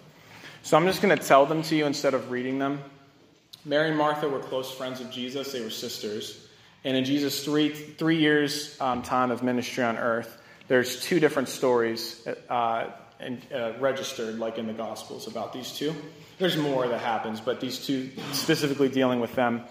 So 0.62 0.76
I'm 0.76 0.84
just 0.84 1.00
going 1.00 1.16
to 1.16 1.24
tell 1.24 1.46
them 1.46 1.62
to 1.62 1.76
you 1.76 1.86
instead 1.86 2.12
of 2.12 2.30
reading 2.30 2.58
them. 2.58 2.82
Mary 3.64 3.88
and 3.88 3.96
Martha 3.96 4.28
were 4.28 4.40
close 4.40 4.70
friends 4.70 5.00
of 5.00 5.10
Jesus, 5.10 5.52
they 5.52 5.62
were 5.62 5.70
sisters. 5.70 6.46
And 6.84 6.96
in 6.96 7.04
Jesus' 7.04 7.44
three, 7.44 7.70
three 7.70 8.18
years' 8.18 8.80
um, 8.80 9.02
time 9.02 9.30
of 9.30 9.42
ministry 9.42 9.82
on 9.82 9.96
earth, 9.96 10.40
there's 10.68 11.02
two 11.02 11.18
different 11.18 11.48
stories 11.48 12.26
uh, 12.50 12.90
and, 13.18 13.40
uh, 13.52 13.72
registered, 13.80 14.38
like 14.38 14.58
in 14.58 14.66
the 14.66 14.72
Gospels, 14.72 15.26
about 15.26 15.52
these 15.52 15.72
two. 15.72 15.94
There's 16.38 16.56
more 16.56 16.86
that 16.86 17.00
happens, 17.00 17.40
but 17.40 17.60
these 17.60 17.84
two 17.86 18.10
specifically 18.32 18.88
dealing 18.88 19.20
with 19.20 19.34
them. 19.34 19.64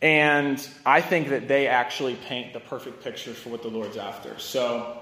And 0.00 0.68
I 0.86 1.00
think 1.00 1.28
that 1.30 1.48
they 1.48 1.66
actually 1.66 2.14
paint 2.14 2.52
the 2.52 2.60
perfect 2.60 3.02
picture 3.02 3.34
for 3.34 3.48
what 3.48 3.62
the 3.62 3.68
Lord's 3.68 3.96
after. 3.96 4.38
So, 4.38 4.98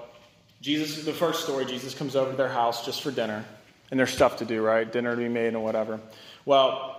Jesus, 0.61 0.97
is 0.97 1.05
the 1.05 1.13
first 1.13 1.43
story, 1.43 1.65
Jesus 1.65 1.93
comes 1.93 2.15
over 2.15 2.31
to 2.31 2.37
their 2.37 2.49
house 2.49 2.85
just 2.85 3.03
for 3.03 3.11
dinner. 3.11 3.45
And 3.91 3.99
there's 3.99 4.11
stuff 4.11 4.37
to 4.37 4.45
do, 4.45 4.61
right? 4.61 4.91
Dinner 4.91 5.11
to 5.11 5.17
be 5.17 5.29
made 5.29 5.53
and 5.53 5.63
whatever. 5.63 5.99
Well, 6.45 6.97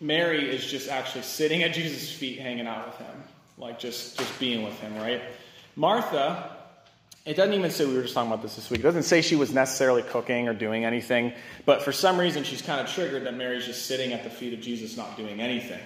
Mary 0.00 0.50
is 0.50 0.66
just 0.66 0.88
actually 0.88 1.22
sitting 1.22 1.62
at 1.62 1.72
Jesus' 1.72 2.12
feet, 2.12 2.38
hanging 2.40 2.66
out 2.66 2.86
with 2.86 2.96
him, 2.98 3.22
like 3.56 3.78
just, 3.78 4.18
just 4.18 4.38
being 4.38 4.62
with 4.62 4.78
him, 4.80 4.96
right? 4.96 5.22
Martha, 5.76 6.56
it 7.24 7.34
doesn't 7.34 7.54
even 7.54 7.70
say, 7.70 7.86
we 7.86 7.94
were 7.94 8.02
just 8.02 8.14
talking 8.14 8.30
about 8.30 8.42
this 8.42 8.56
this 8.56 8.68
week, 8.68 8.80
it 8.80 8.82
doesn't 8.82 9.04
say 9.04 9.22
she 9.22 9.36
was 9.36 9.52
necessarily 9.52 10.02
cooking 10.02 10.48
or 10.48 10.54
doing 10.54 10.84
anything, 10.84 11.32
but 11.64 11.82
for 11.82 11.92
some 11.92 12.18
reason 12.18 12.42
she's 12.42 12.62
kind 12.62 12.80
of 12.80 12.92
triggered 12.92 13.24
that 13.24 13.34
Mary's 13.34 13.64
just 13.64 13.86
sitting 13.86 14.12
at 14.12 14.24
the 14.24 14.30
feet 14.30 14.52
of 14.52 14.60
Jesus, 14.60 14.96
not 14.96 15.16
doing 15.16 15.40
anything. 15.40 15.80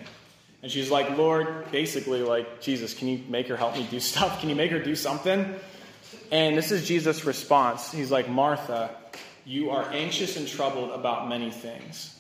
And 0.63 0.71
she's 0.71 0.91
like, 0.91 1.17
Lord, 1.17 1.71
basically, 1.71 2.23
like, 2.23 2.61
Jesus, 2.61 2.95
can 2.95 3.09
you 3.09 3.23
make 3.29 3.49
her 3.49 3.57
help 3.57 3.77
me 3.77 3.87
do 3.91 4.01
stuff? 4.13 4.41
Can 4.41 4.49
you 4.49 4.57
make 4.57 4.71
her 4.71 4.83
do 4.83 4.97
something? 4.97 5.55
And 6.33 6.57
this 6.57 6.73
is 6.73 6.87
Jesus' 6.87 7.25
response. 7.25 7.93
He's 7.93 8.11
like, 8.11 8.29
Martha, 8.29 8.91
you 9.45 9.71
are 9.71 9.85
anxious 9.93 10.37
and 10.37 10.49
troubled 10.49 10.91
about 10.91 11.29
many 11.29 11.51
things. 11.51 12.17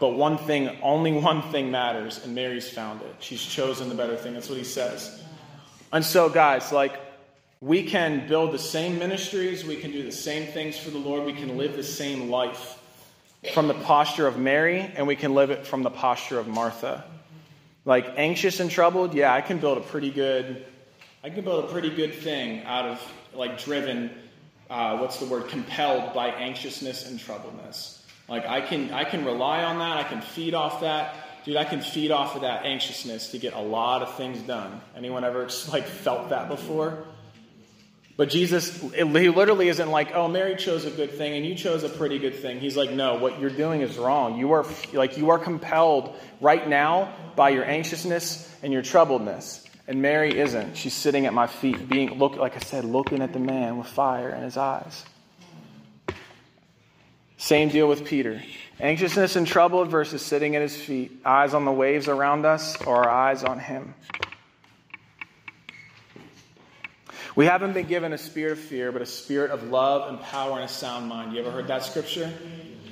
But 0.00 0.10
one 0.10 0.38
thing, 0.38 0.76
only 0.82 1.12
one 1.12 1.42
thing 1.52 1.70
matters, 1.70 2.24
and 2.24 2.34
Mary's 2.34 2.68
found 2.68 3.00
it. 3.02 3.14
She's 3.20 3.42
chosen 3.42 3.88
the 3.88 3.94
better 3.94 4.16
thing. 4.16 4.34
That's 4.34 4.48
what 4.48 4.58
he 4.58 4.64
says. 4.64 5.22
And 5.92 6.04
so, 6.04 6.28
guys, 6.28 6.72
like, 6.72 6.98
we 7.60 7.84
can 7.84 8.26
build 8.26 8.52
the 8.52 8.58
same 8.58 8.98
ministries, 8.98 9.64
we 9.64 9.76
can 9.76 9.92
do 9.92 10.02
the 10.02 10.12
same 10.12 10.48
things 10.48 10.76
for 10.76 10.90
the 10.90 10.98
Lord, 10.98 11.24
we 11.24 11.32
can 11.32 11.56
live 11.56 11.76
the 11.76 11.84
same 11.84 12.28
life. 12.28 12.80
from 13.52 13.68
the 13.68 13.74
posture 13.74 14.26
of 14.26 14.38
Mary, 14.38 14.80
and 14.96 15.06
we 15.06 15.16
can 15.16 15.34
live 15.34 15.50
it 15.50 15.66
from 15.66 15.82
the 15.82 15.90
posture 15.90 16.38
of 16.38 16.48
Martha. 16.48 17.04
Like 17.84 18.14
anxious 18.16 18.60
and 18.60 18.70
troubled, 18.70 19.14
yeah, 19.14 19.32
I 19.32 19.40
can 19.40 19.58
build 19.58 19.78
a 19.78 19.82
pretty 19.82 20.10
good, 20.10 20.64
I 21.22 21.30
can 21.30 21.44
build 21.44 21.64
a 21.64 21.68
pretty 21.68 21.90
good 21.90 22.14
thing 22.14 22.64
out 22.64 22.86
of 22.86 23.12
like 23.34 23.62
driven, 23.62 24.10
uh, 24.70 24.98
what's 24.98 25.18
the 25.18 25.26
word, 25.26 25.48
compelled 25.48 26.14
by 26.14 26.28
anxiousness 26.28 27.08
and 27.08 27.18
troubledness. 27.18 28.00
Like 28.28 28.46
I 28.46 28.60
can, 28.60 28.90
I 28.92 29.04
can 29.04 29.24
rely 29.24 29.64
on 29.64 29.78
that. 29.80 29.98
I 29.98 30.04
can 30.04 30.22
feed 30.22 30.54
off 30.54 30.80
that 30.80 31.14
dude, 31.44 31.56
I 31.56 31.64
can 31.64 31.80
feed 31.80 32.10
off 32.10 32.34
of 32.34 32.42
that 32.42 32.64
anxiousness 32.64 33.30
to 33.30 33.38
get 33.38 33.52
a 33.52 33.60
lot 33.60 34.02
of 34.02 34.14
things 34.16 34.40
done. 34.40 34.80
Anyone 34.96 35.24
ever 35.24 35.48
like 35.72 35.84
felt 35.84 36.30
that 36.30 36.48
before? 36.48 37.06
But 38.16 38.28
Jesus, 38.30 38.80
he 38.92 39.02
literally 39.02 39.68
isn't 39.68 39.90
like, 39.90 40.14
oh, 40.14 40.28
Mary 40.28 40.54
chose 40.54 40.84
a 40.84 40.90
good 40.90 41.12
thing 41.12 41.34
and 41.34 41.44
you 41.44 41.56
chose 41.56 41.82
a 41.82 41.88
pretty 41.88 42.20
good 42.20 42.36
thing. 42.36 42.60
He's 42.60 42.76
like, 42.76 42.90
no, 42.92 43.16
what 43.16 43.40
you're 43.40 43.50
doing 43.50 43.80
is 43.80 43.98
wrong. 43.98 44.38
You 44.38 44.52
are 44.52 44.64
like 44.92 45.18
you 45.18 45.30
are 45.30 45.38
compelled 45.38 46.14
right 46.40 46.68
now 46.68 47.12
by 47.34 47.48
your 47.50 47.64
anxiousness 47.64 48.48
and 48.62 48.72
your 48.72 48.82
troubledness. 48.82 49.66
And 49.88 50.00
Mary 50.00 50.38
isn't. 50.38 50.76
She's 50.76 50.94
sitting 50.94 51.26
at 51.26 51.34
my 51.34 51.48
feet, 51.48 51.88
being 51.88 52.18
look 52.18 52.36
like 52.36 52.54
I 52.56 52.60
said, 52.60 52.84
looking 52.84 53.20
at 53.20 53.32
the 53.32 53.40
man 53.40 53.78
with 53.78 53.88
fire 53.88 54.30
in 54.30 54.42
his 54.44 54.56
eyes. 54.56 55.04
Same 57.36 57.68
deal 57.68 57.88
with 57.88 58.04
Peter. 58.04 58.40
Anxiousness 58.80 59.36
and 59.36 59.46
trouble 59.46 59.84
versus 59.84 60.22
sitting 60.22 60.54
at 60.56 60.62
his 60.62 60.76
feet, 60.76 61.20
eyes 61.24 61.52
on 61.52 61.64
the 61.64 61.72
waves 61.72 62.08
around 62.08 62.46
us 62.46 62.80
or 62.82 63.08
eyes 63.08 63.42
on 63.42 63.58
him. 63.58 63.94
We 67.36 67.46
haven't 67.46 67.72
been 67.72 67.86
given 67.86 68.12
a 68.12 68.18
spirit 68.18 68.52
of 68.52 68.58
fear, 68.58 68.92
but 68.92 69.02
a 69.02 69.06
spirit 69.06 69.50
of 69.50 69.64
love 69.64 70.08
and 70.08 70.20
power 70.20 70.54
and 70.54 70.64
a 70.64 70.68
sound 70.68 71.08
mind. 71.08 71.32
You 71.32 71.40
ever 71.40 71.50
heard 71.50 71.66
that 71.68 71.84
scripture? 71.84 72.32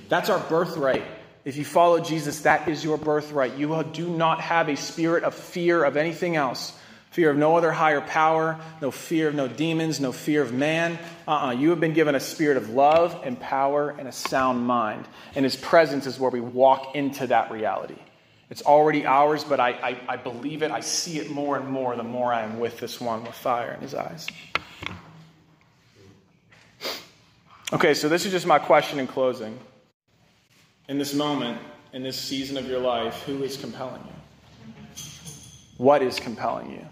That's 0.09 0.31
our 0.31 0.41
birthright. 0.41 1.05
If 1.45 1.57
you 1.57 1.65
follow 1.65 2.01
Jesus, 2.01 2.41
that 2.43 2.69
is 2.69 2.85
your 2.85 2.99
birthright. 2.99 3.57
You 3.57 3.85
do 3.93 4.09
not 4.09 4.41
have 4.41 4.69
a 4.69 4.77
spirit 4.77 5.25
of 5.25 5.35
fear 5.35 5.85
of 5.85 5.97
anything 5.97 6.37
else 6.37 6.73
fear 7.13 7.31
of 7.31 7.37
no 7.37 7.57
other 7.57 7.71
higher 7.71 8.01
power, 8.01 8.59
no 8.81 8.91
fear 8.91 9.29
of 9.29 9.35
no 9.35 9.47
demons, 9.47 10.01
no 10.01 10.13
fear 10.13 10.41
of 10.41 10.53
man. 10.53 10.99
Uh-uh. 11.29 11.51
You 11.53 11.69
have 11.71 11.79
been 11.79 11.93
given 11.93 12.15
a 12.15 12.21
spirit 12.21 12.57
of 12.57 12.71
love 12.71 13.21
and 13.25 13.39
power 13.39 13.91
and 13.91 14.09
a 14.09 14.13
sound 14.13 14.67
mind. 14.67 15.07
And 15.35 15.45
his 15.45 15.55
presence 15.55 16.07
is 16.07 16.19
where 16.19 16.31
we 16.31 16.41
walk 16.41 16.97
into 16.97 17.27
that 17.27 17.51
reality. 17.53 17.99
It's 18.53 18.61
already 18.61 19.07
ours, 19.07 19.45
but 19.45 19.61
I, 19.61 19.71
I, 19.71 19.97
I 20.11 20.17
believe 20.17 20.63
it. 20.63 20.71
I 20.71 20.81
see 20.81 21.19
it 21.19 21.31
more 21.31 21.57
and 21.57 21.67
more 21.67 21.97
the 21.97 22.03
more 22.03 22.35
I 22.35 22.43
am 22.43 22.61
with 22.61 22.79
this 22.79 23.01
one 23.01 23.25
with 23.25 23.35
fire 23.35 23.73
in 23.73 23.81
his 23.81 23.95
eyes. 23.95 24.27
Okay, 27.73 27.95
so 27.95 28.11
this 28.11 28.27
is 28.27 28.31
just 28.31 28.45
my 28.45 28.59
question 28.59 28.99
in 28.99 29.07
closing. 29.07 29.59
In 30.87 30.99
this 30.99 31.15
moment, 31.15 31.63
in 31.95 32.03
this 32.03 32.21
season 32.21 32.59
of 32.59 32.69
your 32.69 32.79
life, 32.79 33.23
who 33.23 33.43
is 33.43 33.57
compelling 33.57 34.03
you? 34.05 35.03
What 35.79 36.03
is 36.03 36.21
compelling 36.21 36.73
you? 36.73 36.87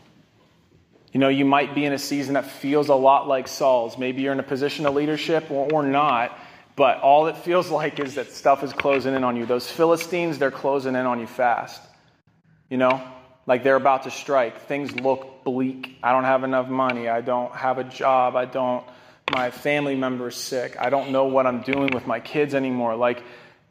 You 1.13 1.21
know, 1.21 1.29
you 1.29 1.45
might 1.45 1.75
be 1.75 1.85
in 1.85 1.93
a 1.93 1.99
season 1.99 2.33
that 2.35 2.47
feels 2.47 2.89
a 2.89 2.95
lot 2.95 3.29
like 3.29 3.49
Saul's. 3.49 3.99
Maybe 3.99 4.23
you're 4.23 4.33
in 4.33 4.41
a 4.41 4.43
position 4.43 4.87
of 4.87 4.95
leadership 4.95 5.51
or, 5.51 5.71
or 5.71 5.83
not, 5.83 6.39
but 6.77 7.01
all 7.01 7.27
it 7.27 7.37
feels 7.37 7.71
like 7.71 7.99
is 7.99 8.15
that 8.15 8.33
stuff 8.33 8.63
is 8.63 8.73
closing 8.73 9.15
in 9.15 9.25
on 9.25 9.37
you. 9.37 9.47
Those 9.47 9.71
Philistines, 9.71 10.39
they're 10.39 10.51
closing 10.51 10.95
in 10.95 11.07
on 11.07 11.21
you 11.21 11.27
fast. 11.27 11.83
You 12.69 12.77
know, 12.77 13.03
like 13.47 13.65
they're 13.65 13.77
about 13.77 14.05
to 14.05 14.11
strike. 14.11 14.63
Things 14.63 14.95
look 14.95 15.45
bleak. 15.45 15.99
I 16.03 16.13
don't 16.13 16.25
have 16.25 16.45
enough 16.45 16.69
money. 16.69 17.09
I 17.09 17.21
don't 17.21 17.53
have 17.55 17.79
a 17.79 17.85
job. 17.85 18.37
I 18.37 18.45
don't, 18.45 18.85
my 19.33 19.51
family 19.51 19.97
member's 19.97 20.37
sick. 20.37 20.77
I 20.79 20.91
don't 20.91 21.11
know 21.11 21.25
what 21.25 21.47
I'm 21.47 21.63
doing 21.63 21.93
with 21.93 22.07
my 22.07 22.21
kids 22.21 22.55
anymore. 22.55 22.97
Like, 22.97 23.23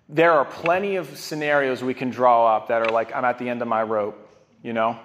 there 0.10 0.34
are 0.34 0.46
plenty 0.46 0.96
of 0.96 1.18
scenarios 1.18 1.84
we 1.84 1.94
can 1.94 2.10
draw 2.10 2.58
up 2.58 2.70
that 2.70 2.82
are 2.82 2.92
like, 2.92 3.16
I'm 3.16 3.24
at 3.26 3.38
the 3.38 3.48
end 3.48 3.62
of 3.62 3.68
my 3.68 3.84
rope, 3.84 4.18
you 4.64 4.74
know? 4.74 5.00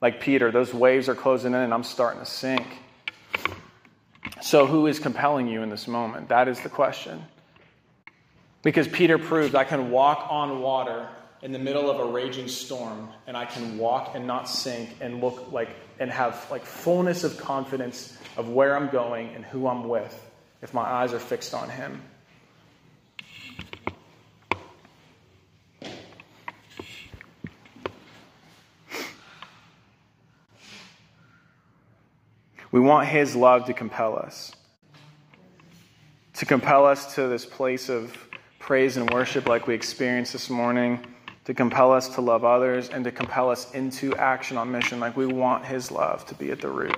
Like 0.00 0.20
Peter, 0.20 0.50
those 0.50 0.72
waves 0.72 1.08
are 1.08 1.14
closing 1.14 1.54
in 1.54 1.60
and 1.60 1.74
I'm 1.74 1.82
starting 1.82 2.20
to 2.20 2.26
sink. 2.26 2.66
So, 4.40 4.66
who 4.66 4.86
is 4.86 4.98
compelling 4.98 5.48
you 5.48 5.62
in 5.62 5.70
this 5.70 5.88
moment? 5.88 6.28
That 6.28 6.48
is 6.48 6.60
the 6.60 6.68
question. 6.68 7.24
Because 8.64 8.88
Peter 8.88 9.18
proved 9.18 9.54
I 9.54 9.64
can 9.64 9.90
walk 9.90 10.26
on 10.30 10.62
water 10.62 11.06
in 11.42 11.52
the 11.52 11.58
middle 11.58 11.90
of 11.90 12.00
a 12.00 12.10
raging 12.10 12.48
storm 12.48 13.10
and 13.26 13.36
I 13.36 13.44
can 13.44 13.76
walk 13.76 14.12
and 14.14 14.26
not 14.26 14.48
sink 14.48 14.96
and 15.02 15.20
look 15.20 15.52
like 15.52 15.68
and 16.00 16.10
have 16.10 16.46
like 16.50 16.64
fullness 16.64 17.24
of 17.24 17.36
confidence 17.36 18.16
of 18.38 18.48
where 18.48 18.74
I'm 18.74 18.88
going 18.88 19.34
and 19.34 19.44
who 19.44 19.68
I'm 19.68 19.86
with 19.86 20.18
if 20.62 20.72
my 20.72 20.80
eyes 20.80 21.12
are 21.12 21.18
fixed 21.18 21.52
on 21.52 21.68
him. 21.68 22.00
We 32.72 32.80
want 32.80 33.06
His 33.06 33.36
love 33.36 33.66
to 33.66 33.72
compel 33.72 34.18
us, 34.18 34.50
to 36.32 36.44
compel 36.44 36.86
us 36.86 37.14
to 37.14 37.28
this 37.28 37.46
place 37.46 37.88
of 37.88 38.16
praise 38.64 38.96
and 38.96 39.10
worship 39.10 39.46
like 39.46 39.66
we 39.66 39.74
experienced 39.74 40.32
this 40.32 40.48
morning, 40.48 40.98
to 41.44 41.52
compel 41.52 41.92
us 41.92 42.08
to 42.08 42.22
love 42.22 42.46
others, 42.46 42.88
and 42.88 43.04
to 43.04 43.12
compel 43.12 43.50
us 43.50 43.70
into 43.74 44.16
action 44.16 44.56
on 44.56 44.72
mission 44.72 44.98
like 44.98 45.14
we 45.18 45.26
want 45.26 45.62
His 45.62 45.90
love 45.90 46.24
to 46.24 46.34
be 46.36 46.50
at 46.50 46.62
the 46.62 46.70
root. 46.70 46.96